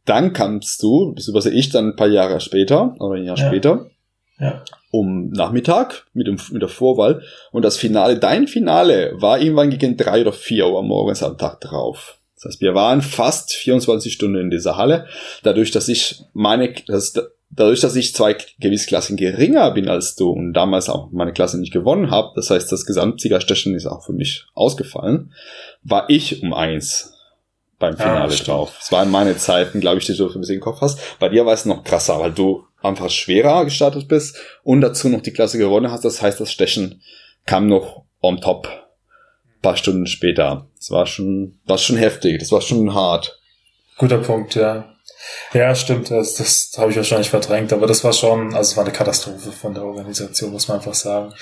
Dann 0.06 0.32
kamst 0.32 0.82
du, 0.82 1.14
beziehungsweise 1.14 1.52
ich 1.52 1.70
dann 1.70 1.90
ein 1.90 1.96
paar 1.98 2.08
Jahre 2.08 2.40
später, 2.40 2.96
oder 3.00 3.16
ein 3.16 3.26
Jahr 3.26 3.38
ja. 3.38 3.48
später, 3.48 3.92
ja. 4.40 4.64
um 4.92 5.30
Nachmittag 5.32 6.06
mit, 6.14 6.28
dem, 6.28 6.40
mit 6.52 6.62
der 6.62 6.70
Vorwahl. 6.70 7.22
Und 7.52 7.64
das 7.66 7.76
Finale, 7.76 8.18
dein 8.18 8.48
Finale, 8.48 9.12
war 9.18 9.40
irgendwann 9.40 9.70
gegen 9.70 9.98
drei 9.98 10.22
oder 10.22 10.32
vier 10.32 10.68
Uhr 10.70 10.82
morgens 10.84 11.22
am 11.22 11.38
Tag 11.38 11.60
drauf. 11.60 12.18
Das 12.38 12.46
heißt, 12.46 12.62
wir 12.62 12.76
waren 12.76 13.02
fast 13.02 13.54
24 13.54 14.14
Stunden 14.14 14.40
in 14.40 14.52
dieser 14.52 14.78
Halle. 14.78 15.08
Dadurch, 15.42 15.72
dass 15.72 15.88
ich 15.88 16.24
meine, 16.34 16.74
dass, 16.88 17.14
dadurch, 17.50 17.80
dass 17.80 17.96
ich 17.96 18.14
zwei 18.14 18.38
Gewichtsklassen 18.60 19.18
geringer 19.18 19.72
bin 19.72 19.90
als 19.90 20.16
du 20.16 20.30
und 20.30 20.54
damals 20.54 20.88
auch 20.88 21.10
meine 21.12 21.34
Klasse 21.34 21.60
nicht 21.60 21.74
gewonnen 21.74 22.12
habe, 22.12 22.34
das 22.36 22.52
heißt, 22.52 22.72
das 22.72 22.86
Gesamtsiegerstechen 22.86 23.74
ist 23.74 23.88
auch 23.88 24.06
für 24.06 24.14
mich 24.14 24.46
ausgefallen, 24.54 25.34
war 25.82 26.10
ich 26.10 26.44
um 26.44 26.54
eins 26.54 27.14
beim 27.80 27.96
ah, 27.96 27.98
Finale 27.98 28.34
ah, 28.34 28.44
drauf. 28.44 28.78
Es 28.80 28.92
waren 28.92 29.10
meine 29.10 29.38
Zeiten, 29.38 29.80
glaube 29.80 29.98
ich, 29.98 30.06
die 30.06 30.16
du 30.16 30.28
ein 30.28 30.40
bisschen 30.40 30.56
im 30.56 30.62
Kopf 30.62 30.82
hast. 30.82 31.00
Bei 31.20 31.30
dir 31.30 31.46
war 31.46 31.54
es 31.54 31.66
noch 31.66 31.84
krasser, 31.84 32.20
weil 32.20 32.32
du 32.32 32.66
einfach 32.84 33.10
schwerer 33.10 33.66
gestartet 33.66 34.08
bist 34.08 34.38
und 34.64 34.82
dazu 34.82 35.10
noch 35.10 35.22
die 35.22 35.34
Klasse 35.34 35.58
gewonnen 35.58 35.92
hast. 35.92 36.06
Das 36.06 36.22
heißt, 36.22 36.40
das 36.40 36.52
Stechen 36.52 37.02
kam 37.46 37.68
noch 37.68 38.04
on 38.22 38.42
top. 38.42 38.87
Ein 39.58 39.62
paar 39.62 39.78
Stunden 39.78 40.08
später. 40.08 40.68
Das 40.78 40.92
war 40.92 41.06
schon, 41.06 41.60
war 41.66 41.78
schon 41.78 41.98
heftig. 41.98 42.40
Das 42.40 42.52
war 42.52 42.62
schon 42.62 42.94
hart. 42.94 43.40
Guter 43.98 44.20
Punkt, 44.20 44.56
ja. 44.56 44.94
Ja, 45.54 45.74
stimmt, 45.74 46.12
das, 46.12 46.36
das 46.36 46.72
habe 46.78 46.92
ich 46.92 46.98
wahrscheinlich 46.98 47.30
verdrängt, 47.30 47.74
aber 47.74 47.88
das 47.88 48.04
war 48.04 48.14
schon, 48.14 48.54
also 48.54 48.72
es 48.72 48.78
war 48.78 48.84
eine 48.84 48.94
Katastrophe 48.94 49.52
von 49.52 49.74
der 49.74 49.84
Organisation, 49.84 50.52
muss 50.52 50.68
man 50.68 50.78
einfach 50.78 50.94
sagen. 50.94 51.34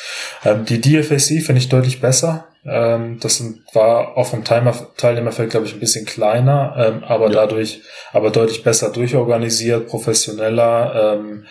Ähm, 0.43 0.65
die 0.65 0.79
DFAC 0.79 1.43
finde 1.43 1.57
ich 1.57 1.69
deutlich 1.69 1.99
besser. 1.99 2.47
Ähm, 2.65 3.19
das 3.19 3.43
war 3.73 4.17
auch 4.17 4.27
vom 4.27 4.43
Teilnehmerfeld, 4.43 5.51
glaube 5.51 5.65
ich, 5.65 5.73
ein 5.73 5.79
bisschen 5.79 6.05
kleiner, 6.05 6.75
ähm, 6.77 7.03
aber 7.03 7.27
ja. 7.27 7.33
dadurch, 7.33 7.81
aber 8.13 8.31
deutlich 8.31 8.63
besser 8.63 8.91
durchorganisiert, 8.91 9.87
professioneller. 9.87 11.17
Ähm, 11.17 11.45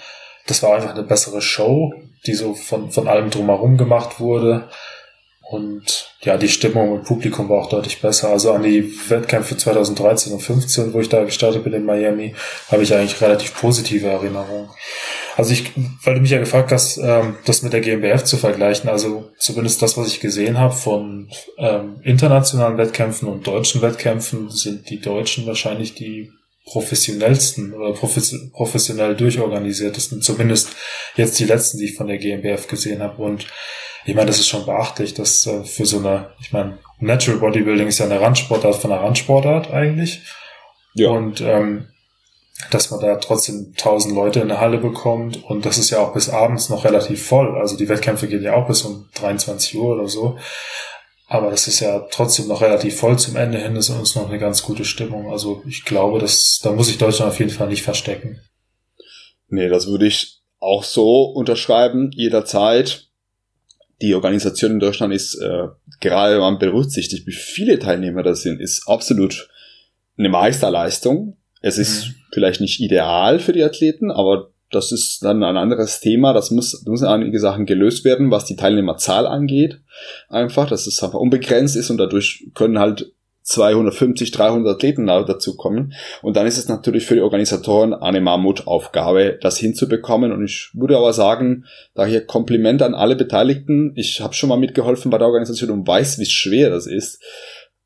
das 0.46 0.62
war 0.62 0.74
einfach 0.74 0.90
eine 0.90 1.04
bessere 1.04 1.40
Show, 1.40 1.92
die 2.26 2.34
so 2.34 2.54
von, 2.54 2.90
von 2.90 3.08
allem 3.08 3.30
drumherum 3.30 3.76
gemacht 3.76 4.18
wurde. 4.18 4.68
Und 5.50 6.10
ja, 6.22 6.38
die 6.38 6.48
Stimmung 6.48 6.96
im 6.96 7.04
Publikum 7.04 7.48
war 7.48 7.62
auch 7.62 7.68
deutlich 7.68 8.00
besser. 8.00 8.30
Also 8.30 8.52
an 8.52 8.62
die 8.62 8.90
Wettkämpfe 9.08 9.56
2013 9.56 10.32
und 10.32 10.40
15, 10.40 10.94
wo 10.94 11.00
ich 11.00 11.08
da 11.08 11.22
gestartet 11.24 11.64
bin 11.64 11.74
in 11.74 11.84
Miami, 11.84 12.34
habe 12.70 12.82
ich 12.82 12.94
eigentlich 12.94 13.20
relativ 13.20 13.54
positive 13.60 14.06
Erinnerungen. 14.06 14.70
Also 15.36 15.52
ich, 15.52 15.72
weil 16.02 16.14
du 16.14 16.20
mich 16.20 16.30
ja 16.30 16.38
gefragt 16.38 16.72
hast, 16.72 16.96
ähm, 16.98 17.36
das 17.44 17.62
mit 17.62 17.72
der 17.72 17.80
GmbF 17.80 18.24
zu 18.24 18.36
vergleichen, 18.36 18.88
also 18.88 19.30
zumindest 19.36 19.82
das, 19.82 19.96
was 19.96 20.06
ich 20.06 20.20
gesehen 20.20 20.58
habe 20.58 20.74
von 20.74 21.28
ähm, 21.58 21.96
internationalen 22.02 22.78
Wettkämpfen 22.78 23.28
und 23.28 23.46
deutschen 23.46 23.82
Wettkämpfen, 23.82 24.48
sind 24.50 24.88
die 24.88 25.00
Deutschen 25.00 25.46
wahrscheinlich 25.46 25.94
die 25.94 26.30
professionellsten 26.64 27.74
oder 27.74 27.92
professionell 27.92 29.14
durchorganisiertesten, 29.16 30.22
zumindest 30.22 30.70
jetzt 31.14 31.38
die 31.38 31.44
letzten, 31.44 31.78
die 31.78 31.86
ich 31.86 31.96
von 31.96 32.06
der 32.06 32.18
GmbF 32.18 32.68
gesehen 32.68 33.02
habe. 33.02 33.22
Und 33.22 33.46
ich 34.06 34.14
meine, 34.14 34.26
das 34.26 34.38
ist 34.38 34.48
schon 34.48 34.66
beachtlich, 34.66 35.14
dass 35.14 35.46
äh, 35.46 35.64
für 35.64 35.86
so 35.86 35.98
eine, 35.98 36.30
ich 36.40 36.52
meine, 36.52 36.78
Natural 37.00 37.38
Bodybuilding 37.38 37.88
ist 37.88 37.98
ja 37.98 38.06
eine 38.06 38.20
Randsportart 38.20 38.76
von 38.76 38.92
einer 38.92 39.02
Randsportart 39.02 39.70
eigentlich. 39.70 40.22
Ja. 40.94 41.10
Und 41.10 41.40
ähm, 41.40 41.88
dass 42.70 42.90
man 42.90 43.00
da 43.00 43.16
trotzdem 43.16 43.74
tausend 43.76 44.14
Leute 44.14 44.40
in 44.40 44.48
der 44.48 44.60
Halle 44.60 44.78
bekommt 44.78 45.42
und 45.44 45.66
das 45.66 45.76
ist 45.76 45.90
ja 45.90 45.98
auch 45.98 46.12
bis 46.12 46.28
abends 46.28 46.68
noch 46.68 46.84
relativ 46.84 47.26
voll. 47.26 47.58
Also 47.58 47.76
die 47.76 47.88
Wettkämpfe 47.88 48.28
gehen 48.28 48.42
ja 48.42 48.54
auch 48.54 48.66
bis 48.66 48.82
um 48.82 49.08
23 49.14 49.76
Uhr 49.76 49.96
oder 49.96 50.08
so. 50.08 50.38
Aber 51.26 51.52
es 51.52 51.66
ist 51.66 51.80
ja 51.80 52.06
trotzdem 52.10 52.48
noch 52.48 52.60
relativ 52.60 52.96
voll 52.96 53.18
zum 53.18 53.36
Ende 53.36 53.58
hin, 53.58 53.76
ist 53.76 53.90
uns 53.90 54.14
noch 54.14 54.28
eine 54.28 54.38
ganz 54.38 54.62
gute 54.62 54.84
Stimmung. 54.84 55.30
Also 55.30 55.62
ich 55.66 55.84
glaube, 55.84 56.18
dass, 56.18 56.60
da 56.62 56.72
muss 56.72 56.88
ich 56.88 56.98
Deutschland 56.98 57.32
auf 57.32 57.38
jeden 57.38 57.50
Fall 57.50 57.68
nicht 57.68 57.82
verstecken. 57.82 58.40
Nee, 59.48 59.68
das 59.68 59.86
würde 59.86 60.06
ich 60.06 60.40
auch 60.60 60.84
so 60.84 61.22
unterschreiben, 61.24 62.10
jederzeit 62.12 63.08
die 64.02 64.14
Organisation 64.14 64.72
in 64.72 64.80
Deutschland 64.80 65.14
ist, 65.14 65.34
äh, 65.36 65.68
gerade 66.00 66.34
wenn 66.34 66.40
man 66.40 66.58
berücksichtigt, 66.58 67.26
wie 67.26 67.32
viele 67.32 67.78
Teilnehmer 67.78 68.22
das 68.22 68.42
sind, 68.42 68.60
ist 68.60 68.86
absolut 68.86 69.48
eine 70.18 70.28
Meisterleistung. 70.28 71.36
Es 71.60 71.78
ist 71.78 72.08
mhm. 72.08 72.14
vielleicht 72.32 72.60
nicht 72.60 72.80
ideal 72.80 73.38
für 73.38 73.52
die 73.52 73.62
Athleten, 73.62 74.10
aber 74.10 74.50
das 74.74 74.92
ist 74.92 75.24
dann 75.24 75.42
ein 75.42 75.56
anderes 75.56 76.00
Thema. 76.00 76.32
Das 76.32 76.50
muss, 76.50 76.82
da 76.84 76.90
müssen 76.90 77.06
einige 77.06 77.38
Sachen 77.40 77.66
gelöst 77.66 78.04
werden, 78.04 78.30
was 78.30 78.44
die 78.44 78.56
Teilnehmerzahl 78.56 79.26
angeht. 79.26 79.80
Einfach, 80.28 80.68
dass 80.68 80.86
es 80.86 81.02
einfach 81.02 81.18
unbegrenzt 81.18 81.76
ist 81.76 81.90
und 81.90 81.98
dadurch 81.98 82.46
können 82.54 82.78
halt 82.78 83.12
250, 83.44 84.30
300 84.30 84.74
Athleten 84.74 85.06
dazu 85.06 85.56
kommen. 85.56 85.92
Und 86.22 86.36
dann 86.36 86.46
ist 86.46 86.56
es 86.56 86.68
natürlich 86.68 87.04
für 87.04 87.14
die 87.14 87.20
Organisatoren 87.20 87.92
eine 87.92 88.22
Mammutaufgabe, 88.22 89.38
das 89.40 89.58
hinzubekommen. 89.58 90.32
Und 90.32 90.44
ich 90.44 90.70
würde 90.72 90.96
aber 90.96 91.12
sagen, 91.12 91.66
daher 91.94 92.24
Kompliment 92.24 92.80
an 92.80 92.94
alle 92.94 93.16
Beteiligten. 93.16 93.92
Ich 93.96 94.20
habe 94.20 94.34
schon 94.34 94.48
mal 94.48 94.56
mitgeholfen 94.56 95.10
bei 95.10 95.18
der 95.18 95.26
Organisation 95.26 95.70
und 95.70 95.86
weiß, 95.86 96.18
wie 96.18 96.26
schwer 96.26 96.70
das 96.70 96.86
ist. 96.86 97.22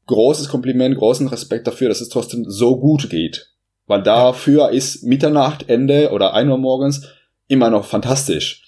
Großes 0.07 0.49
Kompliment, 0.49 0.97
großen 0.97 1.27
Respekt 1.27 1.67
dafür, 1.67 1.89
dass 1.89 2.01
es 2.01 2.09
trotzdem 2.09 2.45
so 2.49 2.79
gut 2.79 3.11
geht. 3.11 3.51
Weil 3.89 4.03
dafür 4.03 4.71
ist 4.71 5.03
Mitternacht, 5.03 5.69
Ende 5.69 6.11
oder 6.13 6.35
1 6.35 6.49
Uhr 6.49 6.59
morgens 6.59 7.09
immer 7.49 7.71
noch 7.71 7.85
fantastisch. 7.85 8.63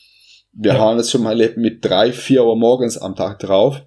Wir 0.52 0.72
ja. 0.72 0.78
haben 0.80 0.98
es 0.98 1.12
schon 1.12 1.22
mal 1.22 1.30
erlebt 1.30 1.58
mit 1.58 1.84
drei, 1.84 2.12
vier 2.12 2.44
Uhr 2.44 2.56
morgens 2.56 2.98
am 2.98 3.14
Tag 3.14 3.38
drauf 3.38 3.82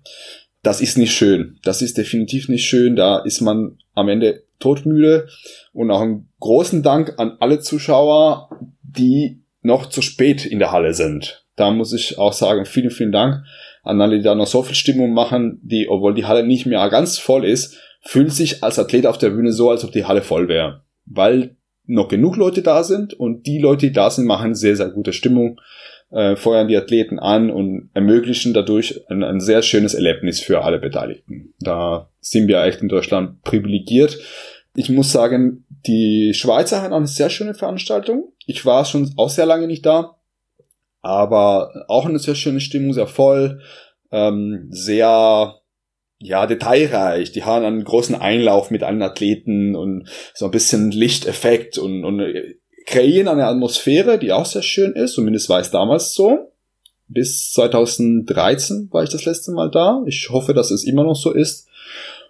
das 0.63 0.79
ist 0.79 0.97
nicht 0.97 1.13
schön. 1.13 1.59
Das 1.61 1.81
ist 1.81 1.97
definitiv 1.97 2.49
nicht 2.49 2.65
schön. 2.65 2.95
Da 2.95 3.19
ist 3.19 3.41
man 3.41 3.77
am 3.93 4.09
Ende 4.09 4.43
todmüde. 4.59 5.27
Und 5.73 5.91
auch 5.91 6.01
einen 6.01 6.29
großen 6.39 6.81
Dank 6.81 7.15
an 7.17 7.35
alle 7.39 7.59
Zuschauer, 7.59 8.49
die 8.81 9.43
noch 9.61 9.87
zu 9.87 10.01
spät 10.01 10.45
in 10.45 10.59
der 10.59 10.71
Halle 10.71 10.93
sind. 10.93 11.45
Da 11.57 11.69
muss 11.69 11.93
ich 11.93 12.17
auch 12.17 12.33
sagen, 12.33 12.65
vielen, 12.65 12.89
vielen 12.89 13.11
Dank 13.11 13.43
an 13.83 14.01
alle, 14.01 14.17
die 14.17 14.23
da 14.23 14.33
noch 14.33 14.47
so 14.47 14.63
viel 14.63 14.75
Stimmung 14.75 15.13
machen, 15.13 15.59
die, 15.61 15.89
obwohl 15.89 16.15
die 16.15 16.25
Halle 16.25 16.45
nicht 16.45 16.65
mehr 16.65 16.89
ganz 16.89 17.19
voll 17.19 17.45
ist, 17.45 17.77
fühlt 18.01 18.31
sich 18.31 18.63
als 18.63 18.79
Athlet 18.79 19.05
auf 19.05 19.17
der 19.17 19.29
Bühne 19.29 19.51
so, 19.51 19.69
als 19.69 19.83
ob 19.83 19.91
die 19.91 20.05
Halle 20.05 20.21
voll 20.21 20.47
wäre. 20.47 20.83
Weil 21.05 21.55
noch 21.85 22.07
genug 22.07 22.37
Leute 22.37 22.61
da 22.61 22.83
sind 22.83 23.13
und 23.13 23.45
die 23.45 23.59
Leute, 23.59 23.87
die 23.87 23.93
da 23.93 24.09
sind, 24.09 24.25
machen 24.25 24.55
sehr, 24.55 24.75
sehr 24.75 24.89
gute 24.89 25.13
Stimmung 25.13 25.59
äh, 26.13 26.35
feuern 26.35 26.67
die 26.67 26.77
Athleten 26.77 27.19
an 27.19 27.49
und 27.49 27.89
ermöglichen 27.93 28.53
dadurch 28.53 29.01
ein, 29.09 29.23
ein 29.23 29.39
sehr 29.39 29.61
schönes 29.63 29.93
Erlebnis 29.93 30.39
für 30.39 30.63
alle 30.63 30.79
Beteiligten. 30.79 31.53
Da 31.59 32.09
sind 32.19 32.47
wir 32.47 32.63
echt 32.63 32.81
in 32.81 32.89
Deutschland 32.89 33.41
privilegiert. 33.41 34.19
Ich 34.75 34.89
muss 34.89 35.11
sagen, 35.11 35.65
die 35.85 36.33
Schweizer 36.33 36.81
haben 36.81 36.93
eine 36.93 37.07
sehr 37.07 37.29
schöne 37.29 37.53
Veranstaltung. 37.53 38.31
Ich 38.45 38.65
war 38.65 38.85
schon 38.85 39.11
auch 39.17 39.29
sehr 39.29 39.45
lange 39.45 39.67
nicht 39.67 39.85
da, 39.85 40.17
aber 41.01 41.85
auch 41.87 42.05
eine 42.05 42.19
sehr 42.19 42.35
schöne 42.35 42.61
Stimmung, 42.61 42.93
sehr 42.93 43.07
voll, 43.07 43.61
ähm, 44.11 44.67
sehr 44.69 45.55
ja, 46.23 46.47
detailreich. 46.47 47.31
Die 47.31 47.43
haben 47.43 47.65
einen 47.65 47.83
großen 47.83 48.15
Einlauf 48.15 48.71
mit 48.71 48.83
allen 48.83 49.01
Athleten 49.01 49.75
und 49.75 50.09
so 50.33 50.45
ein 50.45 50.51
bisschen 50.51 50.91
Lichteffekt 50.91 51.77
und, 51.77 52.05
und 52.05 52.21
kreieren 52.85 53.27
eine 53.27 53.45
Atmosphäre, 53.45 54.17
die 54.17 54.31
auch 54.31 54.45
sehr 54.45 54.63
schön 54.63 54.93
ist, 54.93 55.13
zumindest 55.13 55.49
war 55.49 55.59
es 55.59 55.71
damals 55.71 56.13
so. 56.13 56.51
Bis 57.07 57.51
2013 57.51 58.89
war 58.91 59.03
ich 59.03 59.09
das 59.09 59.25
letzte 59.25 59.51
Mal 59.51 59.69
da. 59.69 60.03
Ich 60.07 60.29
hoffe, 60.31 60.53
dass 60.53 60.71
es 60.71 60.83
immer 60.83 61.03
noch 61.03 61.15
so 61.15 61.31
ist. 61.31 61.67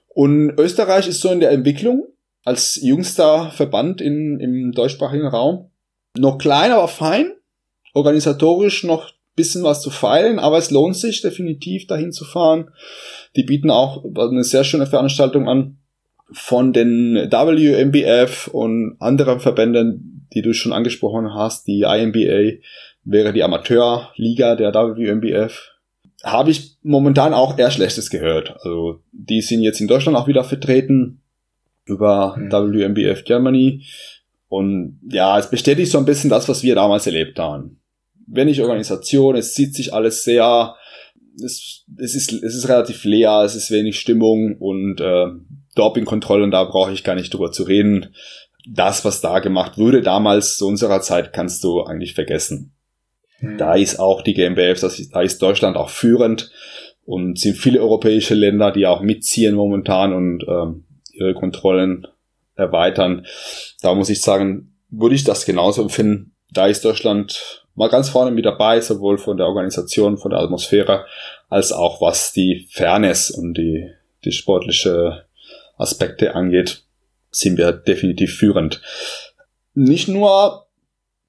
Und 0.09 0.51
Österreich 0.59 1.07
ist 1.07 1.21
so 1.21 1.31
in 1.31 1.39
der 1.39 1.51
Entwicklung 1.51 2.07
als 2.43 2.75
jüngster 2.81 3.51
Verband 3.51 4.01
in, 4.01 4.39
im 4.39 4.71
deutschsprachigen 4.73 5.27
Raum. 5.27 5.69
Noch 6.17 6.37
klein, 6.37 6.71
aber 6.71 6.87
fein. 6.87 7.31
Organisatorisch 7.93 8.83
noch 8.83 9.11
bisschen 9.35 9.63
was 9.63 9.81
zu 9.81 9.89
feilen, 9.89 10.39
aber 10.39 10.57
es 10.57 10.71
lohnt 10.71 10.95
sich 10.95 11.21
definitiv 11.21 11.87
dahin 11.87 12.11
zu 12.11 12.25
fahren. 12.25 12.69
Die 13.35 13.43
bieten 13.43 13.71
auch 13.71 14.03
eine 14.15 14.43
sehr 14.43 14.63
schöne 14.63 14.85
Veranstaltung 14.85 15.47
an 15.47 15.77
von 16.31 16.73
den 16.73 17.15
WMBF 17.15 18.47
und 18.47 18.97
anderen 18.99 19.39
Verbänden, 19.39 20.27
die 20.33 20.41
du 20.41 20.53
schon 20.53 20.73
angesprochen 20.73 21.33
hast, 21.33 21.67
die 21.67 21.81
IMBA 21.81 22.59
wäre 23.03 23.33
die 23.33 23.43
Amateurliga 23.43 24.55
der 24.55 24.73
WMBF. 24.73 25.69
Habe 26.23 26.51
ich 26.51 26.77
momentan 26.83 27.33
auch 27.33 27.57
eher 27.57 27.69
Schlechtes 27.69 28.09
gehört. 28.09 28.55
Also 28.61 29.01
die 29.11 29.41
sind 29.41 29.61
jetzt 29.61 29.81
in 29.81 29.87
Deutschland 29.87 30.17
auch 30.17 30.27
wieder 30.27 30.43
vertreten 30.43 31.21
über 31.85 32.35
mhm. 32.37 32.51
WMBF 32.51 33.25
Germany. 33.25 33.83
Und 34.47 34.99
ja, 35.09 35.37
es 35.37 35.49
bestätigt 35.49 35.91
so 35.91 35.97
ein 35.97 36.05
bisschen 36.05 36.29
das, 36.29 36.47
was 36.47 36.63
wir 36.63 36.75
damals 36.75 37.05
erlebt 37.07 37.39
haben. 37.39 37.79
Wenig 38.27 38.61
Organisation, 38.61 39.35
es 39.35 39.53
zieht 39.53 39.75
sich 39.75 39.93
alles 39.93 40.23
sehr, 40.23 40.75
es, 41.43 41.85
es, 41.97 42.15
ist, 42.15 42.31
es 42.31 42.55
ist 42.55 42.69
relativ 42.69 43.03
leer, 43.03 43.41
es 43.43 43.55
ist 43.55 43.71
wenig 43.71 43.99
Stimmung 43.99 44.57
und 44.57 45.01
äh, 45.01 45.27
Dopingkontrollen, 45.75 46.51
da 46.51 46.63
brauche 46.63 46.91
ich 46.91 47.03
gar 47.03 47.15
nicht 47.15 47.33
drüber 47.33 47.51
zu 47.51 47.63
reden. 47.63 48.13
Das, 48.67 49.03
was 49.03 49.21
da 49.21 49.39
gemacht 49.39 49.77
wurde 49.77 50.01
damals 50.01 50.57
zu 50.57 50.67
unserer 50.67 51.01
Zeit, 51.01 51.33
kannst 51.33 51.63
du 51.63 51.83
eigentlich 51.83 52.13
vergessen. 52.13 52.73
Mhm. 53.39 53.57
Da 53.57 53.75
ist 53.75 53.99
auch 53.99 54.21
die 54.21 54.33
GmbF, 54.33 54.79
das 54.79 54.99
ist, 54.99 55.13
da 55.13 55.21
ist 55.21 55.41
Deutschland 55.41 55.75
auch 55.75 55.89
führend 55.89 56.51
und 57.05 57.39
sind 57.39 57.57
viele 57.57 57.81
europäische 57.81 58.35
Länder, 58.35 58.71
die 58.71 58.85
auch 58.85 59.01
mitziehen 59.01 59.55
momentan 59.55 60.13
und 60.13 60.45
ähm, 60.47 60.85
ihre 61.11 61.33
Kontrollen 61.33 62.07
erweitern. 62.55 63.25
Da 63.81 63.93
muss 63.95 64.09
ich 64.09 64.21
sagen, 64.21 64.75
würde 64.89 65.15
ich 65.15 65.23
das 65.23 65.45
genauso 65.45 65.81
empfinden. 65.81 66.35
Da 66.51 66.67
ist 66.67 66.85
Deutschland 66.85 67.62
mal 67.75 67.89
ganz 67.89 68.09
vorne 68.09 68.31
mit 68.31 68.45
dabei, 68.45 68.81
sowohl 68.81 69.17
von 69.17 69.37
der 69.37 69.47
Organisation, 69.47 70.17
von 70.17 70.31
der 70.31 70.39
Atmosphäre, 70.39 71.05
als 71.49 71.71
auch 71.71 72.01
was 72.01 72.33
die 72.33 72.67
Fairness 72.71 73.31
und 73.31 73.55
die, 73.55 73.89
die 74.25 74.31
sportliche 74.31 75.25
Aspekte 75.77 76.35
angeht, 76.35 76.83
sind 77.31 77.57
wir 77.57 77.71
definitiv 77.71 78.35
führend. 78.35 78.81
Nicht 79.73 80.07
nur 80.07 80.67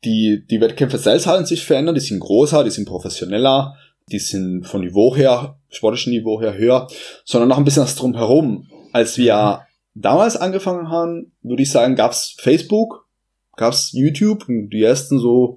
die, 0.05 0.45
die 0.47 0.61
Wettkämpfe 0.61 0.99
selbst 0.99 1.27
haben 1.27 1.47
sich 1.47 1.65
verändert, 1.65 1.97
die 1.97 2.01
sind 2.01 2.21
größer, 2.21 2.63
die 2.63 2.71
sind 2.71 2.87
professioneller, 2.87 3.77
die 4.11 4.19
sind 4.19 4.67
von 4.67 4.83
Niveau 4.83 5.17
her, 5.17 5.59
sportlichen 5.71 6.13
Niveau 6.13 6.41
her 6.41 6.57
höher, 6.57 6.89
sondern 7.25 7.49
noch 7.49 7.57
ein 7.57 7.65
bisschen 7.65 7.85
das 7.85 7.97
drumherum. 7.97 8.69
Als 8.93 9.17
wir 9.17 9.63
damals 9.95 10.37
angefangen 10.37 10.91
haben, 10.91 11.33
würde 11.43 11.63
ich 11.63 11.71
sagen, 11.71 11.97
gab's 11.97 12.37
Facebook, 12.39 13.09
gab's 13.57 13.93
YouTube 13.93 14.47
und 14.49 14.71
die 14.71 14.83
ersten 14.83 15.19
so 15.19 15.57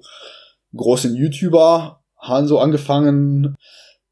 großen 0.76 1.14
YouTuber 1.14 2.02
haben 2.18 2.46
so 2.46 2.58
angefangen, 2.58 3.44
ein 3.44 3.56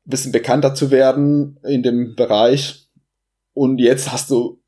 bisschen 0.05 0.33
bekannter 0.33 0.75
zu 0.75 0.91
werden 0.91 1.59
in 1.65 1.83
dem 1.83 2.15
Bereich. 2.15 2.89
Und 3.55 3.79
jetzt 3.79 4.13
hast 4.13 4.31
du 4.31 4.61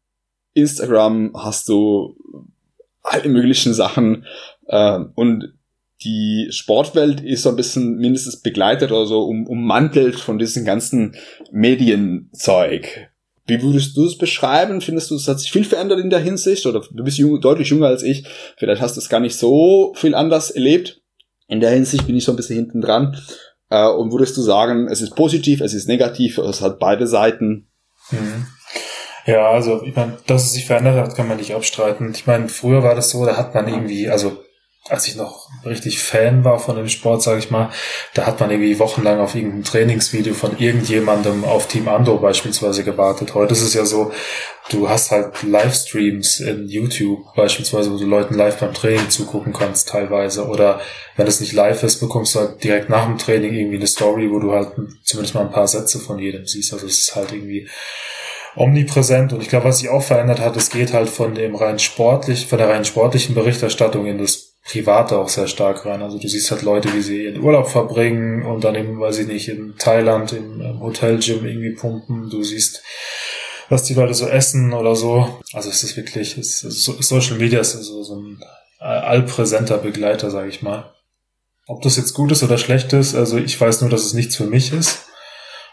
Instagram, 0.54 1.32
hast 1.34 1.68
du 1.68 2.16
alle 3.02 3.28
möglichen 3.28 3.74
Sachen. 3.74 4.26
Äh, 4.66 5.00
und 5.14 5.54
die 6.02 6.48
Sportwelt 6.50 7.20
ist 7.20 7.42
so 7.42 7.50
ein 7.50 7.56
bisschen 7.56 7.96
mindestens 7.96 8.40
begleitet 8.40 8.92
oder 8.92 9.06
so 9.06 9.22
um, 9.22 9.46
ummantelt 9.46 10.16
von 10.16 10.38
diesem 10.38 10.64
ganzen 10.64 11.16
Medienzeug. 11.50 13.10
Wie 13.46 13.62
würdest 13.62 13.96
du 13.96 14.04
es 14.04 14.18
beschreiben? 14.18 14.80
Findest 14.80 15.10
du, 15.10 15.16
es 15.16 15.26
hat 15.26 15.40
sich 15.40 15.50
viel 15.50 15.64
verändert 15.64 16.00
in 16.00 16.10
der 16.10 16.20
Hinsicht? 16.20 16.66
Oder 16.66 16.82
du 16.90 17.02
bist 17.02 17.18
jung, 17.18 17.40
deutlich 17.40 17.70
jünger 17.70 17.86
als 17.86 18.02
ich. 18.02 18.24
Vielleicht 18.58 18.82
hast 18.82 18.96
du 18.96 19.00
es 19.00 19.08
gar 19.08 19.20
nicht 19.20 19.36
so 19.36 19.94
viel 19.96 20.14
anders 20.14 20.50
erlebt. 20.50 21.00
In 21.48 21.60
der 21.60 21.70
Hinsicht 21.70 22.06
bin 22.06 22.16
ich 22.16 22.24
so 22.24 22.32
ein 22.32 22.36
bisschen 22.36 22.56
hinten 22.56 22.80
dran. 22.80 23.16
Äh, 23.70 23.88
und 23.88 24.12
würdest 24.12 24.36
du 24.36 24.42
sagen, 24.42 24.88
es 24.88 25.00
ist 25.00 25.16
positiv, 25.16 25.60
es 25.60 25.74
ist 25.74 25.88
negativ, 25.88 26.38
es 26.38 26.60
hat 26.60 26.78
beide 26.78 27.06
Seiten? 27.06 27.68
Mhm. 28.10 28.46
Ja, 29.26 29.50
also 29.50 29.82
ich 29.82 29.94
meine, 29.94 30.16
dass 30.26 30.44
es 30.44 30.52
sich 30.52 30.66
verändert 30.66 30.96
hat, 30.96 31.14
kann 31.14 31.28
man 31.28 31.36
nicht 31.36 31.54
abstreiten. 31.54 32.12
Ich 32.14 32.26
meine, 32.26 32.48
früher 32.48 32.82
war 32.82 32.94
das 32.94 33.10
so, 33.10 33.26
da 33.26 33.36
hat 33.36 33.54
man 33.54 33.68
irgendwie, 33.68 34.08
also 34.08 34.42
als 34.88 35.06
ich 35.06 35.16
noch 35.16 35.48
richtig 35.64 36.02
Fan 36.02 36.44
war 36.44 36.58
von 36.58 36.76
dem 36.76 36.88
Sport, 36.88 37.22
sage 37.22 37.38
ich 37.38 37.50
mal, 37.50 37.70
da 38.14 38.26
hat 38.26 38.40
man 38.40 38.50
irgendwie 38.50 38.78
wochenlang 38.78 39.20
auf 39.20 39.34
irgendein 39.34 39.64
Trainingsvideo 39.64 40.34
von 40.34 40.58
irgendjemandem 40.58 41.44
auf 41.44 41.68
Team 41.68 41.88
Ando 41.88 42.16
beispielsweise 42.18 42.84
gewartet. 42.84 43.34
Heute 43.34 43.52
ist 43.52 43.62
es 43.62 43.74
ja 43.74 43.84
so, 43.84 44.12
du 44.70 44.88
hast 44.88 45.10
halt 45.10 45.42
Livestreams 45.42 46.40
in 46.40 46.68
YouTube 46.68 47.34
beispielsweise, 47.34 47.92
wo 47.92 47.98
du 47.98 48.06
Leuten 48.06 48.34
live 48.34 48.58
beim 48.58 48.72
Training 48.72 49.10
zugucken 49.10 49.52
kannst 49.52 49.88
teilweise. 49.88 50.46
Oder 50.46 50.80
wenn 51.16 51.26
es 51.26 51.40
nicht 51.40 51.52
live 51.52 51.82
ist, 51.82 52.00
bekommst 52.00 52.34
du 52.34 52.40
halt 52.40 52.64
direkt 52.64 52.88
nach 52.88 53.06
dem 53.06 53.18
Training 53.18 53.54
irgendwie 53.54 53.76
eine 53.76 53.86
Story, 53.86 54.30
wo 54.30 54.38
du 54.38 54.52
halt 54.52 54.72
zumindest 55.04 55.34
mal 55.34 55.42
ein 55.42 55.52
paar 55.52 55.68
Sätze 55.68 55.98
von 55.98 56.18
jedem 56.18 56.46
siehst. 56.46 56.72
Also 56.72 56.86
es 56.86 56.98
ist 56.98 57.16
halt 57.16 57.32
irgendwie 57.32 57.68
omnipräsent 58.56 59.32
und 59.32 59.40
ich 59.40 59.48
glaube, 59.48 59.66
was 59.66 59.78
sich 59.78 59.88
auch 59.88 60.02
verändert 60.02 60.40
hat, 60.40 60.56
es 60.56 60.70
geht 60.70 60.92
halt 60.92 61.08
von 61.08 61.34
dem 61.34 61.54
rein 61.54 61.78
sportlich, 61.78 62.46
von 62.46 62.58
der 62.58 62.68
rein 62.68 62.84
sportlichen 62.84 63.34
Berichterstattung 63.34 64.06
in 64.06 64.18
das 64.18 64.57
Private 64.70 65.18
auch 65.18 65.28
sehr 65.28 65.48
stark 65.48 65.86
rein. 65.86 66.02
Also 66.02 66.18
du 66.18 66.28
siehst 66.28 66.50
halt 66.50 66.62
Leute, 66.62 66.92
wie 66.92 67.00
sie 67.00 67.24
ihren 67.24 67.42
Urlaub 67.42 67.68
verbringen 67.68 68.44
und 68.44 68.64
dann 68.64 68.74
eben, 68.74 69.00
weiß 69.00 69.18
ich 69.18 69.26
nicht, 69.26 69.48
in 69.48 69.76
Thailand 69.78 70.32
im 70.32 70.80
Hotelgym 70.80 71.46
irgendwie 71.46 71.74
pumpen. 71.74 72.28
Du 72.28 72.42
siehst, 72.42 72.82
was 73.70 73.84
die 73.84 73.94
Leute 73.94 74.14
so 74.14 74.26
essen 74.26 74.74
oder 74.74 74.94
so. 74.94 75.40
Also 75.52 75.70
es 75.70 75.82
ist 75.82 75.96
wirklich, 75.96 76.36
es 76.36 76.62
ist, 76.62 76.84
Social 76.84 77.38
Media 77.38 77.60
ist 77.60 77.72
so, 77.72 78.02
so 78.02 78.16
ein 78.16 78.40
allpräsenter 78.78 79.78
Begleiter, 79.78 80.30
sage 80.30 80.48
ich 80.48 80.62
mal. 80.62 80.92
Ob 81.66 81.82
das 81.82 81.96
jetzt 81.96 82.14
gut 82.14 82.32
ist 82.32 82.42
oder 82.42 82.58
schlecht 82.58 82.92
ist, 82.92 83.14
also 83.14 83.36
ich 83.38 83.60
weiß 83.60 83.80
nur, 83.80 83.90
dass 83.90 84.04
es 84.04 84.14
nichts 84.14 84.36
für 84.36 84.46
mich 84.46 84.72
ist. 84.72 85.06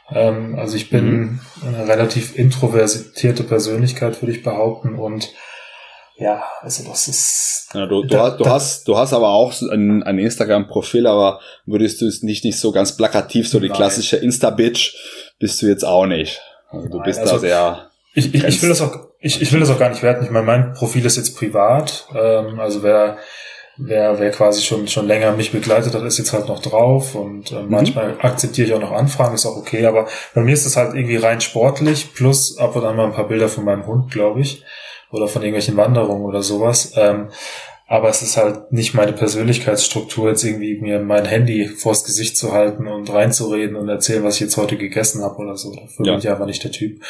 Ähm, 0.09 0.55
also 0.57 0.75
ich 0.75 0.89
bin 0.89 1.05
mhm. 1.05 1.39
eine 1.65 1.87
relativ 1.87 2.35
introvertierte 2.37 3.43
Persönlichkeit, 3.43 4.21
würde 4.21 4.33
ich 4.33 4.43
behaupten. 4.43 4.95
Und 4.95 5.33
ja, 6.17 6.43
also 6.61 6.83
das 6.87 7.07
ist. 7.07 7.69
Ja, 7.73 7.85
du, 7.87 8.01
du, 8.03 8.07
da, 8.07 8.23
hast, 8.23 8.39
du, 8.39 8.45
hast, 8.45 8.87
du 8.87 8.97
hast 8.97 9.13
aber 9.13 9.29
auch 9.29 9.53
ein, 9.61 10.01
ein 10.03 10.17
Instagram-Profil, 10.17 11.07
aber 11.07 11.41
würdest 11.65 12.01
du 12.01 12.07
es 12.07 12.23
nicht, 12.23 12.45
nicht 12.45 12.57
so 12.57 12.71
ganz 12.71 12.95
plakativ, 12.95 13.49
so 13.49 13.59
die 13.59 13.67
nein. 13.67 13.75
klassische 13.75 14.17
Insta-Bitch, 14.17 14.95
bist 15.39 15.61
du 15.61 15.67
jetzt 15.67 15.83
auch 15.83 16.05
nicht. 16.05 16.41
Also 16.69 16.87
du 16.87 16.97
nein, 16.97 17.05
bist 17.05 17.19
also 17.19 17.33
da 17.33 17.39
sehr. 17.39 17.89
Ich, 18.13 18.33
ich, 18.33 18.43
ich 18.45 18.61
will 18.61 18.69
das 18.69 18.79
auch, 18.79 19.09
ich, 19.19 19.41
ich 19.41 19.51
will 19.51 19.59
das 19.59 19.69
auch 19.69 19.77
gar 19.77 19.89
nicht 19.89 20.03
werten. 20.03 20.23
Ich 20.23 20.31
meine, 20.31 20.45
mein 20.45 20.73
Profil 20.73 21.05
ist 21.05 21.17
jetzt 21.17 21.35
privat. 21.35 22.07
Ähm, 22.15 22.61
also 22.61 22.81
wer, 22.81 23.17
wer, 23.75 24.17
wer 24.17 24.31
quasi 24.31 24.61
schon, 24.61 24.87
schon 24.87 25.07
länger 25.07 25.33
mich 25.33 25.51
begleitet 25.51 25.93
hat, 25.93 26.03
ist 26.03 26.17
jetzt 26.17 26.31
halt 26.31 26.47
noch 26.47 26.61
drauf 26.61 27.13
und 27.15 27.51
äh, 27.51 27.61
mhm. 27.61 27.69
manchmal 27.69 28.15
akzeptiere 28.21 28.67
ich 28.67 28.73
auch 28.73 28.79
noch 28.79 28.93
Anfragen, 28.93 29.35
ist 29.35 29.45
auch 29.45 29.57
okay, 29.57 29.85
aber 29.85 30.07
bei 30.33 30.39
mir 30.39 30.53
ist 30.53 30.65
das 30.65 30.77
halt 30.77 30.95
irgendwie 30.95 31.17
rein 31.17 31.41
sportlich, 31.41 32.13
plus 32.13 32.57
ab 32.57 32.73
und 32.77 32.85
an 32.85 32.95
mal 32.95 33.07
ein 33.07 33.13
paar 33.13 33.27
Bilder 33.27 33.49
von 33.49 33.65
meinem 33.65 33.85
Hund, 33.85 34.11
glaube 34.11 34.39
ich 34.39 34.63
oder 35.11 35.27
von 35.27 35.41
irgendwelchen 35.41 35.77
Wanderungen 35.77 36.25
oder 36.25 36.41
sowas. 36.41 36.93
Ähm, 36.95 37.29
aber 37.87 38.09
es 38.09 38.23
ist 38.23 38.37
halt 38.37 38.71
nicht 38.71 38.95
meine 38.95 39.13
Persönlichkeitsstruktur, 39.13 40.29
jetzt 40.29 40.43
irgendwie 40.43 40.81
mir 40.81 40.99
mein 40.99 41.25
Handy 41.25 41.67
vors 41.67 42.03
Gesicht 42.03 42.35
zu 42.35 42.51
halten 42.51 42.87
und 42.87 43.13
reinzureden 43.13 43.75
und 43.75 43.87
erzählen, 43.89 44.23
was 44.23 44.35
ich 44.35 44.41
jetzt 44.41 44.57
heute 44.57 44.75
gegessen 44.75 45.21
habe 45.23 45.37
oder 45.37 45.55
so. 45.55 45.71
Dafür 45.71 46.05
ja. 46.05 46.11
bin 46.13 46.19
ich 46.19 46.29
einfach 46.29 46.47
nicht 46.47 46.63
der 46.63 46.71
Typ. 46.71 47.03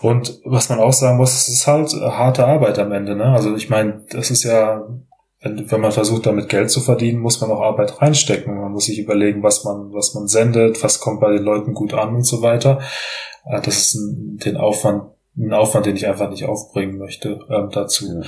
Und 0.00 0.40
was 0.44 0.68
man 0.68 0.78
auch 0.78 0.92
sagen 0.92 1.16
muss, 1.16 1.34
es 1.34 1.48
ist 1.48 1.66
halt 1.66 1.92
harte 1.92 2.46
Arbeit 2.46 2.78
am 2.78 2.92
Ende. 2.92 3.16
Ne? 3.16 3.24
Also 3.24 3.56
ich 3.56 3.68
meine, 3.68 4.04
das 4.10 4.30
ist 4.30 4.44
ja, 4.44 4.86
wenn, 5.40 5.68
wenn 5.68 5.80
man 5.80 5.90
versucht, 5.90 6.26
damit 6.26 6.48
Geld 6.48 6.70
zu 6.70 6.80
verdienen, 6.80 7.18
muss 7.18 7.40
man 7.40 7.50
auch 7.50 7.60
Arbeit 7.60 8.00
reinstecken. 8.00 8.60
Man 8.60 8.70
muss 8.70 8.84
sich 8.84 9.00
überlegen, 9.00 9.42
was 9.42 9.64
man, 9.64 9.92
was 9.92 10.14
man 10.14 10.28
sendet, 10.28 10.84
was 10.84 11.00
kommt 11.00 11.20
bei 11.20 11.32
den 11.32 11.42
Leuten 11.42 11.74
gut 11.74 11.94
an 11.94 12.14
und 12.14 12.24
so 12.24 12.42
weiter. 12.42 12.80
Äh, 13.44 13.60
das 13.60 13.76
ist 13.76 13.98
den 14.44 14.56
Aufwand 14.56 15.02
ein 15.36 15.52
Aufwand, 15.52 15.86
den 15.86 15.96
ich 15.96 16.06
einfach 16.06 16.28
nicht 16.28 16.44
aufbringen 16.44 16.98
möchte 16.98 17.40
ähm, 17.48 17.70
dazu. 17.72 18.06
Ja. 18.06 18.20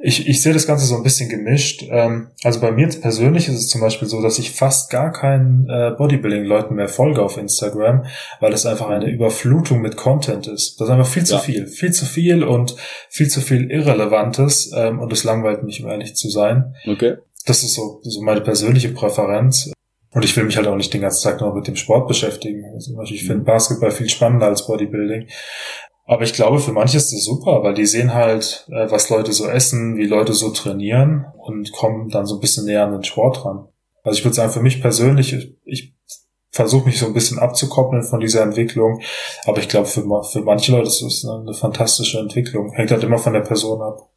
Ich, 0.00 0.28
ich 0.28 0.42
sehe 0.42 0.52
das 0.52 0.66
Ganze 0.66 0.86
so 0.86 0.96
ein 0.96 1.04
bisschen 1.04 1.28
gemischt. 1.28 1.84
Ähm, 1.88 2.30
also 2.42 2.60
bei 2.60 2.72
mir 2.72 2.88
persönlich 2.88 3.48
ist 3.48 3.54
es 3.54 3.68
zum 3.68 3.80
Beispiel 3.80 4.08
so, 4.08 4.20
dass 4.20 4.40
ich 4.40 4.52
fast 4.52 4.90
gar 4.90 5.12
keinen 5.12 5.68
äh, 5.68 5.92
Bodybuilding-Leuten 5.96 6.74
mehr 6.74 6.88
folge 6.88 7.22
auf 7.22 7.36
Instagram, 7.36 8.06
weil 8.40 8.52
es 8.52 8.66
einfach 8.66 8.88
eine 8.88 9.08
Überflutung 9.08 9.80
mit 9.80 9.96
Content 9.96 10.48
ist. 10.48 10.80
Das 10.80 10.88
ist 10.88 10.92
einfach 10.92 11.06
viel 11.06 11.24
zu 11.24 11.34
ja. 11.34 11.40
viel. 11.40 11.66
Viel 11.68 11.92
zu 11.92 12.04
viel 12.04 12.42
und 12.42 12.74
viel 13.08 13.28
zu 13.28 13.40
viel 13.40 13.70
Irrelevantes 13.70 14.72
ähm, 14.74 14.98
und 14.98 15.12
es 15.12 15.22
langweilt 15.22 15.62
mich, 15.62 15.82
um 15.82 15.88
ehrlich 15.88 16.16
zu 16.16 16.28
sein. 16.28 16.74
Okay. 16.88 17.18
Das 17.46 17.62
ist 17.62 17.74
so, 17.74 18.00
so 18.02 18.20
meine 18.20 18.40
persönliche 18.40 18.88
Präferenz. 18.88 19.70
Und 20.10 20.24
ich 20.24 20.34
will 20.36 20.44
mich 20.44 20.56
halt 20.56 20.66
auch 20.66 20.74
nicht 20.74 20.92
den 20.92 21.02
ganzen 21.02 21.22
Tag 21.22 21.40
nur 21.40 21.54
mit 21.54 21.68
dem 21.68 21.76
Sport 21.76 22.08
beschäftigen. 22.08 22.64
Also 22.74 23.00
ich 23.02 23.26
finde 23.26 23.44
Basketball 23.44 23.90
viel 23.90 24.08
spannender 24.08 24.46
als 24.46 24.66
Bodybuilding. 24.66 25.28
Aber 26.08 26.22
ich 26.22 26.32
glaube, 26.32 26.58
für 26.58 26.72
manche 26.72 26.96
ist 26.96 27.12
das 27.12 27.22
super, 27.22 27.62
weil 27.62 27.74
die 27.74 27.84
sehen 27.84 28.14
halt, 28.14 28.66
äh, 28.70 28.90
was 28.90 29.10
Leute 29.10 29.32
so 29.34 29.46
essen, 29.46 29.98
wie 29.98 30.06
Leute 30.06 30.32
so 30.32 30.50
trainieren 30.50 31.26
und 31.36 31.70
kommen 31.72 32.08
dann 32.08 32.24
so 32.24 32.36
ein 32.36 32.40
bisschen 32.40 32.64
näher 32.64 32.84
an 32.84 32.92
den 32.92 33.04
Sport 33.04 33.44
ran. 33.44 33.68
Also 34.04 34.18
ich 34.18 34.24
würde 34.24 34.34
sagen, 34.34 34.50
für 34.50 34.62
mich 34.62 34.80
persönlich, 34.80 35.54
ich 35.66 35.92
versuche 36.50 36.86
mich 36.86 36.98
so 36.98 37.04
ein 37.04 37.12
bisschen 37.12 37.38
abzukoppeln 37.38 38.04
von 38.04 38.20
dieser 38.20 38.42
Entwicklung. 38.42 39.02
Aber 39.44 39.58
ich 39.58 39.68
glaube, 39.68 39.86
für, 39.86 40.02
für 40.24 40.40
manche 40.40 40.72
Leute 40.72 40.88
ist 40.88 41.02
es 41.02 41.26
eine 41.26 41.52
fantastische 41.52 42.18
Entwicklung. 42.18 42.72
Hängt 42.72 42.90
halt 42.90 43.04
immer 43.04 43.18
von 43.18 43.34
der 43.34 43.42
Person 43.42 43.82
ab. 43.82 44.08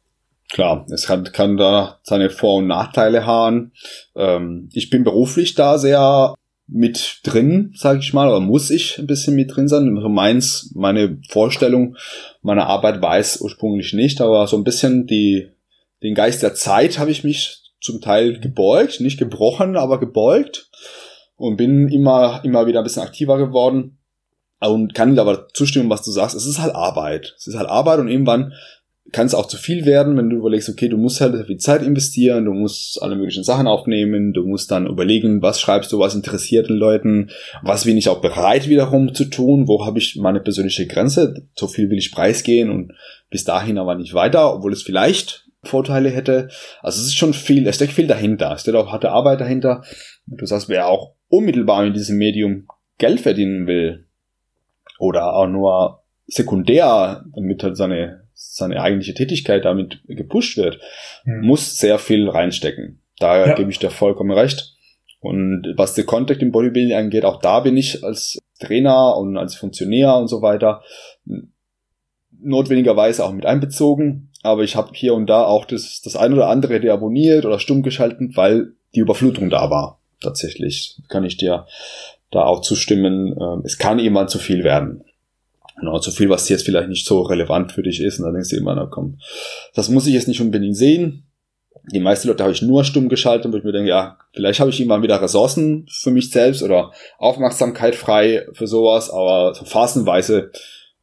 Klar, 0.50 0.86
es 0.90 1.06
kann, 1.06 1.24
kann 1.24 1.58
da 1.58 1.98
seine 2.04 2.30
Vor- 2.30 2.56
und 2.56 2.68
Nachteile 2.68 3.26
haben. 3.26 3.72
Ähm, 4.16 4.70
ich 4.72 4.88
bin 4.88 5.04
beruflich 5.04 5.54
da 5.54 5.76
sehr 5.76 6.34
mit 6.72 7.20
drin, 7.24 7.72
sage 7.76 8.00
ich 8.00 8.12
mal, 8.12 8.28
oder 8.28 8.40
muss 8.40 8.70
ich 8.70 8.98
ein 8.98 9.06
bisschen 9.06 9.34
mit 9.34 9.54
drin 9.54 9.68
sein. 9.68 9.94
Also 9.96 10.08
meins, 10.08 10.72
meine 10.74 11.18
Vorstellung 11.28 11.96
meiner 12.40 12.66
Arbeit 12.66 13.02
weiß 13.02 13.40
ursprünglich 13.42 13.92
nicht, 13.92 14.20
aber 14.20 14.46
so 14.46 14.56
ein 14.56 14.64
bisschen 14.64 15.06
die, 15.06 15.48
den 16.02 16.14
Geist 16.14 16.42
der 16.42 16.54
Zeit 16.54 16.98
habe 16.98 17.10
ich 17.10 17.24
mich 17.24 17.62
zum 17.80 18.00
Teil 18.00 18.40
gebeugt, 18.40 19.00
nicht 19.00 19.18
gebrochen, 19.18 19.76
aber 19.76 20.00
gebeugt 20.00 20.70
und 21.36 21.56
bin 21.56 21.88
immer, 21.88 22.40
immer 22.44 22.66
wieder 22.66 22.80
ein 22.80 22.84
bisschen 22.84 23.02
aktiver 23.02 23.36
geworden 23.36 23.98
und 24.60 24.94
kann 24.94 25.14
dir 25.14 25.20
aber 25.20 25.48
zustimmen, 25.48 25.90
was 25.90 26.02
du 26.02 26.10
sagst. 26.10 26.36
Es 26.36 26.46
ist 26.46 26.60
halt 26.60 26.74
Arbeit. 26.74 27.34
Es 27.36 27.48
ist 27.48 27.56
halt 27.56 27.68
Arbeit 27.68 27.98
und 27.98 28.08
irgendwann 28.08 28.52
kann 29.12 29.26
es 29.26 29.34
auch 29.34 29.46
zu 29.46 29.56
viel 29.56 29.84
werden, 29.84 30.16
wenn 30.16 30.30
du 30.30 30.36
überlegst, 30.36 30.68
okay, 30.68 30.88
du 30.88 30.96
musst 30.96 31.20
halt 31.20 31.46
viel 31.46 31.58
Zeit 31.58 31.82
investieren, 31.82 32.46
du 32.46 32.52
musst 32.52 33.00
alle 33.02 33.14
möglichen 33.14 33.44
Sachen 33.44 33.66
aufnehmen, 33.66 34.32
du 34.32 34.44
musst 34.44 34.70
dann 34.70 34.86
überlegen, 34.86 35.42
was 35.42 35.60
schreibst 35.60 35.92
du, 35.92 35.98
was 35.98 36.14
interessiert 36.14 36.68
den 36.68 36.76
Leuten, 36.76 37.30
was 37.62 37.84
bin 37.84 37.98
ich 37.98 38.08
auch 38.08 38.20
bereit 38.20 38.68
wiederum 38.68 39.14
zu 39.14 39.26
tun, 39.26 39.68
wo 39.68 39.84
habe 39.84 39.98
ich 39.98 40.16
meine 40.16 40.40
persönliche 40.40 40.86
Grenze, 40.86 41.46
so 41.54 41.66
viel 41.66 41.90
will 41.90 41.98
ich 41.98 42.12
preisgehen 42.12 42.70
und 42.70 42.92
bis 43.30 43.44
dahin 43.44 43.78
aber 43.78 43.94
nicht 43.94 44.14
weiter, 44.14 44.54
obwohl 44.54 44.72
es 44.72 44.82
vielleicht 44.82 45.46
Vorteile 45.64 46.10
hätte. 46.10 46.48
Also 46.80 47.00
es 47.00 47.08
ist 47.08 47.16
schon 47.16 47.34
viel, 47.34 47.66
es 47.66 47.76
steckt 47.76 47.92
viel 47.92 48.06
dahinter, 48.06 48.52
es 48.52 48.62
steckt 48.62 48.76
auch 48.76 48.90
harte 48.90 49.10
Arbeit 49.10 49.40
dahinter. 49.40 49.82
Du 50.26 50.44
sagst, 50.46 50.68
wer 50.68 50.88
auch 50.88 51.14
unmittelbar 51.28 51.84
in 51.84 51.92
diesem 51.92 52.18
Medium 52.18 52.66
Geld 52.98 53.20
verdienen 53.20 53.66
will 53.66 54.06
oder 54.98 55.34
auch 55.34 55.46
nur 55.46 56.02
sekundär, 56.26 57.24
damit 57.34 57.62
halt 57.62 57.76
seine, 57.76 58.21
seine 58.50 58.82
eigentliche 58.82 59.14
Tätigkeit 59.14 59.64
damit 59.64 60.00
gepusht 60.06 60.56
wird, 60.56 60.80
mhm. 61.24 61.46
muss 61.46 61.78
sehr 61.78 61.98
viel 61.98 62.28
reinstecken. 62.28 63.00
Da 63.18 63.46
ja. 63.46 63.54
gebe 63.54 63.70
ich 63.70 63.78
dir 63.78 63.90
vollkommen 63.90 64.32
recht. 64.32 64.74
Und 65.20 65.74
was 65.76 65.94
den 65.94 66.06
Kontext 66.06 66.42
im 66.42 66.50
Bodybuilding 66.50 66.96
angeht, 66.96 67.24
auch 67.24 67.40
da 67.40 67.60
bin 67.60 67.76
ich 67.76 68.02
als 68.02 68.38
Trainer 68.58 69.16
und 69.16 69.36
als 69.36 69.54
Funktionär 69.54 70.16
und 70.16 70.28
so 70.28 70.42
weiter 70.42 70.82
notwendigerweise 72.42 73.24
auch 73.24 73.32
mit 73.32 73.46
einbezogen. 73.46 74.30
Aber 74.42 74.62
ich 74.64 74.74
habe 74.74 74.90
hier 74.94 75.14
und 75.14 75.26
da 75.26 75.44
auch 75.44 75.64
das, 75.64 76.00
das 76.02 76.16
ein 76.16 76.32
oder 76.32 76.48
andere 76.48 76.80
deabonniert 76.80 77.46
oder 77.46 77.60
stumm 77.60 77.82
geschalten, 77.82 78.36
weil 78.36 78.72
die 78.94 79.00
Überflutung 79.00 79.48
da 79.48 79.70
war. 79.70 80.00
Tatsächlich 80.20 80.98
kann 81.08 81.24
ich 81.24 81.36
dir 81.36 81.66
da 82.30 82.44
auch 82.44 82.60
zustimmen. 82.60 83.36
Ähm, 83.40 83.62
es 83.64 83.78
kann 83.78 84.00
immer 84.00 84.26
zu 84.26 84.38
viel 84.38 84.64
werden. 84.64 85.04
Genau, 85.78 85.98
zu 85.98 86.10
viel, 86.10 86.28
was 86.28 86.48
jetzt 86.48 86.64
vielleicht 86.64 86.88
nicht 86.88 87.06
so 87.06 87.22
relevant 87.22 87.72
für 87.72 87.82
dich 87.82 88.00
ist. 88.00 88.18
Und 88.18 88.26
dann 88.26 88.34
denkst 88.34 88.50
du 88.50 88.56
immer, 88.56 88.74
na 88.74 88.86
komm, 88.86 89.18
das 89.74 89.88
muss 89.88 90.06
ich 90.06 90.14
jetzt 90.14 90.28
nicht 90.28 90.40
unbedingt 90.40 90.76
sehen. 90.76 91.24
Die 91.90 92.00
meisten 92.00 92.28
Leute 92.28 92.44
habe 92.44 92.52
ich 92.52 92.62
nur 92.62 92.84
stumm 92.84 93.08
geschaltet, 93.08 93.52
wo 93.52 93.56
ich 93.56 93.64
mir 93.64 93.72
denke, 93.72 93.88
ja, 93.88 94.18
vielleicht 94.32 94.60
habe 94.60 94.70
ich 94.70 94.78
irgendwann 94.78 95.02
wieder 95.02 95.20
Ressourcen 95.20 95.86
für 95.90 96.10
mich 96.10 96.30
selbst 96.30 96.62
oder 96.62 96.92
Aufmerksamkeit 97.18 97.96
frei 97.96 98.46
für 98.52 98.68
sowas, 98.68 99.10
aber 99.10 99.54
so 99.54 99.64
phasenweise 99.64 100.52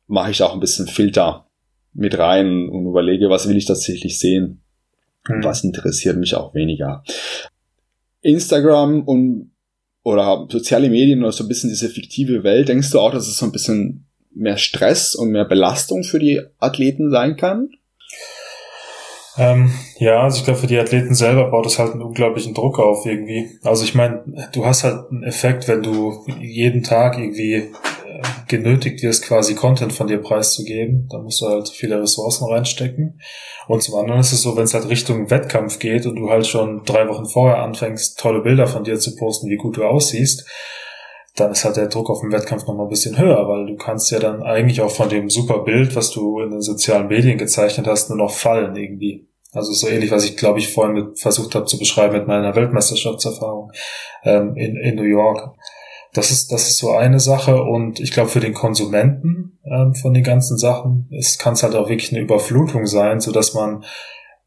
mache 0.08 0.32
ich 0.32 0.42
auch 0.42 0.54
ein 0.54 0.62
bisschen 0.62 0.88
Filter 0.88 1.48
mit 1.94 2.18
rein 2.18 2.70
und 2.70 2.88
überlege, 2.88 3.30
was 3.30 3.50
will 3.50 3.58
ich 3.58 3.66
tatsächlich 3.66 4.20
sehen 4.20 4.62
und 5.28 5.40
mhm. 5.40 5.44
was 5.44 5.64
interessiert 5.64 6.18
mich 6.18 6.36
auch 6.36 6.54
weniger. 6.54 7.04
Instagram 8.22 9.04
und 9.04 9.52
oder 10.04 10.48
soziale 10.50 10.90
Medien 10.90 11.22
oder 11.22 11.32
so 11.32 11.44
ein 11.44 11.48
bisschen 11.48 11.70
diese 11.70 11.90
fiktive 11.90 12.44
Welt, 12.44 12.70
denkst 12.70 12.92
du 12.92 13.00
auch, 13.00 13.12
dass 13.12 13.28
es 13.28 13.38
so 13.38 13.46
ein 13.46 13.52
bisschen 13.52 14.09
mehr 14.40 14.58
Stress 14.58 15.16
und 15.16 15.32
mehr 15.32 15.46
Belastung 15.46 16.04
für 16.04 16.20
die 16.20 16.42
Athleten 16.60 17.12
sein 17.12 17.36
kann? 17.36 17.70
Ähm, 19.40 19.72
ja, 19.98 20.24
also 20.24 20.40
ich 20.40 20.44
glaube, 20.44 20.60
für 20.60 20.68
die 20.68 20.78
Athleten 20.78 21.16
selber 21.16 21.50
baut 21.50 21.66
es 21.66 21.80
halt 21.80 21.94
einen 21.94 22.02
unglaublichen 22.02 22.54
Druck 22.54 22.78
auf 22.78 23.06
irgendwie. 23.06 23.50
Also 23.64 23.86
ich 23.86 23.96
meine, 23.96 24.24
du 24.52 24.66
hast 24.66 24.84
halt 24.84 25.10
einen 25.10 25.24
Effekt, 25.24 25.68
wenn 25.70 25.82
du 25.82 26.26
jeden 26.40 26.84
Tag 26.84 27.18
irgendwie 27.18 27.54
äh, 27.54 27.70
genötigt 28.50 29.02
wirst, 29.02 29.24
quasi 29.24 29.56
Content 29.56 29.94
von 29.94 30.08
dir 30.08 30.18
preiszugeben. 30.18 31.08
Da 31.10 31.20
musst 31.20 31.40
du 31.42 31.48
halt 31.48 31.70
viele 31.70 32.02
Ressourcen 32.02 32.50
reinstecken. 32.50 33.22
Und 33.68 33.82
zum 33.82 33.96
anderen 33.96 34.20
ist 34.20 34.34
es 34.34 34.42
so, 34.42 34.58
wenn 34.58 34.64
es 34.64 34.74
halt 34.74 34.90
Richtung 34.90 35.30
Wettkampf 35.30 35.80
geht 35.80 36.06
und 36.06 36.18
du 36.18 36.30
halt 36.30 36.46
schon 36.46 36.84
drei 36.84 37.08
Wochen 37.08 37.26
vorher 37.26 37.64
anfängst, 37.64 38.20
tolle 38.20 38.42
Bilder 38.42 38.68
von 38.68 38.84
dir 38.84 39.00
zu 39.00 39.16
posten, 39.16 39.50
wie 39.50 39.58
gut 39.58 39.78
du 39.78 39.86
aussiehst, 39.86 40.46
dann 41.40 41.52
ist 41.52 41.66
halt 41.66 41.78
der 41.78 41.88
Druck 41.88 42.10
auf 42.10 42.22
den 42.22 42.32
Wettkampf 42.32 42.66
nochmal 42.66 42.86
ein 42.86 42.90
bisschen 42.90 43.18
höher, 43.18 43.48
weil 43.48 43.66
du 43.66 43.76
kannst 43.76 44.12
ja 44.12 44.20
dann 44.20 44.44
eigentlich 44.44 44.82
auch 44.82 44.92
von 44.92 45.10
dem 45.10 45.30
super 45.30 45.60
Bild, 45.60 45.96
was 45.96 46.12
du 46.12 46.40
in 46.40 46.52
den 46.52 46.62
sozialen 46.62 47.08
Medien 47.08 47.38
gezeichnet 47.38 47.88
hast, 47.88 48.10
nur 48.10 48.18
noch 48.18 48.32
fallen 48.32 48.76
irgendwie. 48.76 49.28
Also 49.52 49.74
so 49.74 49.88
ähnlich, 49.88 50.12
was 50.12 50.26
ich 50.26 50.38
glaube 50.38 50.60
ich 50.60 50.72
vorhin 50.72 50.94
mit, 50.94 51.20
versucht 51.20 51.56
habe 51.56 51.66
zu 51.66 51.80
beschreiben 51.80 52.14
mit 52.14 52.28
meiner 52.28 52.56
Weltmeisterschaftserfahrung 52.56 53.72
ähm, 54.24 54.56
in, 54.56 54.76
in 54.78 54.96
New 54.96 55.04
York. 55.04 55.56
Das 56.14 56.32
ist, 56.32 56.52
das 56.52 56.68
ist 56.68 56.80
so 56.80 56.92
eine 56.92 57.20
Sache 57.20 57.62
und 57.64 58.00
ich 58.00 58.12
glaube 58.12 58.30
für 58.30 58.40
den 58.40 58.54
Konsumenten 58.54 59.60
ähm, 59.66 59.94
von 59.96 60.14
den 60.14 60.24
ganzen 60.24 60.58
Sachen 60.58 61.10
kann 61.40 61.54
es 61.54 61.64
halt 61.64 61.76
auch 61.76 61.90
wirklich 61.90 62.12
eine 62.12 62.22
Überflutung 62.22 62.86
sein, 62.86 63.22
so 63.22 63.32
dass 63.32 63.54
man 63.54 63.84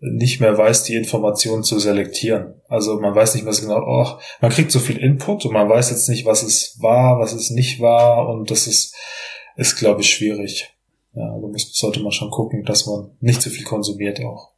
nicht 0.04 0.40
mehr 0.40 0.58
weiß, 0.58 0.82
die 0.82 0.96
Informationen 0.96 1.62
zu 1.62 1.78
selektieren. 1.78 2.54
Also 2.68 2.98
man 2.98 3.14
weiß 3.14 3.36
nicht 3.36 3.44
mehr 3.44 3.52
so 3.52 3.62
genau, 3.62 3.80
oh, 3.86 4.18
man 4.40 4.50
kriegt 4.50 4.72
so 4.72 4.80
viel 4.80 4.96
Input 4.96 5.46
und 5.46 5.52
man 5.52 5.68
weiß 5.68 5.90
jetzt 5.90 6.08
nicht, 6.08 6.26
was 6.26 6.42
es 6.42 6.76
war, 6.80 7.20
was 7.20 7.32
es 7.32 7.50
nicht 7.50 7.80
war 7.80 8.28
und 8.28 8.50
das 8.50 8.66
ist, 8.66 8.96
ist 9.56 9.76
glaube 9.76 10.00
ich, 10.00 10.10
schwierig. 10.10 10.74
Ja, 11.14 11.28
da 11.28 11.46
also 11.46 11.68
sollte 11.72 12.00
man 12.00 12.10
schon 12.10 12.30
gucken, 12.30 12.64
dass 12.64 12.86
man 12.86 13.12
nicht 13.20 13.40
zu 13.42 13.50
viel 13.50 13.64
konsumiert 13.64 14.20
auch. 14.24 14.50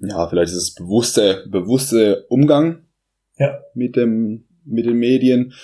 Ja, 0.00 0.28
vielleicht 0.28 0.52
ist 0.52 0.58
es 0.58 0.74
bewusste, 0.74 1.46
bewusste 1.48 2.26
Umgang 2.28 2.84
ja. 3.38 3.58
mit 3.74 3.96
dem, 3.96 4.44
mit 4.66 4.84
den 4.84 4.98
Medien. 4.98 5.54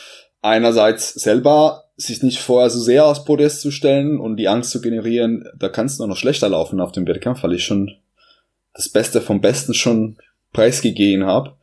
Einerseits 0.40 1.12
selber 1.12 1.84
sich 1.96 2.22
nicht 2.22 2.38
vorher 2.38 2.70
so 2.70 2.80
sehr 2.80 3.04
aus 3.04 3.24
Podest 3.24 3.60
zu 3.60 3.70
stellen 3.70 4.18
und 4.18 4.36
die 4.38 4.48
Angst 4.48 4.70
zu 4.70 4.80
generieren, 4.80 5.44
da 5.58 5.68
kannst 5.68 6.00
du 6.00 6.06
noch 6.06 6.16
schlechter 6.16 6.48
laufen 6.48 6.80
auf 6.80 6.92
dem 6.92 7.06
Wettkampf, 7.06 7.42
weil 7.42 7.54
ich 7.54 7.64
schon 7.64 7.90
das 8.76 8.88
Beste 8.88 9.20
vom 9.20 9.40
Besten 9.40 9.74
schon 9.74 10.18
preisgegeben 10.52 11.26
habe. 11.26 11.56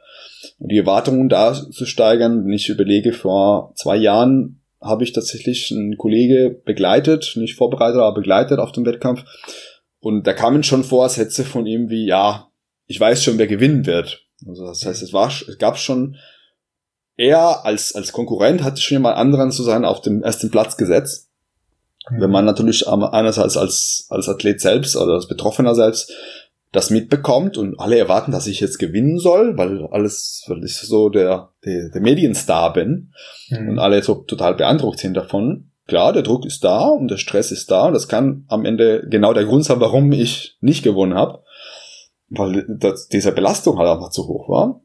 Und 0.60 0.72
die 0.72 0.78
Erwartungen 0.78 1.30
da 1.30 1.54
zu 1.54 1.86
steigern, 1.86 2.46
wenn 2.46 2.54
ich 2.54 2.70
überlege, 2.70 3.14
vor 3.14 3.74
zwei 3.76 3.96
Jahren 3.96 4.62
habe 4.82 5.04
ich 5.04 5.14
tatsächlich 5.14 5.72
einen 5.72 5.98
Kollege 5.98 6.62
begleitet, 6.66 7.34
nicht 7.36 7.56
vorbereitet, 7.56 8.00
aber 8.00 8.14
begleitet 8.14 8.60
auf 8.60 8.72
dem 8.72 8.86
Wettkampf. 8.86 9.24
Und 10.00 10.28
da 10.28 10.34
kamen 10.34 10.64
schon 10.64 10.84
vor 10.84 11.08
Sätze 11.08 11.46
von 11.46 11.66
ihm 11.66 11.90
wie, 11.90 12.06
ja, 12.06 12.50
ich 12.88 13.00
weiß 13.00 13.24
schon, 13.24 13.38
wer 13.38 13.48
gewinnen 13.48 13.86
wird. 13.86 14.26
Also 14.46 14.66
das 14.66 14.86
heißt, 14.86 15.02
es 15.02 15.14
war, 15.14 15.28
es 15.28 15.58
gab 15.58 15.78
schon, 15.78 16.18
er 17.16 17.66
als, 17.66 17.96
als 17.96 18.12
Konkurrent 18.12 18.64
hatte 18.64 18.82
schon 18.82 18.96
jemand 18.96 19.18
anderen 19.18 19.52
zu 19.52 19.64
sein 19.64 19.86
auf 19.86 20.02
dem 20.02 20.24
ersten 20.24 20.52
Platz 20.52 20.76
gesetzt. 20.76 21.30
Mhm. 22.10 22.22
Wenn 22.22 22.32
man 22.32 22.46
natürlich 22.46 22.88
einerseits 22.88 23.56
als, 23.56 24.08
als 24.10 24.28
Athlet 24.28 24.60
selbst 24.60 24.98
oder 24.98 25.14
als 25.14 25.28
Betroffener 25.28 25.76
selbst 25.76 26.12
das 26.74 26.90
mitbekommt 26.90 27.58
und 27.58 27.80
alle 27.80 27.98
erwarten, 27.98 28.32
dass 28.32 28.48
ich 28.48 28.60
jetzt 28.60 28.80
gewinnen 28.80 29.20
soll, 29.20 29.58
weil 29.58 29.86
alles, 29.92 30.44
weil 30.48 30.64
ich 30.66 30.76
so 30.76 31.08
der, 31.10 31.52
der, 31.64 31.90
der 31.90 32.02
Medienstar 32.02 32.74
bin 32.74 33.14
mhm. 33.50 33.70
und 33.70 33.80
alle 33.80 34.02
so 34.02 34.16
total 34.16 34.56
beeindruckt 34.56 35.00
sind 35.00 35.14
davon. 35.14 35.70
Klar, 35.88 36.14
der 36.14 36.24
Druck 36.24 36.46
ist 36.46 36.64
da 36.64 36.88
und 36.88 37.12
der 37.12 37.18
Stress 37.18 37.52
ist 37.52 37.70
da 37.70 37.86
und 37.86 37.94
das 37.94 38.08
kann 38.08 38.46
am 38.48 38.66
Ende 38.66 39.06
genau 39.08 39.34
der 39.34 39.46
Grund 39.46 39.66
sein, 39.66 39.80
warum 39.80 40.12
ich 40.12 40.58
nicht 40.62 40.84
gewonnen 40.84 41.14
habe, 41.14 41.44
weil 42.30 42.66
das, 42.80 43.08
diese 43.08 43.32
Belastung 43.32 43.78
halt 43.78 43.90
einfach 43.90 44.10
zu 44.10 44.28
hoch 44.28 44.50
war. 44.50 44.82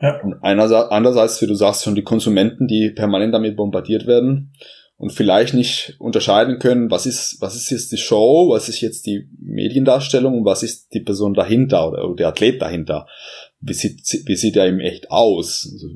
Ja. 0.00 0.22
Und 0.22 0.34
einerseits, 0.42 0.90
andererseits, 0.90 1.42
wie 1.42 1.46
du 1.48 1.54
sagst, 1.54 1.82
schon 1.82 1.96
die 1.96 2.04
Konsumenten, 2.04 2.68
die 2.68 2.90
permanent 2.90 3.34
damit 3.34 3.56
bombardiert 3.56 4.06
werden 4.06 4.52
und 4.98 5.12
vielleicht 5.12 5.52
nicht 5.54 5.96
unterscheiden 5.98 6.58
können, 6.58 6.90
was 6.90 7.06
ist, 7.06 7.40
was 7.40 7.54
ist 7.54 7.70
jetzt 7.70 7.92
die 7.92 7.98
Show, 7.98 8.48
was 8.50 8.68
ist 8.68 8.80
jetzt 8.80 9.06
die 9.06 9.28
Mediendarstellung 9.38 10.38
und 10.38 10.44
was 10.44 10.62
ist 10.62 10.94
die 10.94 11.00
Person 11.00 11.34
dahinter 11.34 11.88
oder, 11.88 12.14
der 12.14 12.28
Athlet 12.28 12.62
dahinter. 12.62 13.06
Wie 13.60 13.74
sieht, 13.74 14.00
wie 14.26 14.36
sieht 14.36 14.56
er 14.56 14.68
ihm 14.68 14.80
echt 14.80 15.10
aus? 15.10 15.68
Also 15.70 15.88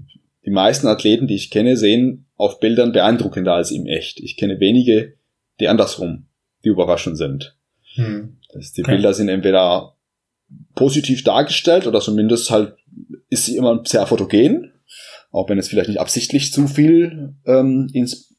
die 0.45 0.51
meisten 0.51 0.87
Athleten, 0.87 1.27
die 1.27 1.35
ich 1.35 1.51
kenne, 1.51 1.77
sehen 1.77 2.27
auf 2.37 2.61
Bildern 2.61 2.93
beeindruckender 2.93 3.55
als 3.55 3.71
ihm 3.71 3.87
echt. 3.87 4.21
Ich 4.21 4.37
kenne 4.37 4.61
wenige, 4.61 5.15
die 5.61 5.69
andersrum, 5.69 6.27
die 6.65 6.69
überraschend 6.69 7.17
sind. 7.17 7.57
Hm. 7.95 8.37
Das, 8.53 8.73
die 8.73 8.83
okay. 8.83 8.93
Bilder 8.93 9.15
sind 9.15 9.29
entweder 9.29 9.95
positiv 10.75 11.25
dargestellt 11.25 11.87
oder 11.87 12.01
zumindest 12.01 12.51
halt 12.51 12.75
ist 13.29 13.47
sie 13.47 13.57
immer 13.57 13.83
sehr 13.85 14.07
fotogen, 14.07 14.73
auch 15.31 15.49
wenn 15.49 15.59
es 15.59 15.69
vielleicht 15.69 15.89
nicht 15.89 16.01
absichtlich 16.01 16.53
zu 16.53 16.67
viel 16.67 17.35
ähm, 17.47 17.89
ins 17.93 18.35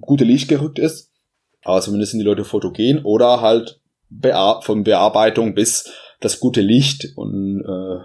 gute 0.00 0.24
Licht 0.24 0.48
gerückt 0.48 0.78
ist. 0.78 1.10
Aber 1.64 1.80
zumindest 1.80 2.12
sind 2.12 2.20
die 2.20 2.26
Leute 2.26 2.44
fotogen 2.44 3.04
oder 3.04 3.40
halt 3.40 3.80
Bear 4.08 4.62
von 4.62 4.84
Bearbeitung 4.84 5.54
bis 5.54 5.90
das 6.20 6.40
gute 6.40 6.60
Licht 6.60 7.16
und 7.16 7.60
äh, 7.60 8.04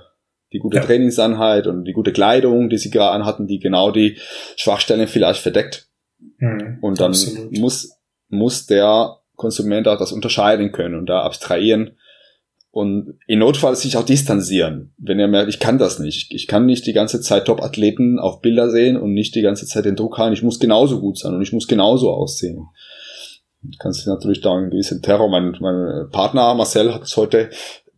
die 0.53 0.59
gute 0.59 0.77
ja. 0.77 0.83
Trainingsanheit 0.83 1.67
und 1.67 1.85
die 1.85 1.93
gute 1.93 2.13
Kleidung, 2.13 2.69
die 2.69 2.77
sie 2.77 2.89
gerade 2.89 3.11
anhatten, 3.11 3.47
die 3.47 3.59
genau 3.59 3.91
die 3.91 4.17
Schwachstellen 4.55 5.07
vielleicht 5.07 5.41
verdeckt. 5.41 5.89
Mhm, 6.38 6.79
und 6.81 6.99
dann 6.99 7.11
absolut. 7.11 7.51
muss, 7.57 7.97
muss 8.29 8.65
der 8.65 9.17
Konsument 9.35 9.88
auch 9.88 9.99
das 9.99 10.11
unterscheiden 10.11 10.71
können 10.71 10.95
und 10.95 11.07
da 11.07 11.21
abstrahieren 11.21 11.97
und 12.72 13.18
in 13.28 13.39
Notfall 13.39 13.76
sich 13.76 13.97
auch 13.97 14.03
distanzieren, 14.03 14.93
wenn 14.97 15.20
er 15.20 15.28
merkt, 15.28 15.49
ich 15.49 15.59
kann 15.59 15.78
das 15.78 15.99
nicht. 15.99 16.34
Ich 16.34 16.47
kann 16.47 16.65
nicht 16.65 16.86
die 16.86 16.93
ganze 16.93 17.22
Zeit 17.22 17.45
Top-Athleten 17.45 18.20
auf 18.20 18.41
Bilder 18.41 18.70
sehen 18.70 18.97
und 18.97 19.13
nicht 19.13 19.36
die 19.36 19.41
ganze 19.41 19.65
Zeit 19.65 19.86
den 19.86 19.95
Druck 19.95 20.18
haben, 20.18 20.34
ich 20.34 20.43
muss 20.43 20.59
genauso 20.59 20.99
gut 20.99 21.18
sein 21.18 21.34
und 21.34 21.41
ich 21.41 21.53
muss 21.53 21.68
genauso 21.68 22.11
aussehen. 22.11 22.68
Du 23.63 23.78
kannst 23.80 24.05
natürlich 24.07 24.41
da 24.41 24.55
einen 24.55 24.70
gewissen 24.70 25.01
Terror. 25.01 25.30
Mein, 25.30 25.55
mein 25.59 26.09
Partner 26.11 26.53
Marcel 26.53 26.93
hat 26.93 27.03
es 27.03 27.18
heute 27.18 27.49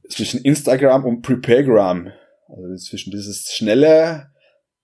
zwischen 0.10 0.42
Instagram 0.42 1.06
und 1.06 1.22
Preparegram, 1.22 2.12
also 2.48 2.76
zwischen 2.78 3.12
dieses 3.12 3.52
schnelle, 3.52 4.30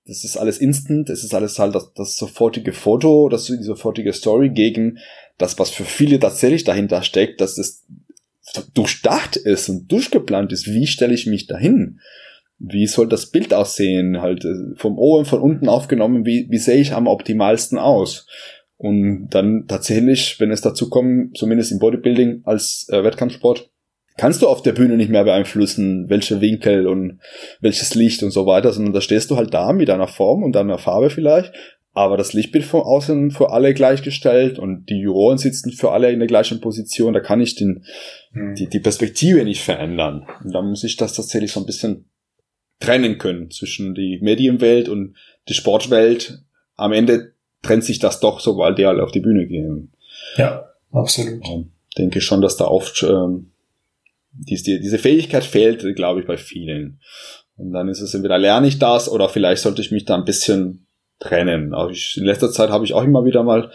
das 0.06 0.24
ist 0.24 0.38
alles 0.38 0.60
instant, 0.60 1.10
das 1.10 1.24
ist 1.24 1.34
alles 1.34 1.58
halt 1.58 1.74
das, 1.74 1.92
das 1.94 2.16
sofortige 2.16 2.74
Foto, 2.74 3.28
das 3.28 3.46
die 3.46 3.64
sofortige 3.64 4.14
Story 4.14 4.50
gegen 4.50 5.00
das, 5.38 5.58
was 5.58 5.72
für 5.72 5.84
viele 5.84 6.20
tatsächlich 6.20 6.64
dahinter 6.64 7.02
steckt, 7.02 7.42
dass 7.42 7.56
das 7.56 7.86
durchdacht 8.74 9.36
ist 9.36 9.70
und 9.70 9.91
durchgeplant 9.91 10.51
ist, 10.51 10.68
wie 10.68 10.88
stelle 10.88 11.14
ich 11.14 11.26
mich 11.26 11.47
dahin? 11.47 11.99
Wie 12.58 12.88
soll 12.88 13.08
das 13.08 13.32
Bild 13.32 13.53
aussehen? 13.53 14.22
Halt 14.22 14.45
äh, 14.45 14.76
vom 14.76 14.97
oben, 14.97 15.26
von 15.26 15.41
unten 15.41 15.68
aufgenommen, 15.68 16.26
wie, 16.26 16.47
wie 16.49 16.58
sehe 16.58 16.80
ich 16.80 16.93
am 16.93 17.08
optimalsten 17.08 17.78
aus? 17.78 18.28
Und 18.78 19.30
dann 19.30 19.66
tatsächlich, 19.68 20.39
wenn 20.39 20.51
es 20.51 20.62
dazu 20.62 20.89
kommt, 20.89 21.38
zumindest 21.38 21.72
im 21.72 21.80
Bodybuilding 21.80 22.41
als 22.43 22.88
äh, 22.89 23.03
Wettkampfsport, 23.03 23.70
kannst 24.18 24.41
du 24.41 24.47
auf 24.47 24.62
der 24.62 24.74
Bühne 24.74 24.97
nicht 24.97 25.10
mehr 25.10 25.24
beeinflussen, 25.24 26.10
welche 26.10 26.41
Winkel 26.41 26.88
und 26.88 27.20
welches 27.60 27.95
Licht 27.95 28.24
und 28.24 28.32
so 28.32 28.45
weiter, 28.45 28.72
sondern 28.72 28.93
da 28.93 29.01
stehst 29.01 29.30
du 29.30 29.38
halt 29.38 29.53
da 29.53 29.74
mit 29.74 29.89
deiner 29.89 30.08
Form 30.08 30.43
und 30.43 30.53
deiner 30.53 30.78
Farbe 30.78 31.10
vielleicht, 31.10 31.53
aber 31.96 32.18
das 32.18 32.34
Lichtbild 32.34 32.66
von 32.66 32.82
außen 32.82 33.32
für 33.32 33.52
alle 33.52 33.74
gleichgestellt 33.74 34.60
und 34.60 34.89
die 34.89 35.00
Juroren 35.00 35.38
sitzen 35.38 35.72
für 35.72 35.91
alle 35.91 36.12
in 36.12 36.20
der 36.20 36.28
gleichen 36.28 36.60
Position, 36.60 37.14
da 37.14 37.22
kann 37.22 37.39
ich 37.39 37.56
den, 37.56 37.86
hm. 38.34 38.54
die, 38.56 38.68
die 38.68 38.82
Perspektive 38.82 39.46
nicht 39.46 39.64
verändern. 39.64 40.28
Und 40.43 40.54
da 40.54 40.62
muss 40.62 40.84
ich 40.84 40.98
das 40.98 41.14
tatsächlich 41.14 41.54
so 41.54 41.62
ein 41.62 41.66
bisschen 41.66 42.10
trennen 42.82 43.18
können 43.18 43.50
zwischen 43.50 43.96
die 43.96 44.20
Medienwelt 44.22 44.89
und 44.89 45.16
die 45.48 45.54
Sportwelt. 45.54 46.43
Am 46.76 46.91
Ende 46.91 47.34
trennt 47.62 47.86
sich 47.86 48.00
das 48.00 48.20
doch, 48.20 48.41
sobald 48.41 48.78
die 48.78 48.86
alle 48.86 49.02
auf 49.02 49.12
die 49.12 49.22
Bühne 49.22 49.48
gehen. 49.48 49.93
Ja, 50.36 50.70
absolut. 50.91 51.48
Und 51.48 51.72
denke 51.98 52.20
schon, 52.20 52.41
dass 52.41 52.58
da 52.58 52.66
oft 52.66 53.04
ähm, 53.04 53.52
diese, 54.34 54.82
diese 54.82 55.00
Fähigkeit 55.00 55.46
fehlt, 55.46 55.96
glaube 55.96 56.20
ich, 56.20 56.28
bei 56.28 56.36
vielen. 56.36 57.00
Und 57.56 57.72
dann 57.72 57.88
ist 57.88 58.02
es 58.02 58.14
entweder 58.14 58.38
lerne 58.38 58.68
ich 58.68 58.80
das 58.80 59.08
oder 59.10 59.30
vielleicht 59.30 59.62
sollte 59.62 59.82
ich 59.82 59.91
mich 59.91 60.04
da 60.04 60.16
ein 60.16 60.26
bisschen 60.26 60.85
trennen. 61.20 61.74
Also 61.74 61.91
ich, 61.91 62.18
in 62.18 62.26
letzter 62.26 62.51
Zeit 62.51 62.70
habe 62.70 62.86
ich 62.86 62.93
auch 62.93 63.03
immer 63.03 63.26
wieder 63.26 63.43
mal 63.43 63.72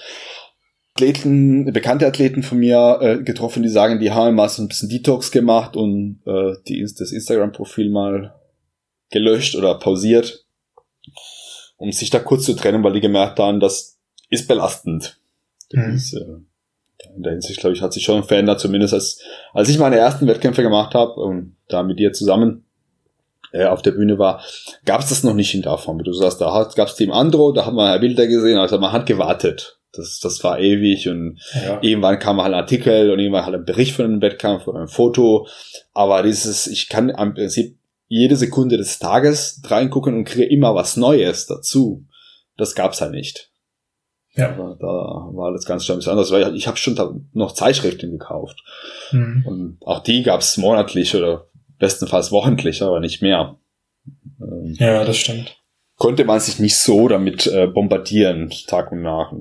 Athleten, 0.95 1.72
bekannte 1.72 2.07
Athleten 2.07 2.43
von 2.43 2.59
mir 2.59 2.99
äh, 3.01 3.22
getroffen, 3.22 3.62
die 3.62 3.68
sagen, 3.68 4.01
die 4.01 4.11
haben 4.11 4.34
mal 4.34 4.49
so 4.49 4.62
ein 4.62 4.68
bisschen 4.68 4.88
Detox 4.88 5.30
gemacht 5.30 5.76
und 5.76 6.20
äh, 6.26 6.55
die, 6.68 6.82
das 6.82 7.12
Instagram-Profil 7.12 7.91
mal 7.91 8.34
gelöscht 9.11 9.57
oder 9.57 9.78
pausiert, 9.78 10.45
um 11.76 11.91
sich 11.93 12.11
da 12.11 12.18
kurz 12.18 12.45
zu 12.45 12.55
trennen, 12.55 12.84
weil 12.84 12.93
die 12.93 13.01
gemerkt 13.01 13.38
haben, 13.38 13.61
das 13.61 13.99
ist 14.28 14.47
belastend. 14.47 15.18
Das 15.70 15.86
mhm. 15.86 15.95
ist, 15.95 16.14
äh, 16.14 16.26
in 17.16 17.22
der 17.22 17.32
Hinsicht, 17.32 17.61
glaube 17.61 17.74
ich, 17.74 17.82
hat 17.82 17.93
sich 17.93 18.05
schon 18.05 18.24
verändert, 18.24 18.61
zumindest 18.61 18.93
als, 18.93 19.22
als 19.53 19.68
ich 19.68 19.78
meine 19.78 19.97
ersten 19.97 20.26
Wettkämpfe 20.26 20.62
gemacht 20.62 20.95
habe 20.95 21.14
und 21.14 21.57
da 21.68 21.82
mit 21.82 21.99
dir 21.99 22.12
zusammen 22.12 22.66
äh, 23.53 23.64
auf 23.64 23.82
der 23.82 23.92
Bühne 23.92 24.18
war, 24.18 24.42
gab 24.84 25.01
es 25.01 25.09
das 25.09 25.22
noch 25.22 25.34
nicht 25.34 25.55
in 25.55 25.62
der 25.62 25.78
Form. 25.78 25.98
Wie 25.98 26.05
du 26.05 26.12
sagst, 26.12 26.40
da 26.40 26.68
gab 26.74 26.88
es 26.88 26.96
Team 26.96 27.12
Andro, 27.12 27.53
da 27.53 27.66
hat 27.66 27.74
man 27.74 27.92
ja 27.92 27.98
Bilder 27.98 28.26
gesehen, 28.26 28.59
also 28.59 28.78
man 28.78 28.92
hat 28.92 29.07
gewartet. 29.07 29.78
Das, 29.92 30.20
das 30.20 30.44
war 30.44 30.61
ewig 30.61 31.09
und 31.09 31.40
ja. 31.53 31.78
irgendwann 31.82 32.20
kam 32.20 32.40
halt 32.40 32.55
ein 32.55 32.61
Artikel 32.61 33.11
und 33.11 33.18
irgendwann 33.18 33.44
halt 33.44 33.57
ein 33.57 33.64
Bericht 33.64 33.96
von 33.96 34.05
einem 34.05 34.22
Wettkampf 34.22 34.68
oder 34.68 34.80
ein 34.80 34.88
Foto. 34.88 35.48
Aber 35.92 36.22
dieses, 36.22 36.68
ich 36.68 36.88
kann 36.88 37.09
im 37.09 37.34
Prinzip 37.34 37.76
jede 38.07 38.36
Sekunde 38.36 38.76
des 38.76 39.01
Tages 39.01 39.61
reingucken 39.64 40.14
und 40.14 40.24
kriege 40.24 40.44
immer 40.44 40.74
was 40.76 40.96
Neues 40.96 41.46
dazu. 41.46 42.05
Das 42.57 42.76
gab's 42.76 43.01
halt 43.01 43.12
nicht. 43.12 43.51
Ja. 44.34 44.51
Aber 44.51 44.76
da 44.78 44.86
war 44.86 45.53
das 45.53 45.64
ganz 45.64 45.84
schön 45.84 46.01
anders, 46.05 46.30
weil 46.30 46.55
ich 46.55 46.68
habe 46.68 46.76
schon 46.76 47.28
noch 47.32 47.53
Zeitschriften 47.53 48.12
gekauft. 48.12 48.62
Mhm. 49.11 49.44
Und 49.46 49.78
auch 49.84 50.01
die 50.01 50.22
gab's 50.22 50.57
monatlich 50.57 51.16
oder 51.16 51.48
bestenfalls 51.81 52.31
wochentlich, 52.31 52.83
aber 52.83 53.01
nicht 53.01 53.20
mehr. 53.22 53.57
Ähm, 54.41 54.76
ja, 54.78 55.05
das 55.05 55.16
stimmt. 55.16 55.57
Konnte 55.97 56.24
man 56.24 56.39
sich 56.39 56.61
nicht 56.61 56.78
so 56.78 57.09
damit 57.09 57.49
äh, 57.49 57.66
bombardieren, 57.66 58.53
Tag 58.68 58.93
und 58.93 59.03
Nacht. 59.03 59.35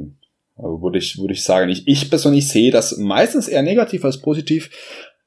Also 0.55 0.81
würde 0.81 0.97
ich, 0.97 1.19
würde 1.19 1.33
ich 1.33 1.43
sagen, 1.43 1.69
ich, 1.69 1.87
ich 1.87 2.09
persönlich 2.09 2.47
sehe 2.47 2.71
das 2.71 2.97
meistens 2.97 3.47
eher 3.47 3.61
negativ 3.61 4.03
als 4.03 4.19
positiv. 4.19 4.71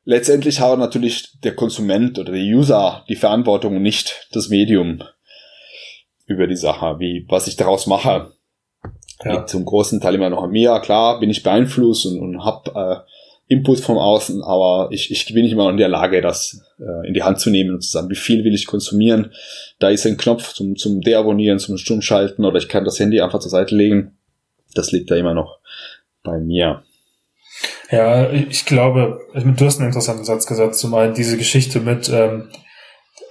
Letztendlich 0.04 0.58
hat 0.58 0.76
natürlich 0.78 1.38
der 1.40 1.54
Konsument 1.54 2.18
oder 2.18 2.32
der 2.32 2.42
User 2.42 3.04
die 3.08 3.14
Verantwortung 3.14 3.76
und 3.76 3.82
nicht 3.82 4.28
das 4.32 4.48
Medium 4.48 5.04
über 6.26 6.48
die 6.48 6.56
Sache, 6.56 6.96
wie, 6.98 7.24
was 7.28 7.46
ich 7.46 7.54
daraus 7.54 7.86
mache 7.86 8.32
ja. 9.24 9.32
liegt 9.32 9.48
zum 9.48 9.64
großen 9.64 10.00
Teil 10.00 10.14
immer 10.14 10.30
noch 10.30 10.42
an 10.42 10.50
mir. 10.50 10.78
Klar 10.80 11.20
bin 11.20 11.30
ich 11.30 11.42
beeinflusst 11.42 12.06
und, 12.06 12.20
und 12.20 12.44
habe 12.44 12.70
äh, 12.74 13.12
Input 13.52 13.80
vom 13.80 13.98
Außen, 13.98 14.42
aber 14.42 14.88
ich, 14.90 15.10
ich 15.10 15.26
bin 15.26 15.42
nicht 15.44 15.52
immer 15.52 15.68
in 15.68 15.76
der 15.76 15.88
Lage, 15.88 16.20
das 16.22 16.60
äh, 16.78 17.06
in 17.06 17.12
die 17.12 17.22
Hand 17.22 17.38
zu 17.38 17.50
nehmen 17.50 17.74
und 17.74 17.82
zu 17.82 17.90
sagen, 17.90 18.08
wie 18.08 18.16
viel 18.16 18.44
will 18.44 18.54
ich 18.54 18.66
konsumieren. 18.66 19.32
Da 19.78 19.90
ist 19.90 20.06
ein 20.06 20.16
Knopf 20.16 20.54
zum, 20.54 20.76
zum 20.76 21.02
Deabonnieren, 21.02 21.58
zum 21.58 21.76
Stummschalten 21.76 22.44
oder 22.44 22.56
ich 22.56 22.68
kann 22.68 22.84
das 22.84 22.98
Handy 22.98 23.20
einfach 23.20 23.40
zur 23.40 23.50
Seite 23.50 23.76
legen. 23.76 24.16
Das 24.74 24.90
liegt 24.90 25.10
da 25.10 25.16
immer 25.16 25.34
noch 25.34 25.58
bei 26.22 26.38
mir. 26.38 26.82
Ja, 27.90 28.30
ich 28.30 28.64
glaube, 28.64 29.20
du 29.34 29.64
hast 29.66 29.78
einen 29.78 29.88
interessanten 29.88 30.24
Satz 30.24 30.46
gesagt, 30.46 30.74
zumal 30.76 31.12
diese 31.12 31.36
Geschichte 31.36 31.80
mit, 31.80 32.08
ähm, 32.08 32.48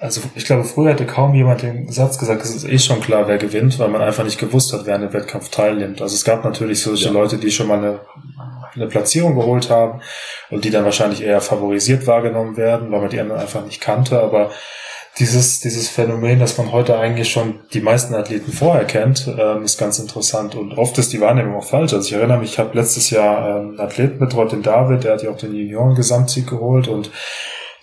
also 0.01 0.19
ich 0.33 0.45
glaube, 0.45 0.63
früher 0.63 0.89
hätte 0.89 1.05
kaum 1.05 1.35
jemand 1.35 1.61
den 1.61 1.87
Satz 1.91 2.17
gesagt, 2.17 2.43
es 2.43 2.55
ist 2.55 2.67
eh 2.67 2.79
schon 2.79 3.01
klar, 3.01 3.27
wer 3.27 3.37
gewinnt, 3.37 3.77
weil 3.77 3.89
man 3.89 4.01
einfach 4.01 4.23
nicht 4.23 4.39
gewusst 4.39 4.73
hat, 4.73 4.87
wer 4.87 4.95
an 4.95 5.01
dem 5.01 5.13
Wettkampf 5.13 5.49
teilnimmt. 5.49 6.01
Also 6.01 6.15
es 6.15 6.23
gab 6.23 6.43
natürlich 6.43 6.81
solche 6.81 7.05
ja. 7.05 7.11
Leute, 7.11 7.37
die 7.37 7.51
schon 7.51 7.67
mal 7.67 7.77
eine, 7.77 7.99
eine 8.73 8.87
Platzierung 8.87 9.35
geholt 9.35 9.69
haben 9.69 10.01
und 10.49 10.65
die 10.65 10.71
dann 10.71 10.85
wahrscheinlich 10.85 11.21
eher 11.21 11.39
favorisiert 11.39 12.07
wahrgenommen 12.07 12.57
werden, 12.57 12.91
weil 12.91 13.01
man 13.01 13.09
die 13.11 13.19
anderen 13.19 13.39
einfach 13.39 13.63
nicht 13.63 13.79
kannte. 13.79 14.19
Aber 14.19 14.49
dieses, 15.19 15.59
dieses 15.59 15.87
Phänomen, 15.87 16.39
dass 16.39 16.57
man 16.57 16.71
heute 16.71 16.97
eigentlich 16.97 17.29
schon 17.29 17.59
die 17.71 17.81
meisten 17.81 18.15
Athleten 18.15 18.51
vorher 18.51 18.85
kennt, 18.85 19.27
ähm, 19.27 19.63
ist 19.63 19.77
ganz 19.77 19.99
interessant. 19.99 20.55
Und 20.55 20.79
oft 20.79 20.97
ist 20.97 21.13
die 21.13 21.21
Wahrnehmung 21.21 21.57
auch 21.57 21.69
falsch. 21.69 21.93
Also 21.93 22.07
ich 22.07 22.13
erinnere 22.13 22.39
mich, 22.39 22.53
ich 22.53 22.59
habe 22.59 22.75
letztes 22.75 23.11
Jahr 23.11 23.47
ähm, 23.47 23.69
einen 23.69 23.79
Athleten 23.79 24.17
betreut, 24.17 24.51
den 24.51 24.63
David, 24.63 25.03
der 25.03 25.13
hat 25.13 25.21
ja 25.21 25.29
auch 25.29 25.37
den 25.37 25.53
Junioren-Gesamtsieg 25.53 26.47
geholt 26.47 26.87
und 26.87 27.11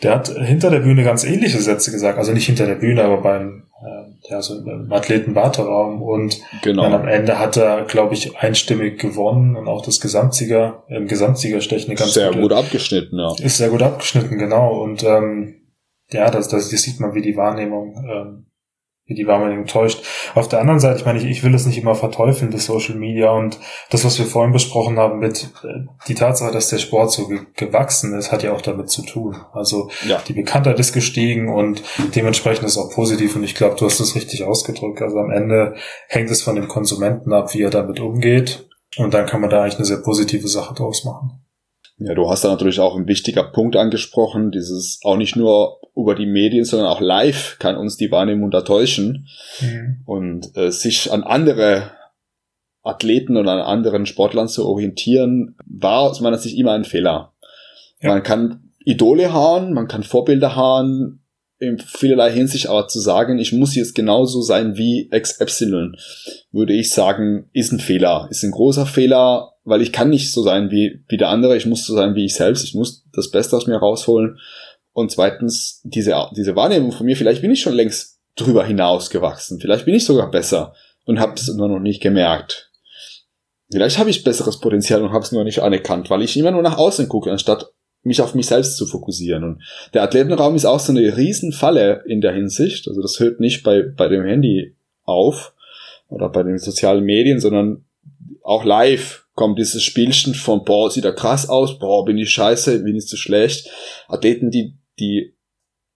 der 0.03 0.15
hat 0.15 0.29
hinter 0.29 0.71
der 0.71 0.81
Bühne 0.81 1.05
ganz 1.05 1.25
ähnliche 1.25 1.59
Sätze 1.59 1.91
gesagt, 1.91 2.19
also 2.19 2.33
nicht 2.33 2.47
hinter 2.47 2.67
der 2.67 2.77
Bühne, 2.77 3.03
aber 3.05 3.19
beim 3.19 3.65
äh, 3.83 4.31
ja, 4.31 4.43
so 4.43 4.59
im 4.59 4.93
Athletenwarteraum 4.93 6.03
und 6.03 6.41
genau. 6.63 6.83
dann 6.83 6.95
am 6.95 7.09
Ende 7.09 7.39
hat 7.39 7.57
er, 7.57 7.85
glaube 7.85 8.15
ich, 8.15 8.37
einstimmig 8.37 8.99
gewonnen 8.99 9.57
und 9.57 9.69
auch 9.69 9.85
das 9.85 10.01
Gesamtsieger, 10.01 10.85
im 10.89 11.07
Gesamtsiegerstechen 11.07 11.95
ganz 11.95 12.15
sehr 12.15 12.29
gute, 12.29 12.41
gut 12.41 12.53
abgeschnitten, 12.53 13.19
ja. 13.19 13.35
Ist 13.41 13.59
sehr 13.59 13.71
gut 13.71 13.83
abgeschnitten, 13.83 14.39
genau. 14.39 14.83
Und 14.83 15.05
ähm, 15.05 15.55
ja, 16.11 16.31
das, 16.31 16.49
das, 16.49 16.71
das 16.71 16.83
sieht 16.83 17.01
man, 17.01 17.15
wie 17.15 17.23
die 17.23 17.37
Wahrnehmung 17.37 17.95
ähm, 18.11 18.47
wie 19.09 19.15
die 19.15 19.27
Wahrnehmung 19.27 19.67
täuscht. 19.67 20.05
Auf 20.35 20.49
der 20.49 20.61
anderen 20.61 20.81
Seite, 20.81 20.99
ich 20.99 21.07
meine, 21.07 21.19
ich, 21.19 21.25
ich 21.25 21.43
will 21.43 21.55
es 21.55 21.65
nicht 21.65 21.79
immer 21.79 21.95
verteufeln, 21.95 22.51
das 22.51 22.67
Social 22.67 22.95
Media 22.95 23.31
und 23.31 23.59
das, 23.91 24.05
was 24.05 24.19
wir 24.19 24.27
vorhin 24.27 24.53
besprochen 24.53 24.99
haben 24.99 25.19
mit 25.19 25.51
äh, 25.65 25.87
die 26.07 26.15
Tatsache, 26.15 26.53
dass 26.53 26.69
der 26.69 26.79
Sport 26.79 27.11
so 27.11 27.27
ge 27.27 27.41
gewachsen 27.55 28.13
ist, 28.13 28.31
hat 28.31 28.43
ja 28.43 28.53
auch 28.53 28.61
damit 28.61 28.91
zu 28.91 29.03
tun. 29.03 29.37
Also 29.53 29.91
ja. 30.07 30.23
die 30.29 30.35
Bekanntheit 30.35 30.79
ist 30.79 30.93
gestiegen 30.93 31.49
und 31.49 31.83
dementsprechend 32.15 32.67
ist 32.67 32.77
auch 32.77 32.91
positiv 32.91 33.35
und 33.35 33.45
ich 33.45 33.55
glaube, 33.55 33.77
du 33.79 33.87
hast 33.87 33.99
es 33.99 34.15
richtig 34.15 34.45
ausgedrückt. 34.45 35.01
Also 35.01 35.19
am 35.19 35.31
Ende 35.31 35.75
hängt 36.09 36.31
es 36.31 36.43
von 36.43 36.55
dem 36.55 36.69
Konsumenten 36.69 37.33
ab, 37.33 37.55
wie 37.55 37.63
er 37.63 37.71
damit 37.71 38.01
umgeht 38.01 38.69
und 38.99 39.15
dann 39.15 39.25
kann 39.25 39.41
man 39.41 39.49
da 39.49 39.63
eigentlich 39.63 39.77
eine 39.77 39.87
sehr 39.87 40.03
positive 40.03 40.49
Sache 40.49 40.75
draus 40.75 41.05
machen. 41.05 41.48
Ja, 41.99 42.15
du 42.15 42.31
hast 42.31 42.45
da 42.45 42.49
natürlich 42.49 42.79
auch 42.79 42.97
einen 42.97 43.09
wichtiger 43.09 43.43
Punkt 43.43 43.77
angesprochen, 43.77 44.53
dieses 44.53 45.01
auch 45.03 45.17
nicht 45.17 45.35
nur 45.35 45.81
über 45.97 46.15
die 46.15 46.27
Medien, 46.27 46.65
sondern 46.65 46.89
auch 46.89 47.01
live 47.01 47.57
kann 47.59 47.77
uns 47.77 47.97
die 47.97 48.13
Wahrnehmung 48.13 48.51
da 48.53 48.61
täuschen 48.61 49.27
mhm. 49.61 50.03
und 50.07 50.57
äh, 50.57 50.71
sich 50.71 51.11
an 51.11 51.25
andere 51.25 51.91
Athleten 52.83 53.37
oder 53.37 53.53
an 53.53 53.61
anderen 53.61 54.07
Sportlern 54.07 54.49
zu 54.49 54.65
orientieren, 54.65 55.57
war 55.67 56.03
aus 56.03 56.21
meiner 56.21 56.39
Sicht 56.39 56.57
immer 56.57 56.73
ein 56.73 56.85
Fehler. 56.85 57.35
Ja. 58.01 58.11
Man 58.11 58.23
kann 58.23 58.73
Idole 58.85 59.33
haben, 59.33 59.73
man 59.73 59.89
kann 59.89 60.05
Vorbilder 60.05 60.55
haben, 60.55 61.25
in 61.59 61.79
vielerlei 61.79 62.31
Hinsicht, 62.31 62.69
aber 62.69 62.87
zu 62.87 63.01
sagen, 63.01 63.39
ich 63.39 63.53
muss 63.53 63.75
jetzt 63.75 63.95
genauso 63.95 64.43
sein 64.43 64.77
wie 64.77 65.11
XY, 65.11 65.93
würde 66.53 66.73
ich 66.73 66.93
sagen, 66.93 67.51
ist 67.53 67.73
ein 67.73 67.81
Fehler, 67.81 68.29
ist 68.31 68.45
ein 68.45 68.53
großer 68.53 68.87
Fehler, 68.87 69.55
weil 69.69 69.83
ich 69.83 69.93
kann 69.93 70.11
nicht 70.11 70.33
so 70.33 70.43
sein 70.43 70.71
wie, 70.71 71.05
wie 71.09 71.17
der 71.17 71.29
andere, 71.29 71.57
ich 71.57 71.67
muss 71.67 71.87
so 71.87 71.95
sein 71.95 72.15
wie 72.15 72.25
ich 72.25 72.35
selbst, 72.35 72.65
ich 72.65 72.75
muss 72.75 73.05
das 73.13 73.31
Beste 73.31 73.57
aus 73.57 73.67
mir 73.67 73.77
rausholen. 73.77 74.39
Und 74.93 75.11
zweitens, 75.11 75.81
diese, 75.85 76.15
diese 76.37 76.57
Wahrnehmung 76.57 76.93
von 76.93 77.07
mir, 77.07 77.17
vielleicht 77.17 77.43
bin 77.43 77.51
ich 77.51 77.61
schon 77.61 77.75
längst 77.75 78.19
drüber 78.37 78.65
hinaus 78.65 79.11
gewachsen, 79.11 79.61
vielleicht 79.61 79.85
bin 79.85 79.95
ich 79.95 80.05
sogar 80.05 80.31
besser 80.31 80.75
und 81.05 81.21
habe 81.21 81.35
es 81.35 81.49
nur 81.49 81.69
noch 81.69 81.81
nicht 81.81 82.01
gemerkt. 82.01 82.71
Vielleicht 83.71 83.99
habe 83.99 84.11
ich 84.11 84.25
besseres 84.25 84.61
Potenzial 84.61 85.03
und 85.03 85.13
habe 85.13 85.25
es 85.25 85.33
nur 85.33 85.45
nicht 85.45 85.61
anerkannt, 85.61 86.09
weil 86.09 86.23
ich 86.23 86.37
immer 86.37 86.51
nur 86.51 86.63
nach 86.63 86.79
außen 86.79 87.09
gucke, 87.09 87.31
anstatt 87.31 87.71
mich 88.03 88.23
auf 88.23 88.35
mich 88.35 88.47
selbst 88.47 88.77
zu 88.77 88.87
fokussieren. 88.87 89.45
Und 89.45 89.63
der 89.93 90.03
Athletenraum 90.03 90.55
ist 90.55 90.65
auch 90.65 90.81
so 90.81 90.93
eine 90.93 91.17
Riesenfalle 91.17 92.05
in 92.07 92.21
der 92.21 92.33
Hinsicht. 92.33 92.89
Also 92.89 93.03
das 93.03 93.21
hört 93.21 93.41
nicht 93.41 93.63
bei, 93.63 93.83
bei 93.83 94.09
dem 94.09 94.25
Handy 94.25 94.75
auf 95.05 95.53
oder 96.09 96.29
bei 96.31 96.43
den 96.43 96.59
sozialen 96.59 97.05
Medien, 97.05 97.41
sondern 97.41 97.85
auch 98.43 98.65
live 98.65 99.27
kommt 99.39 99.61
dieses 99.61 99.85
Spielchen 99.85 100.35
von, 100.35 100.65
boah, 100.65 100.91
sieht 100.91 101.05
er 101.05 101.15
krass 101.15 101.49
aus, 101.49 101.79
boah, 101.79 102.05
bin 102.05 102.19
ich 102.19 102.31
scheiße, 102.31 102.83
bin 102.83 102.97
ich 102.97 103.07
zu 103.07 103.17
schlecht. 103.17 103.71
Athleten, 104.09 104.51
die, 104.51 104.77
die 104.99 105.37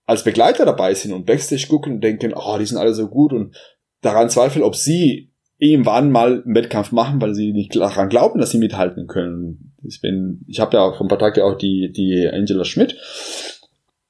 als 0.07 0.23
Begleiter 0.23 0.65
dabei 0.65 0.95
sind 0.95 1.13
und 1.13 1.27
Backstage 1.27 1.67
gucken 1.69 1.95
und 1.95 2.05
denken, 2.05 2.35
oh, 2.37 2.57
die 2.57 2.67
sind 2.67 2.79
alle 2.79 2.95
so 2.95 3.09
gut 3.09 3.33
und 3.33 3.57
daran 4.01 4.31
zweifeln, 4.31 4.65
ob 4.65 4.77
sie 4.77 5.33
irgendwann 5.59 6.13
mal 6.13 6.45
einen 6.45 6.55
Wettkampf 6.55 6.93
machen, 6.93 7.21
weil 7.21 7.35
sie 7.35 7.53
nicht 7.53 7.75
daran 7.75 8.09
glauben, 8.09 8.39
dass 8.39 8.53
sie 8.53 8.59
mithalten 8.59 9.09
können. 9.09 9.75
Ich, 9.83 10.01
bin, 10.01 10.45
ich 10.47 10.61
habe 10.61 10.77
ja 10.77 10.93
vor 10.93 11.05
ein 11.05 11.09
paar 11.09 11.19
Tagen 11.19 11.43
auch 11.43 11.59
die, 11.59 11.91
die 11.91 12.29
Angela 12.33 12.65
Schmidt 12.65 12.97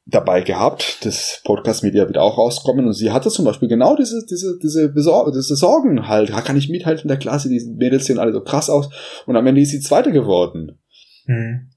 dabei 0.05 0.41
gehabt. 0.41 1.05
Das 1.05 1.41
Podcast 1.45 1.85
ihr 1.85 1.93
wird 1.93 2.19
auch 2.19 2.39
rauskommen 2.39 2.87
und 2.87 2.93
sie 2.93 3.11
hatte 3.11 3.31
zum 3.31 3.45
Beispiel 3.45 3.69
genau 3.69 3.97
diese, 3.97 4.25
diese, 4.29 4.59
diese, 4.63 4.89
Besor 4.89 5.31
diese 5.33 5.57
Sorgen 5.57 6.09
halt. 6.09 6.31
Da 6.31 6.41
kann 6.41 6.57
ich 6.57 6.69
mithalten 6.69 7.05
in 7.05 7.09
der 7.09 7.19
Klasse, 7.19 7.49
die 7.49 7.65
Mädels 7.77 8.07
sehen 8.07 8.19
alle 8.19 8.33
so 8.33 8.43
krass 8.43 8.69
aus 8.69 8.89
und 9.27 9.37
am 9.37 9.47
Ende 9.47 9.61
ist 9.61 9.71
sie 9.71 9.81
Zweite 9.81 10.13
geworden. 10.13 10.79
Hm. 11.27 11.69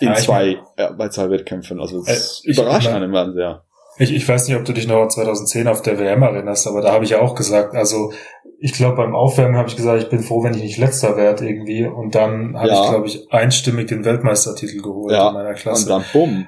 In 0.00 0.08
ja, 0.08 0.14
zwei, 0.14 0.58
äh, 0.76 0.92
bei 0.96 1.08
zwei 1.08 1.30
Wettkämpfen. 1.30 1.80
Also 1.80 2.02
das 2.04 2.42
äh, 2.44 2.50
überrascht 2.50 2.88
ich, 2.88 2.94
einen 2.94 3.10
Mann 3.10 3.34
sehr. 3.34 3.64
Ich, 3.98 4.12
ich 4.12 4.26
weiß 4.26 4.48
nicht, 4.48 4.56
ob 4.56 4.64
du 4.64 4.72
dich 4.72 4.88
noch 4.88 5.06
2010 5.08 5.68
auf 5.68 5.82
der 5.82 5.98
WM 5.98 6.22
erinnerst, 6.22 6.66
aber 6.66 6.80
da 6.80 6.92
habe 6.92 7.04
ich 7.04 7.10
ja 7.10 7.20
auch 7.20 7.34
gesagt, 7.34 7.74
also 7.74 8.12
ich 8.58 8.72
glaube 8.72 8.96
beim 8.96 9.14
Aufwärmen 9.14 9.56
habe 9.56 9.68
ich 9.68 9.76
gesagt, 9.76 10.02
ich 10.02 10.08
bin 10.08 10.22
froh, 10.22 10.44
wenn 10.44 10.54
ich 10.54 10.62
nicht 10.62 10.78
letzter 10.78 11.16
werde 11.16 11.48
irgendwie. 11.48 11.84
Und 11.84 12.14
dann 12.14 12.56
habe 12.56 12.68
ja. 12.68 12.82
ich, 12.82 12.90
glaube 12.90 13.06
ich, 13.06 13.32
einstimmig 13.32 13.88
den 13.88 14.04
Weltmeistertitel 14.04 14.80
geholt 14.80 15.12
ja. 15.12 15.28
in 15.28 15.34
meiner 15.34 15.54
Klasse. 15.54 15.82
Und 15.82 15.90
dann 15.90 16.04
bumm. 16.12 16.46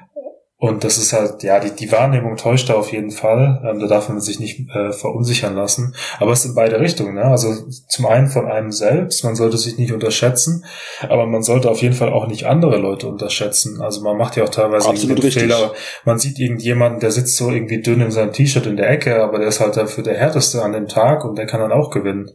Und 0.57 0.85
das 0.85 0.97
ist 0.97 1.11
halt, 1.11 1.43
ja, 1.43 1.59
die, 1.59 1.71
die 1.71 1.91
Wahrnehmung 1.91 2.37
täuscht 2.37 2.69
da 2.69 2.75
auf 2.75 2.89
jeden 2.93 3.11
Fall. 3.11 3.61
Ähm, 3.69 3.79
da 3.79 3.87
darf 3.87 4.07
man 4.07 4.21
sich 4.21 4.39
nicht 4.39 4.61
äh, 4.69 4.93
verunsichern 4.93 5.53
lassen. 5.53 5.93
Aber 6.17 6.31
es 6.31 6.39
ist 6.39 6.51
in 6.51 6.55
beide 6.55 6.79
Richtungen. 6.79 7.15
Ne? 7.15 7.25
Also 7.25 7.53
zum 7.89 8.05
einen 8.05 8.27
von 8.29 8.47
einem 8.47 8.71
selbst, 8.71 9.25
man 9.25 9.35
sollte 9.35 9.57
sich 9.57 9.77
nicht 9.77 9.91
unterschätzen, 9.91 10.63
aber 11.09 11.25
man 11.25 11.43
sollte 11.43 11.69
auf 11.69 11.81
jeden 11.81 11.93
Fall 11.93 12.13
auch 12.13 12.27
nicht 12.27 12.45
andere 12.45 12.77
Leute 12.77 13.07
unterschätzen. 13.07 13.81
Also 13.81 14.01
man 14.01 14.17
macht 14.17 14.37
ja 14.37 14.45
auch 14.45 14.49
teilweise 14.49 14.87
Absolut 14.87 15.21
Fehler. 15.25 15.73
Man 16.05 16.19
sieht 16.19 16.39
irgendjemanden, 16.39 17.01
der 17.01 17.11
sitzt 17.11 17.35
so 17.35 17.51
irgendwie 17.51 17.81
dünn 17.81 17.99
in 17.99 18.11
seinem 18.11 18.31
T-Shirt 18.31 18.65
in 18.65 18.77
der 18.77 18.89
Ecke, 18.89 19.21
aber 19.21 19.39
der 19.39 19.49
ist 19.49 19.59
halt 19.59 19.75
dafür 19.75 20.05
der 20.05 20.15
härteste 20.15 20.61
an 20.61 20.71
dem 20.71 20.87
Tag 20.87 21.25
und 21.25 21.37
der 21.37 21.47
kann 21.47 21.59
dann 21.59 21.73
auch 21.73 21.91
gewinnen. 21.91 22.31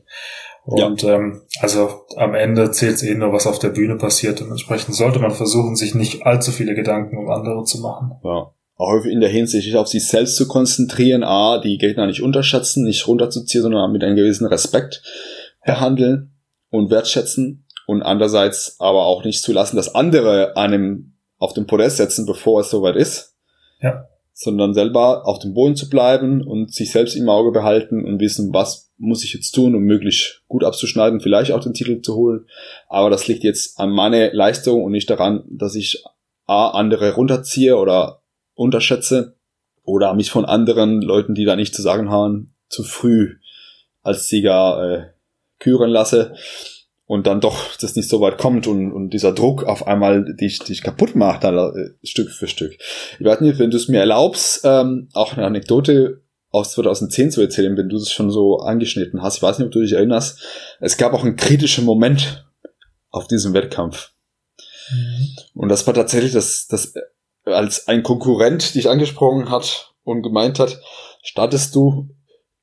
Und 0.65 1.03
ja. 1.03 1.17
ähm, 1.17 1.43
also 1.61 2.07
am 2.17 2.35
Ende 2.35 2.71
zählt 2.71 2.97
es 2.97 3.03
eh 3.03 3.15
nur, 3.15 3.33
was 3.33 3.47
auf 3.47 3.59
der 3.59 3.71
Bühne 3.71 3.97
passiert. 3.97 4.41
Und 4.41 4.51
entsprechend 4.51 4.95
sollte 4.95 5.19
man 5.19 5.33
versuchen, 5.33 5.77
sich 5.77 5.95
nicht 5.95 6.27
allzu 6.27 6.53
viele 6.53 6.75
Gedanken 6.75 7.19
um 7.19 7.31
andere 7.31 7.65
zu 7.65 7.81
machen. 7.81 8.13
Ja. 8.23 8.53
Auch 8.77 9.05
in 9.05 9.21
der 9.21 9.29
Hinsicht 9.29 9.65
sich 9.65 9.77
auf 9.77 9.89
sich 9.89 10.07
selbst 10.07 10.37
zu 10.37 10.49
konzentrieren, 10.49 11.23
A, 11.23 11.59
die 11.59 11.77
Gegner 11.77 12.07
nicht 12.07 12.23
unterschätzen, 12.23 12.85
nicht 12.85 13.07
runterzuziehen, 13.07 13.63
sondern 13.63 13.93
mit 13.93 14.03
einem 14.03 14.17
gewissen 14.17 14.47
Respekt 14.47 15.03
behandeln 15.65 16.33
und 16.71 16.91
wertschätzen. 16.91 17.67
Und 17.87 18.03
andererseits 18.03 18.77
aber 18.79 19.05
auch 19.07 19.25
nicht 19.25 19.43
zulassen, 19.43 19.77
dass 19.77 19.95
andere 19.95 20.57
einem 20.57 21.15
auf 21.39 21.53
den 21.55 21.67
Podest 21.67 21.97
setzen, 21.97 22.25
bevor 22.25 22.61
es 22.61 22.71
soweit 22.71 22.97
ist. 22.97 23.35
Ja. 23.81 24.07
Sondern 24.43 24.72
selber 24.72 25.26
auf 25.26 25.38
dem 25.38 25.53
Boden 25.53 25.76
zu 25.76 25.91
bleiben 25.91 26.43
und 26.43 26.72
sich 26.72 26.93
selbst 26.93 27.14
im 27.14 27.28
Auge 27.28 27.53
behalten 27.53 28.07
und 28.07 28.20
wissen, 28.20 28.55
was 28.55 28.91
muss 28.97 29.22
ich 29.22 29.34
jetzt 29.34 29.53
tun, 29.53 29.74
um 29.74 29.82
möglichst 29.82 30.43
gut 30.49 30.64
abzuschneiden, 30.64 31.20
vielleicht 31.20 31.53
auch 31.53 31.61
den 31.61 31.74
Titel 31.74 32.01
zu 32.01 32.14
holen. 32.14 32.47
Aber 32.88 33.11
das 33.11 33.28
liegt 33.28 33.45
jetzt 33.45 33.78
an 33.78 33.91
meiner 33.91 34.32
Leistung 34.32 34.82
und 34.82 34.93
nicht 34.93 35.11
daran, 35.11 35.45
dass 35.51 35.74
ich 35.74 36.03
A, 36.47 36.70
andere 36.70 37.14
runterziehe 37.14 37.76
oder 37.76 38.22
unterschätze 38.55 39.36
oder 39.84 40.14
mich 40.14 40.30
von 40.30 40.47
anderen 40.47 41.03
Leuten, 41.03 41.34
die 41.34 41.45
da 41.45 41.55
nichts 41.55 41.76
zu 41.76 41.82
sagen 41.82 42.11
haben, 42.11 42.55
zu 42.70 42.82
früh 42.82 43.36
als 44.03 44.28
Sieger 44.28 44.82
äh, 44.82 45.07
küren 45.59 45.91
lasse 45.91 46.34
und 47.11 47.27
dann 47.27 47.41
doch 47.41 47.77
das 47.77 47.97
nicht 47.97 48.09
so 48.09 48.21
weit 48.21 48.39
kommt 48.39 48.69
und, 48.69 48.93
und 48.93 49.11
dieser 49.11 49.33
Druck 49.33 49.65
auf 49.65 49.89
einmal 49.89 50.33
dich, 50.37 50.61
dich 50.61 50.81
kaputt 50.81 51.17
macht, 51.17 51.43
dann, 51.43 51.59
äh, 51.59 52.07
Stück 52.07 52.31
für 52.31 52.47
Stück. 52.47 52.79
Ich 53.19 53.27
weiß 53.27 53.41
nicht, 53.41 53.59
wenn 53.59 53.73
du 53.73 53.79
es 53.79 53.89
mir 53.89 53.99
erlaubst, 53.99 54.61
ähm, 54.63 55.09
auch 55.13 55.33
eine 55.33 55.45
Anekdote 55.45 56.23
aus 56.51 56.71
2010 56.71 57.33
zu 57.33 57.41
erzählen, 57.41 57.77
wenn 57.77 57.89
du 57.89 57.97
es 57.97 58.13
schon 58.13 58.31
so 58.31 58.59
angeschnitten 58.59 59.23
hast. 59.23 59.39
Ich 59.39 59.43
weiß 59.43 59.59
nicht, 59.59 59.67
ob 59.67 59.73
du 59.73 59.81
dich 59.81 59.95
erinnerst. 59.95 60.39
Es 60.79 60.99
gab 60.99 61.13
auch 61.13 61.25
einen 61.25 61.35
kritischen 61.35 61.85
Moment 61.85 62.49
auf 63.11 63.27
diesem 63.27 63.55
Wettkampf. 63.55 64.13
Mhm. 64.93 65.29
Und 65.55 65.69
das 65.69 65.85
war 65.89 65.95
tatsächlich, 65.95 66.31
dass, 66.31 66.69
dass 66.69 66.95
als 67.45 67.89
ein 67.89 68.05
Konkurrent 68.05 68.77
dich 68.77 68.89
angesprochen 68.89 69.51
hat 69.51 69.95
und 70.05 70.23
gemeint 70.23 70.61
hat, 70.61 70.81
startest 71.25 71.75
du 71.75 72.09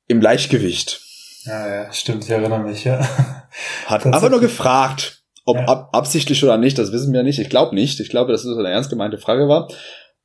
im 0.06 0.22
Leichtgewicht. 0.22 1.02
Ja, 1.48 1.84
ja, 1.84 1.92
stimmt, 1.92 2.24
ich 2.24 2.30
erinnere 2.30 2.60
mich, 2.60 2.84
ja. 2.84 3.00
Hat 3.86 4.06
einfach 4.06 4.30
nur 4.30 4.40
gefragt, 4.40 5.22
ob 5.44 5.56
ja. 5.56 5.64
ab, 5.64 5.88
absichtlich 5.92 6.44
oder 6.44 6.58
nicht, 6.58 6.78
das 6.78 6.92
wissen 6.92 7.12
wir 7.12 7.22
nicht. 7.22 7.38
Ich 7.38 7.48
glaube 7.48 7.74
nicht. 7.74 7.98
Ich 8.00 8.10
glaube, 8.10 8.32
dass 8.32 8.44
es 8.44 8.56
eine 8.56 8.68
ernst 8.68 8.90
gemeinte 8.90 9.18
Frage 9.18 9.48
war. 9.48 9.68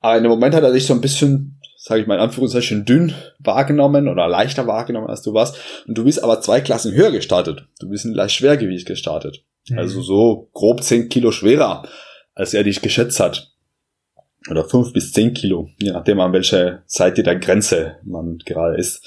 Aber 0.01 0.17
in 0.17 0.23
dem 0.23 0.29
Moment 0.29 0.53
hat 0.53 0.63
er 0.63 0.73
sich 0.73 0.85
so 0.85 0.93
ein 0.93 1.01
bisschen 1.01 1.61
sage 1.83 1.99
ich 1.99 2.07
mal 2.07 2.15
in 2.15 2.21
Anführungszeichen, 2.21 2.85
dünn 2.85 3.13
wahrgenommen 3.39 4.07
oder 4.07 4.25
leichter 4.29 4.67
wahrgenommen 4.67 5.07
als 5.07 5.21
du 5.21 5.33
warst. 5.33 5.57
Und 5.85 5.97
du 5.97 6.05
bist 6.05 6.23
aber 6.23 6.39
zwei 6.39 6.61
Klassen 6.61 6.93
höher 6.93 7.11
gestartet. 7.11 7.67
Du 7.81 7.89
bist 7.89 8.05
in 8.05 8.13
leicht 8.13 8.35
Schwergewicht 8.35 8.87
gestartet. 8.87 9.43
Mhm. 9.67 9.79
Also 9.79 10.01
so 10.01 10.49
grob 10.53 10.81
zehn 10.81 11.09
Kilo 11.09 11.31
schwerer, 11.31 11.85
als 12.35 12.53
er 12.53 12.63
dich 12.63 12.81
geschätzt 12.81 13.19
hat. 13.19 13.51
Oder 14.49 14.63
fünf 14.63 14.93
bis 14.93 15.11
zehn 15.11 15.33
Kilo, 15.33 15.69
je 15.77 15.91
nachdem 15.91 16.21
an 16.21 16.31
welcher 16.31 16.83
Seite 16.85 17.21
der 17.21 17.35
Grenze 17.35 17.97
man 18.05 18.37
gerade 18.45 18.77
ist. 18.77 19.05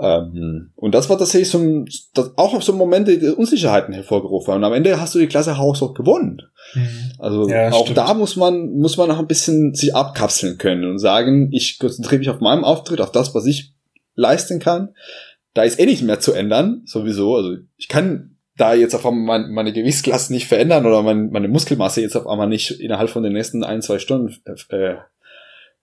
Ähm, 0.00 0.70
und 0.76 0.94
das 0.94 1.10
war 1.10 1.18
tatsächlich 1.18 1.50
so 1.50 1.58
ein, 1.58 1.86
das 2.14 2.32
auch 2.38 2.54
auf 2.54 2.64
so 2.64 2.72
Momente 2.72 3.18
die 3.18 3.26
Unsicherheiten 3.26 3.92
hervorgerufen. 3.92 4.54
Und 4.54 4.64
am 4.64 4.72
Ende 4.72 4.98
hast 4.98 5.14
du 5.14 5.18
die 5.18 5.26
Klasse 5.26 5.58
haushoch 5.58 5.92
gewonnen. 5.92 6.42
Mhm. 6.74 6.88
Also 7.18 7.48
ja, 7.48 7.70
auch 7.70 7.82
stimmt. 7.82 7.98
da 7.98 8.14
muss 8.14 8.36
man, 8.36 8.72
muss 8.72 8.96
man 8.96 9.08
noch 9.08 9.18
ein 9.18 9.26
bisschen 9.26 9.74
sich 9.74 9.94
abkapseln 9.94 10.56
können 10.56 10.84
und 10.88 10.98
sagen, 10.98 11.50
ich 11.52 11.78
konzentriere 11.78 12.20
mich 12.20 12.30
auf 12.30 12.40
meinen 12.40 12.64
Auftritt, 12.64 13.00
auf 13.00 13.12
das, 13.12 13.34
was 13.34 13.44
ich 13.44 13.74
leisten 14.14 14.58
kann. 14.58 14.94
Da 15.52 15.64
ist 15.64 15.78
eh 15.78 15.84
nichts 15.84 16.02
mehr 16.02 16.20
zu 16.20 16.32
ändern, 16.32 16.82
sowieso. 16.86 17.36
Also 17.36 17.56
ich 17.76 17.88
kann 17.88 18.36
da 18.56 18.72
jetzt 18.72 18.94
auf 18.94 19.04
einmal 19.04 19.48
meine 19.48 19.72
Gewichtsklasse 19.72 20.32
nicht 20.32 20.46
verändern 20.46 20.86
oder 20.86 21.02
meine 21.02 21.48
Muskelmasse 21.48 22.00
jetzt 22.00 22.16
auf 22.16 22.26
einmal 22.26 22.48
nicht 22.48 22.70
innerhalb 22.70 23.10
von 23.10 23.22
den 23.22 23.32
nächsten 23.32 23.64
ein, 23.64 23.82
zwei 23.82 23.98
Stunden 23.98 24.34
äh, 24.70 24.94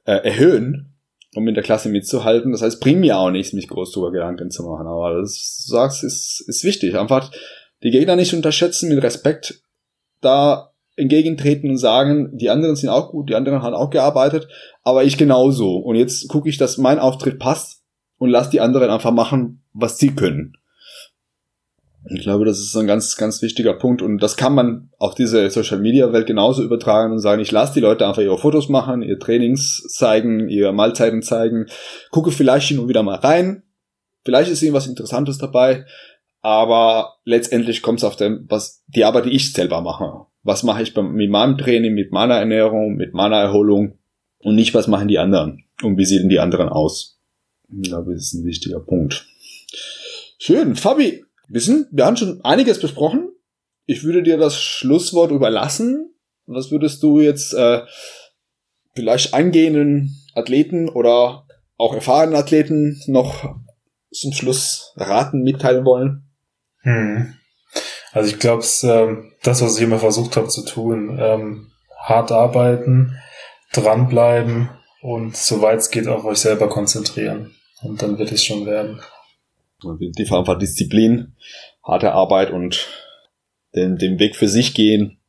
äh, 0.06 0.26
erhöhen 0.26 0.97
um 1.38 1.48
in 1.48 1.54
der 1.54 1.64
Klasse 1.64 1.90
mitzuhalten. 1.90 2.52
Das 2.52 2.64
heißt, 2.64 2.82
bringt 2.82 3.00
mir 3.00 3.20
auch 3.20 3.30
nichts, 3.30 3.54
mich 3.54 3.68
groß 3.68 3.92
darüber 3.92 4.12
Gedanken 4.12 4.50
zu 4.50 4.64
machen. 4.64 4.88
Aber 4.88 5.22
das, 5.22 5.66
du 5.68 5.72
sagst, 5.72 6.04
ist, 6.04 6.44
ist 6.48 6.64
wichtig. 6.64 6.98
Einfach 6.98 7.30
die 7.84 7.92
Gegner 7.92 8.16
nicht 8.16 8.34
unterschätzen, 8.34 8.90
mit 8.90 9.04
Respekt 9.04 9.62
da 10.20 10.72
entgegentreten 10.96 11.70
und 11.70 11.78
sagen, 11.78 12.36
die 12.36 12.50
anderen 12.50 12.76
sind 12.76 12.90
auch 12.90 13.12
gut, 13.12 13.30
die 13.30 13.36
anderen 13.36 13.62
haben 13.62 13.76
auch 13.76 13.92
gearbeitet, 13.92 14.48
aber 14.82 15.04
ich 15.04 15.20
genauso. 15.20 15.78
Und 15.78 15.96
jetzt 15.96 16.28
gucke 16.28 16.50
ich, 16.50 16.58
dass 16.58 16.80
mein 16.80 16.98
Auftritt 16.98 17.38
passt 17.38 17.84
und 18.18 18.32
lass 18.32 18.50
die 18.50 18.60
anderen 18.60 18.90
einfach 18.90 19.12
machen, 19.12 19.62
was 19.74 20.00
sie 20.00 20.16
können. 20.16 20.58
Ich 22.10 22.22
glaube, 22.22 22.46
das 22.46 22.60
ist 22.60 22.76
ein 22.76 22.88
ganz, 22.88 23.18
ganz 23.18 23.42
wichtiger 23.42 23.74
Punkt 23.74 24.02
und 24.02 24.20
das 24.20 24.38
kann 24.38 24.56
man 24.56 24.90
auf 24.98 25.14
diese 25.16 25.50
Social 25.50 25.80
Media 25.80 26.14
Welt 26.14 26.28
genauso 26.28 26.64
übertragen 26.64 27.12
und 27.12 27.20
sagen, 27.20 27.42
ich 27.42 27.52
lasse 27.52 27.74
die 27.74 27.80
Leute 27.80 28.08
einfach 28.08 28.22
ihre 28.22 28.38
Fotos 28.38 28.70
machen, 28.70 29.02
ihre 29.02 29.20
Trainings 29.20 29.84
zeigen, 29.90 30.48
ihre 30.48 30.74
Mahlzeiten 30.74 31.22
zeigen, 31.22 31.66
gucke 32.12 32.32
vielleicht 32.32 32.70
hin 32.70 32.80
und 32.80 32.88
wieder 32.88 33.04
mal 33.04 33.16
rein. 33.16 33.64
Vielleicht 34.24 34.52
ist 34.52 34.62
irgendwas 34.62 34.88
Interessantes 34.88 35.38
dabei, 35.38 35.86
aber 36.42 37.16
letztendlich 37.26 37.82
kommt 37.82 38.00
es 38.00 38.06
auf 38.06 38.16
dem, 38.16 38.46
was 38.48 38.84
die 38.88 39.04
Arbeit, 39.04 39.26
die 39.26 39.36
ich 39.36 39.52
selber 39.52 39.82
mache. 39.82 40.28
Was 40.44 40.64
mache 40.64 40.84
ich 40.84 40.96
mit 40.96 41.30
meinem 41.30 41.58
Training, 41.58 41.94
mit 41.94 42.12
meiner 42.14 42.36
Ernährung, 42.36 42.96
mit 42.96 43.14
meiner 43.14 43.38
Erholung 43.38 43.98
und 44.40 44.56
nicht, 44.56 44.74
was 44.74 44.88
machen 44.88 45.10
die 45.10 45.20
anderen 45.20 45.66
und 45.84 45.98
wie 45.98 46.06
sehen 46.06 46.30
die 46.30 46.40
anderen 46.40 46.70
aus. 46.70 47.20
Ich 47.70 47.90
glaube, 47.90 48.14
das 48.14 48.24
ist 48.24 48.34
ein 48.34 48.46
wichtiger 48.46 48.80
Punkt. 48.80 49.26
Schön. 50.38 50.76
Fabi, 50.76 51.26
wissen, 51.48 51.88
wir 51.92 52.06
haben 52.06 52.18
schon 52.18 52.42
einiges 52.44 52.80
besprochen. 52.80 53.30
Ich 53.86 54.04
würde 54.04 54.24
dir 54.24 54.38
das 54.38 54.62
Schlusswort 54.62 55.32
überlassen. 55.32 56.14
Was 56.46 56.72
würdest 56.72 57.02
du 57.04 57.20
jetzt 57.20 57.54
äh, 57.54 57.82
vielleicht 58.96 59.34
angehenden 59.34 60.16
Athleten 60.34 60.90
oder 60.90 61.46
auch 61.78 61.94
erfahrenen 61.94 62.36
Athleten 62.36 63.02
noch 63.08 63.56
zum 64.12 64.34
Schluss 64.34 64.94
raten, 64.96 65.44
mitteilen 65.44 65.86
wollen? 65.86 66.30
Hm. 66.82 67.34
Also 68.12 68.30
ich 68.30 68.40
glaube, 68.40 68.64
äh, 68.64 69.16
das, 69.44 69.62
was 69.62 69.78
ich 69.78 69.84
immer 69.84 70.00
versucht 70.00 70.38
habe 70.38 70.48
zu 70.48 70.66
tun, 70.66 71.18
ähm, 71.20 71.72
hart 71.98 72.32
arbeiten, 72.32 73.18
dranbleiben 73.74 74.70
und 75.02 75.36
soweit 75.36 75.80
es 75.80 75.92
geht 75.92 76.08
auf 76.08 76.26
euch 76.26 76.40
selber 76.40 76.70
konzentrieren. 76.70 77.56
Und 77.82 78.02
dann 78.02 78.18
wird 78.18 78.32
es 78.32 78.44
schon 78.44 78.66
werden. 78.66 79.02
Die 79.84 80.32
einfach 80.32 80.58
Disziplin, 80.58 81.36
harte 81.84 82.14
Arbeit 82.14 82.50
und 82.52 82.88
den, 83.76 83.98
den 83.98 84.18
Weg 84.20 84.36
für 84.36 84.48
sich 84.48 84.74
gehen. 84.74 85.20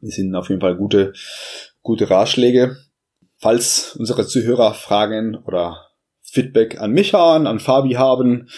Das 0.00 0.14
sind 0.14 0.32
auf 0.34 0.48
jeden 0.50 0.60
Fall 0.60 0.76
gute, 0.76 1.14
gute 1.82 2.08
Ratschläge. 2.08 2.76
Falls 3.38 3.96
unsere 3.96 4.24
Zuhörer 4.26 4.74
Fragen 4.74 5.34
oder 5.34 5.88
Feedback 6.20 6.80
an 6.80 6.92
mich 6.92 7.12
haben, 7.12 7.48
an 7.48 7.58
Fabi 7.58 7.94
haben, 7.94 8.48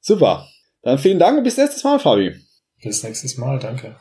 Super. 0.00 0.46
Dann 0.82 0.98
vielen 0.98 1.18
Dank 1.18 1.38
und 1.38 1.44
bis 1.44 1.56
nächstes 1.56 1.84
Mal, 1.84 1.98
Fabi. 1.98 2.34
Bis 2.82 3.02
nächstes 3.02 3.36
Mal, 3.36 3.58
danke. 3.58 3.96